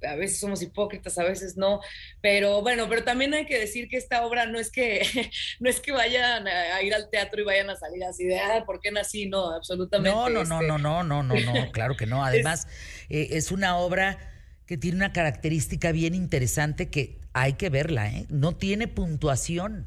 a 0.08 0.16
veces 0.16 0.40
somos 0.40 0.62
hipócritas, 0.62 1.18
a 1.18 1.24
veces 1.24 1.58
no, 1.58 1.80
pero 2.22 2.62
bueno, 2.62 2.88
pero 2.90 3.04
también 3.04 3.34
hay 3.34 3.46
que 3.46 3.60
decir 3.60 3.88
que 3.88 3.98
esta 3.98 4.26
obra 4.26 4.46
no 4.46 4.60
es 4.60 4.72
que, 4.72 5.02
no 5.60 5.70
es 5.70 5.80
que 5.80 5.92
vayan 5.92 6.48
a, 6.48 6.82
ir 6.82 6.94
al 6.94 7.10
teatro 7.10 7.42
y 7.42 7.46
vayan 7.46 7.70
a 7.70 7.76
salir 7.76 8.04
así 8.04 8.26
de, 8.26 8.40
ah, 8.40 8.64
¿por 8.66 8.80
qué 8.80 8.92
nací? 8.92 9.28
No, 9.28 9.52
absolutamente. 9.52 10.16
No, 10.16 10.30
no, 10.30 10.44
no, 10.44 10.56
este 10.56 10.68
no, 10.68 10.78
no, 10.78 11.04
no, 11.04 11.24
no, 11.24 11.36
no, 11.36 11.72
claro 11.72 11.96
que 11.96 12.06
no. 12.06 12.24
Además, 12.26 12.68
eh, 13.14 13.38
es 13.38 13.52
una 13.52 13.78
obra 13.78 14.18
que 14.66 14.76
tiene 14.76 14.98
una 14.98 15.14
característica 15.14 15.92
bien 15.92 16.16
interesante 16.16 16.90
que 16.90 17.20
hay 17.32 17.54
que 17.54 17.70
verla, 17.70 18.12
¿eh? 18.12 18.26
No 18.30 18.56
tiene 18.56 18.88
puntuación 18.88 19.86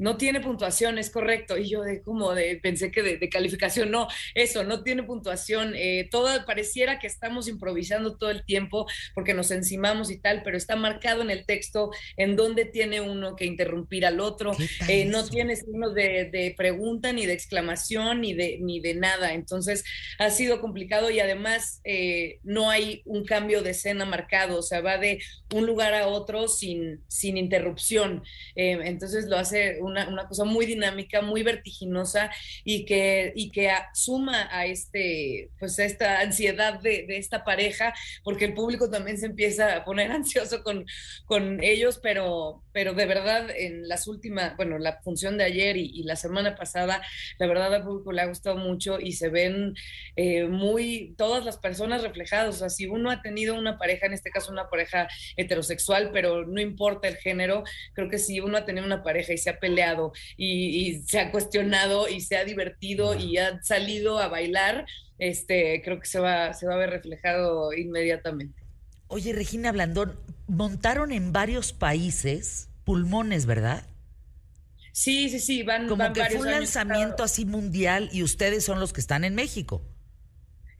no 0.00 0.16
tiene 0.16 0.40
puntuación, 0.40 0.98
es 0.98 1.10
correcto. 1.10 1.58
Y 1.58 1.68
yo 1.68 1.82
de 1.82 2.02
como 2.02 2.34
de, 2.34 2.56
pensé 2.56 2.90
que 2.90 3.02
de, 3.02 3.28
calificación, 3.28 3.90
no, 3.90 4.08
eso, 4.34 4.64
no 4.64 4.82
tiene 4.82 5.02
puntuación. 5.02 5.74
Eh, 5.76 6.08
todo 6.10 6.28
pareciera 6.46 6.98
que 6.98 7.06
estamos 7.06 7.48
improvisando 7.48 8.16
todo 8.16 8.30
el 8.30 8.44
tiempo 8.44 8.86
porque 9.14 9.34
nos 9.34 9.50
encimamos 9.50 10.10
y 10.10 10.18
tal, 10.18 10.42
pero 10.42 10.56
está 10.56 10.74
marcado 10.74 11.20
en 11.20 11.30
el 11.30 11.44
texto 11.44 11.90
en 12.16 12.34
dónde 12.34 12.64
tiene 12.64 13.02
uno 13.02 13.36
que 13.36 13.44
interrumpir 13.44 14.06
al 14.06 14.20
otro. 14.20 14.52
Eh, 14.88 15.04
no 15.04 15.28
tiene 15.28 15.54
signos 15.54 15.94
de, 15.94 16.54
pregunta, 16.56 17.12
ni 17.12 17.26
de 17.26 17.34
exclamación, 17.34 18.22
ni 18.22 18.32
de, 18.32 18.58
ni 18.60 18.80
de 18.80 18.94
nada. 18.94 19.34
Entonces 19.34 19.84
ha 20.18 20.30
sido 20.30 20.62
complicado 20.62 21.10
y 21.10 21.20
además 21.20 21.80
eh, 21.84 22.38
no 22.42 22.70
hay 22.70 23.02
un 23.04 23.24
cambio 23.24 23.62
de 23.62 23.70
escena 23.70 24.06
marcado, 24.06 24.58
o 24.58 24.62
sea, 24.62 24.80
va 24.80 24.96
de 24.96 25.22
un 25.54 25.66
lugar 25.66 25.92
a 25.94 26.08
otro 26.08 26.48
sin, 26.48 27.04
sin 27.06 27.36
interrupción. 27.36 28.22
entonces 28.54 29.26
lo 29.26 29.36
hace 29.36 29.78
un 29.80 29.89
una, 29.90 30.28
cosa 30.28 30.44
muy 30.44 30.66
dinámica, 30.66 31.22
muy 31.22 31.42
vertiginosa 31.42 32.30
y 32.64 32.84
que, 32.84 33.32
y 33.34 33.50
que 33.50 33.70
suma 33.94 34.48
a, 34.50 34.66
este, 34.66 35.50
pues 35.58 35.78
esta 35.78 36.20
ansiedad 36.20 36.80
de, 36.80 37.06
esta 37.08 37.44
pareja, 37.44 37.92
porque 38.22 38.44
el 38.46 38.54
público 38.54 38.90
también 38.90 39.18
se 39.18 39.26
empieza 39.26 39.76
a 39.76 39.84
poner 39.84 40.10
ansioso 40.12 40.62
con, 40.62 40.86
con 41.26 41.62
ellos, 41.62 41.98
pero, 42.02 42.62
pero 42.72 42.94
de 42.94 43.06
verdad 43.06 43.50
en 43.54 43.88
las 43.88 44.06
últimas, 44.06 44.56
bueno, 44.56 44.78
la 44.78 45.00
función 45.02 45.38
de 45.38 45.44
ayer 45.44 45.76
y, 45.76 46.00
la 46.04 46.16
semana 46.16 46.56
pasada, 46.56 47.02
la 47.38 47.46
verdad 47.46 47.74
al 47.74 47.84
público 47.84 48.10
le 48.10 48.22
ha 48.22 48.26
gustado 48.26 48.56
mucho 48.56 48.98
y 48.98 49.12
se 49.12 49.28
ven 49.28 49.74
eh, 50.16 50.46
muy 50.46 51.14
todas 51.16 51.44
las 51.44 51.58
personas 51.58 52.02
reflejadas. 52.02 52.56
O 52.56 52.58
sea, 52.58 52.70
si 52.70 52.86
uno 52.86 53.10
ha 53.10 53.22
tenido 53.22 53.54
una 53.54 53.78
pareja, 53.78 54.06
en 54.06 54.14
este 54.14 54.30
caso 54.30 54.50
una 54.50 54.68
pareja 54.68 55.08
heterosexual, 55.36 56.10
pero 56.12 56.46
no 56.46 56.60
importa 56.60 57.08
el 57.08 57.16
género, 57.16 57.64
creo 57.92 58.08
que 58.08 58.18
si 58.18 58.40
uno 58.40 58.56
ha 58.56 58.64
tenido 58.64 58.86
una 58.86 59.02
pareja 59.02 59.32
y 59.32 59.38
se 59.38 59.50
ha 59.50 59.58
peleado, 59.58 59.79
y, 60.36 61.02
se 61.06 61.20
ha 61.20 61.30
cuestionado 61.30 62.08
y 62.08 62.20
se 62.20 62.36
ha 62.36 62.44
divertido 62.44 63.14
y 63.14 63.38
ha 63.38 63.62
salido 63.62 64.18
a 64.18 64.28
bailar, 64.28 64.86
este, 65.18 65.82
creo 65.84 66.00
que 66.00 66.06
se 66.06 66.20
va, 66.20 66.52
se 66.54 66.66
va 66.66 66.74
a 66.74 66.78
ver 66.78 66.90
reflejado 66.90 67.72
inmediatamente. 67.72 68.62
Oye, 69.08 69.32
Regina 69.32 69.72
Blandón, 69.72 70.18
montaron 70.46 71.12
en 71.12 71.32
varios 71.32 71.72
países 71.72 72.68
pulmones, 72.84 73.46
¿verdad? 73.46 73.84
Sí, 74.92 75.28
sí, 75.30 75.40
sí, 75.40 75.62
van 75.62 75.88
Como 75.88 76.12
que 76.12 76.24
fue 76.24 76.40
un 76.40 76.50
lanzamiento 76.50 77.22
así 77.22 77.44
mundial 77.44 78.08
y 78.12 78.22
ustedes 78.22 78.64
son 78.64 78.80
los 78.80 78.92
que 78.92 79.00
están 79.00 79.24
en 79.24 79.34
México. 79.34 79.82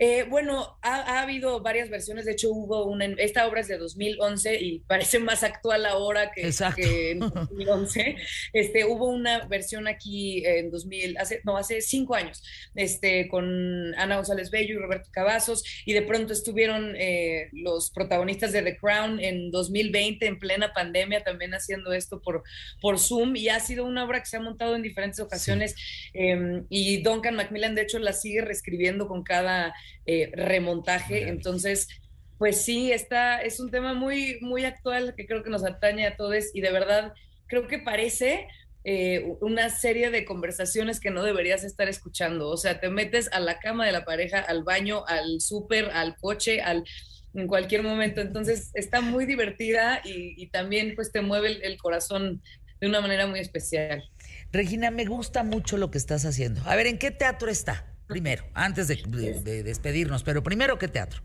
Eh, 0.02 0.24
bueno, 0.30 0.78
ha, 0.80 1.20
habido 1.20 1.60
varias 1.60 1.90
versiones. 1.90 2.24
De 2.24 2.32
hecho, 2.32 2.50
hubo 2.50 2.86
una. 2.86 3.04
Esta 3.04 3.46
obra 3.46 3.60
es 3.60 3.68
de 3.68 3.76
2011 3.76 4.58
y 4.58 4.78
parece 4.78 5.18
más 5.18 5.42
actual 5.42 5.84
ahora 5.84 6.32
que, 6.32 6.50
que 6.74 7.10
en 7.10 7.18
2011. 7.20 8.16
Este, 8.54 8.86
hubo 8.86 9.10
una 9.10 9.46
versión 9.46 9.86
aquí 9.88 10.42
en 10.46 10.70
2000, 10.70 11.18
hace, 11.18 11.42
no, 11.44 11.58
hace 11.58 11.82
cinco 11.82 12.14
años, 12.14 12.42
este, 12.74 13.28
con 13.28 13.94
Ana 13.94 14.16
González 14.16 14.50
Bello 14.50 14.74
y 14.74 14.78
Roberto 14.78 15.10
Cavazos. 15.12 15.62
Y 15.84 15.92
de 15.92 16.00
pronto 16.00 16.32
estuvieron 16.32 16.96
eh, 16.96 17.50
los 17.52 17.90
protagonistas 17.90 18.52
de 18.52 18.62
The 18.62 18.78
Crown 18.78 19.20
en 19.20 19.50
2020, 19.50 20.26
en 20.26 20.38
plena 20.38 20.72
pandemia, 20.72 21.24
también 21.24 21.52
haciendo 21.52 21.92
esto 21.92 22.22
por, 22.22 22.42
por 22.80 22.98
Zoom. 22.98 23.36
Y 23.36 23.50
ha 23.50 23.60
sido 23.60 23.84
una 23.84 24.06
obra 24.06 24.20
que 24.20 24.30
se 24.30 24.38
ha 24.38 24.40
montado 24.40 24.76
en 24.76 24.82
diferentes 24.82 25.20
ocasiones. 25.20 25.74
Em, 26.14 26.64
y 26.70 27.02
Duncan 27.02 27.36
Macmillan, 27.36 27.74
de 27.74 27.82
hecho, 27.82 27.98
la 27.98 28.14
sigue 28.14 28.40
reescribiendo 28.40 29.06
con 29.06 29.22
cada 29.22 29.74
eh, 30.06 30.30
remontaje. 30.34 31.28
Entonces, 31.28 31.88
pues 32.38 32.62
sí, 32.62 32.92
está, 32.92 33.42
es 33.42 33.60
un 33.60 33.70
tema 33.70 33.94
muy, 33.94 34.38
muy 34.40 34.64
actual 34.64 35.14
que 35.16 35.26
creo 35.26 35.42
que 35.42 35.50
nos 35.50 35.64
atañe 35.64 36.06
a 36.06 36.16
todos 36.16 36.46
y 36.54 36.60
de 36.60 36.72
verdad 36.72 37.12
creo 37.46 37.66
que 37.66 37.78
parece 37.78 38.48
eh, 38.82 39.36
una 39.42 39.68
serie 39.68 40.10
de 40.10 40.24
conversaciones 40.24 41.00
que 41.00 41.10
no 41.10 41.22
deberías 41.22 41.64
estar 41.64 41.88
escuchando. 41.88 42.48
O 42.48 42.56
sea, 42.56 42.80
te 42.80 42.88
metes 42.88 43.28
a 43.32 43.40
la 43.40 43.58
cama 43.58 43.84
de 43.84 43.92
la 43.92 44.04
pareja, 44.04 44.40
al 44.40 44.64
baño, 44.64 45.04
al 45.06 45.40
súper, 45.40 45.90
al 45.90 46.16
coche, 46.16 46.62
al 46.62 46.84
en 47.34 47.46
cualquier 47.46 47.82
momento. 47.82 48.20
Entonces 48.20 48.70
está 48.74 49.00
muy 49.00 49.26
divertida 49.26 50.00
y, 50.04 50.46
también 50.48 50.94
pues 50.94 51.12
te 51.12 51.20
mueve 51.20 51.58
el, 51.62 51.78
corazón 51.78 52.42
de 52.80 52.88
una 52.88 53.00
manera 53.00 53.26
muy 53.26 53.40
especial. 53.40 54.02
Regina, 54.52 54.90
me 54.90 55.04
gusta 55.04 55.44
mucho 55.44 55.76
lo 55.76 55.90
que 55.90 55.98
estás 55.98 56.24
haciendo. 56.24 56.62
A 56.64 56.74
ver, 56.74 56.86
¿en 56.86 56.98
qué 56.98 57.10
teatro 57.10 57.50
está? 57.50 57.86
Primero, 58.10 58.44
antes 58.54 58.88
de, 58.88 59.62
despedirnos, 59.62 60.22
pero 60.22 60.42
primero, 60.42 60.78
¿qué 60.78 60.88
teatro? 60.88 61.22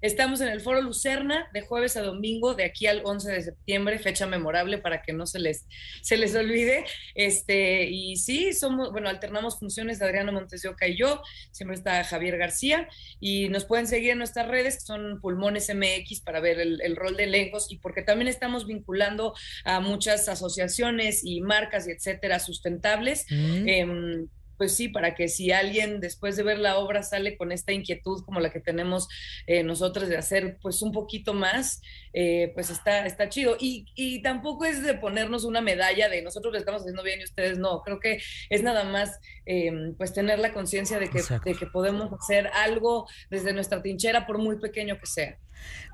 Estamos 0.00 0.40
en 0.40 0.48
el 0.48 0.62
Foro 0.62 0.80
Lucerna 0.80 1.48
de 1.52 1.60
jueves 1.60 1.96
a 1.98 2.02
domingo, 2.02 2.54
de 2.54 2.64
aquí 2.64 2.86
al 2.86 3.02
11 3.04 3.32
de 3.32 3.42
septiembre, 3.42 3.98
fecha 3.98 4.26
memorable 4.26 4.78
para 4.78 5.02
que 5.02 5.12
no 5.12 5.26
se 5.26 5.38
les, 5.38 5.66
se 6.00 6.16
les 6.16 6.34
olvide. 6.34 6.86
Este, 7.14 7.84
y 7.84 8.16
sí, 8.16 8.54
somos, 8.54 8.92
bueno, 8.92 9.10
alternamos 9.10 9.58
funciones 9.58 9.98
de 9.98 10.06
Adriano 10.06 10.32
Montes 10.32 10.62
de 10.62 10.70
Oca 10.70 10.88
y 10.88 10.96
yo, 10.96 11.20
siempre 11.50 11.76
está 11.76 12.02
Javier 12.02 12.38
García, 12.38 12.88
y 13.20 13.50
nos 13.50 13.66
pueden 13.66 13.86
seguir 13.86 14.12
en 14.12 14.18
nuestras 14.18 14.48
redes, 14.48 14.76
que 14.76 14.80
son 14.86 15.20
Pulmones 15.20 15.70
MX, 15.74 16.22
para 16.22 16.40
ver 16.40 16.60
el, 16.60 16.96
rol 16.96 17.16
de 17.16 17.24
elencos, 17.24 17.70
y 17.70 17.76
porque 17.76 18.00
también 18.00 18.28
estamos 18.28 18.66
vinculando 18.66 19.34
a 19.64 19.80
muchas 19.80 20.28
asociaciones 20.30 21.20
y 21.24 21.42
marcas 21.42 21.86
y 21.86 21.90
etcétera 21.90 22.38
sustentables. 22.38 23.26
Mm. 23.28 23.68
Em, 23.68 24.28
pues 24.60 24.76
sí, 24.76 24.88
para 24.88 25.14
que 25.14 25.28
si 25.28 25.52
alguien 25.52 26.00
después 26.00 26.36
de 26.36 26.42
ver 26.42 26.58
la 26.58 26.76
obra 26.76 27.02
sale 27.02 27.38
con 27.38 27.50
esta 27.50 27.72
inquietud 27.72 28.22
como 28.26 28.40
la 28.40 28.52
que 28.52 28.60
tenemos 28.60 29.08
eh, 29.46 29.62
nosotros 29.62 30.10
de 30.10 30.18
hacer 30.18 30.58
pues 30.60 30.82
un 30.82 30.92
poquito 30.92 31.32
más, 31.32 31.80
eh, 32.12 32.50
pues 32.52 32.68
está, 32.68 33.06
está 33.06 33.30
chido. 33.30 33.56
Y, 33.58 33.86
y, 33.94 34.20
tampoco 34.20 34.66
es 34.66 34.82
de 34.82 34.92
ponernos 34.92 35.44
una 35.44 35.62
medalla 35.62 36.10
de 36.10 36.20
nosotros 36.20 36.52
lo 36.52 36.58
estamos 36.58 36.82
haciendo 36.82 37.02
bien 37.02 37.22
y 37.22 37.24
ustedes 37.24 37.56
no, 37.56 37.80
creo 37.80 38.00
que 38.00 38.20
es 38.50 38.62
nada 38.62 38.84
más 38.84 39.18
em, 39.46 39.94
pues 39.96 40.12
tener 40.12 40.38
la 40.38 40.52
conciencia 40.52 40.98
de 40.98 41.08
que, 41.08 41.22
de 41.22 41.54
que 41.54 41.64
podemos 41.64 42.12
hacer 42.12 42.48
algo 42.48 43.08
desde 43.30 43.54
nuestra 43.54 43.80
trinchera 43.80 44.26
por 44.26 44.36
muy 44.36 44.58
pequeño 44.58 44.98
que 44.98 45.06
sea. 45.06 45.38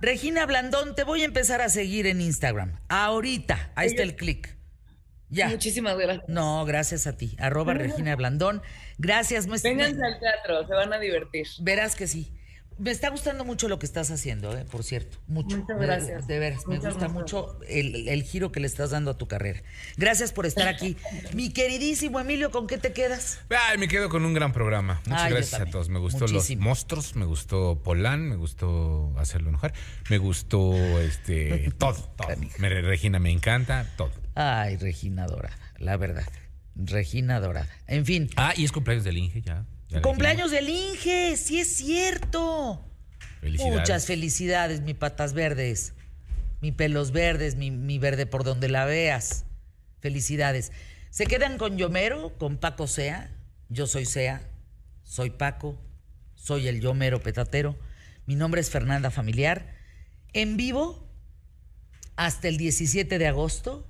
Regina 0.01 0.45
Blandón, 0.45 0.97
te 0.97 1.05
voy 1.05 1.23
a 1.23 1.27
empezar 1.27 1.61
a 1.61 1.69
seguir 1.69 2.09
en 2.09 2.21
Instagram. 2.21 2.81
Ahorita, 2.89 3.71
ahí 3.77 3.87
está 3.87 4.03
el 4.03 4.17
clic. 4.17 4.56
Ya. 5.29 5.49
Muchísimas 5.49 5.97
gracias. 5.97 6.29
No, 6.29 6.65
gracias 6.65 7.07
a 7.07 7.17
ti. 7.17 7.37
Arroba 7.39 7.75
Regina 7.75 8.15
Blandón. 8.17 8.63
Gracias. 8.99 9.47
Vénganse 9.47 10.05
al 10.05 10.19
teatro, 10.21 10.67
se 10.67 10.75
van 10.75 10.93
a 10.93 10.99
divertir. 10.99 11.47
Verás 11.61 11.97
que 11.97 12.07
sí. 12.07 12.33
Me 12.79 12.91
está 12.91 13.09
gustando 13.09 13.47
mucho 13.47 13.69
lo 13.69 13.79
que 13.79 13.87
estás 13.87 14.11
haciendo, 14.11 14.55
¿eh? 14.55 14.67
por 14.71 14.85
cierto. 14.85 15.17
Mucho. 15.29 15.57
Muchas 15.57 15.79
gracias. 15.81 16.27
De, 16.27 16.39
veras, 16.39 16.67
me 16.67 16.79
gusta 16.79 17.09
mucho 17.09 17.59
el, 17.67 18.07
el, 18.09 18.23
giro 18.23 18.53
que 18.53 18.61
le 18.61 18.67
estás 18.67 18.91
dando 18.91 19.13
a 19.13 19.17
tu 19.17 19.27
carrera. 19.27 19.63
Gracias 19.97 20.33
por 20.33 20.45
estar 20.45 20.69
aquí. 20.69 20.95
Mi 21.33 21.51
queridísimo 21.51 22.21
Emilio, 22.21 22.51
¿con 22.51 22.67
qué 22.67 22.77
te 22.77 22.93
quedas? 22.93 23.41
Ay, 23.49 23.79
me 23.79 23.89
quedo 23.89 24.11
con 24.11 24.27
un 24.27 24.35
gran 24.35 24.53
programa. 24.53 25.01
Muchas 25.07 25.23
Ay, 25.23 25.33
gracias 25.33 25.59
a 25.59 25.67
todos. 25.67 25.89
Me 25.89 25.99
gustó 25.99 26.27
Muchísimo. 26.27 26.61
Los 26.61 26.67
Monstruos, 26.67 27.17
me 27.17 27.25
gustó 27.25 27.83
Polán, 27.83 28.29
me 28.29 28.37
gustó 28.37 29.15
Hacerlo 29.17 29.49
Enojar, 29.49 29.73
me 30.11 30.19
gustó 30.19 30.75
este 31.01 31.73
todo, 31.79 31.95
todo. 32.15 32.29
Me, 32.59 32.69
Regina 32.69 33.19
me 33.19 33.31
encanta, 33.31 33.87
todo. 33.97 34.11
Ay, 34.37 34.77
Regina 34.77 35.27
Dorada, 35.27 35.57
la 35.79 35.97
verdad. 35.97 36.27
Regina 36.75 37.41
Dorada. 37.41 37.69
En 37.87 38.05
fin. 38.05 38.29
Ah, 38.37 38.53
y 38.55 38.67
es 38.67 38.71
cumpleaños 38.71 39.05
del 39.05 39.17
Inge 39.17 39.41
ya. 39.41 39.65
Cumpleaños 40.03 40.51
del 40.51 40.69
Inge, 40.69 41.39
sí 41.39 41.59
es 41.59 41.75
cierto. 41.75 42.85
Felicidades. 43.41 43.79
Muchas 43.79 44.07
felicidades, 44.07 44.81
mi 44.83 44.93
patas 44.93 45.33
verdes, 45.33 45.95
mi 46.61 46.71
pelos 46.71 47.13
verdes, 47.13 47.57
mi, 47.57 47.71
mi, 47.71 47.99
verde 47.99 48.27
por 48.27 48.45
donde 48.45 48.69
la 48.69 48.85
veas. 48.85 49.47
Felicidades. 50.01 50.71
Se 51.09 51.27
quedan 51.27 51.57
con 51.57 51.79
Yomero, 51.79 52.37
con 52.37 52.59
Paco 52.59 52.87
Sea. 52.87 53.31
Yo 53.71 53.87
soy 53.87 54.05
Sea, 54.05 54.43
soy 55.03 55.31
Paco, 55.31 55.81
soy 56.35 56.69
el 56.69 56.83
Yomero 56.83 57.23
petatero. 57.23 57.75
Mi 58.27 58.35
nombre 58.35 58.61
es 58.61 58.69
Fernanda 58.69 59.11
Familiar. 59.11 59.75
En 60.35 60.59
vivo 60.59 61.09
hasta 62.17 62.49
el 62.49 62.59
17 62.59 63.19
de 63.19 63.27
agosto. 63.29 63.87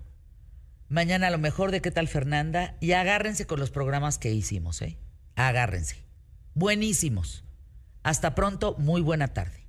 Mañana 0.88 1.26
a 1.26 1.30
lo 1.30 1.38
mejor 1.38 1.70
de 1.70 1.80
qué 1.82 1.90
tal 1.90 2.08
Fernanda. 2.08 2.76
Y 2.80 2.92
agárrense 2.92 3.46
con 3.46 3.60
los 3.60 3.70
programas 3.70 4.18
que 4.18 4.32
hicimos, 4.32 4.82
¿eh? 4.82 4.96
agárrense. 5.34 5.96
Buenísimos. 6.54 7.44
Hasta 8.02 8.34
pronto, 8.34 8.76
muy 8.78 9.00
buena 9.00 9.28
tarde. 9.28 9.65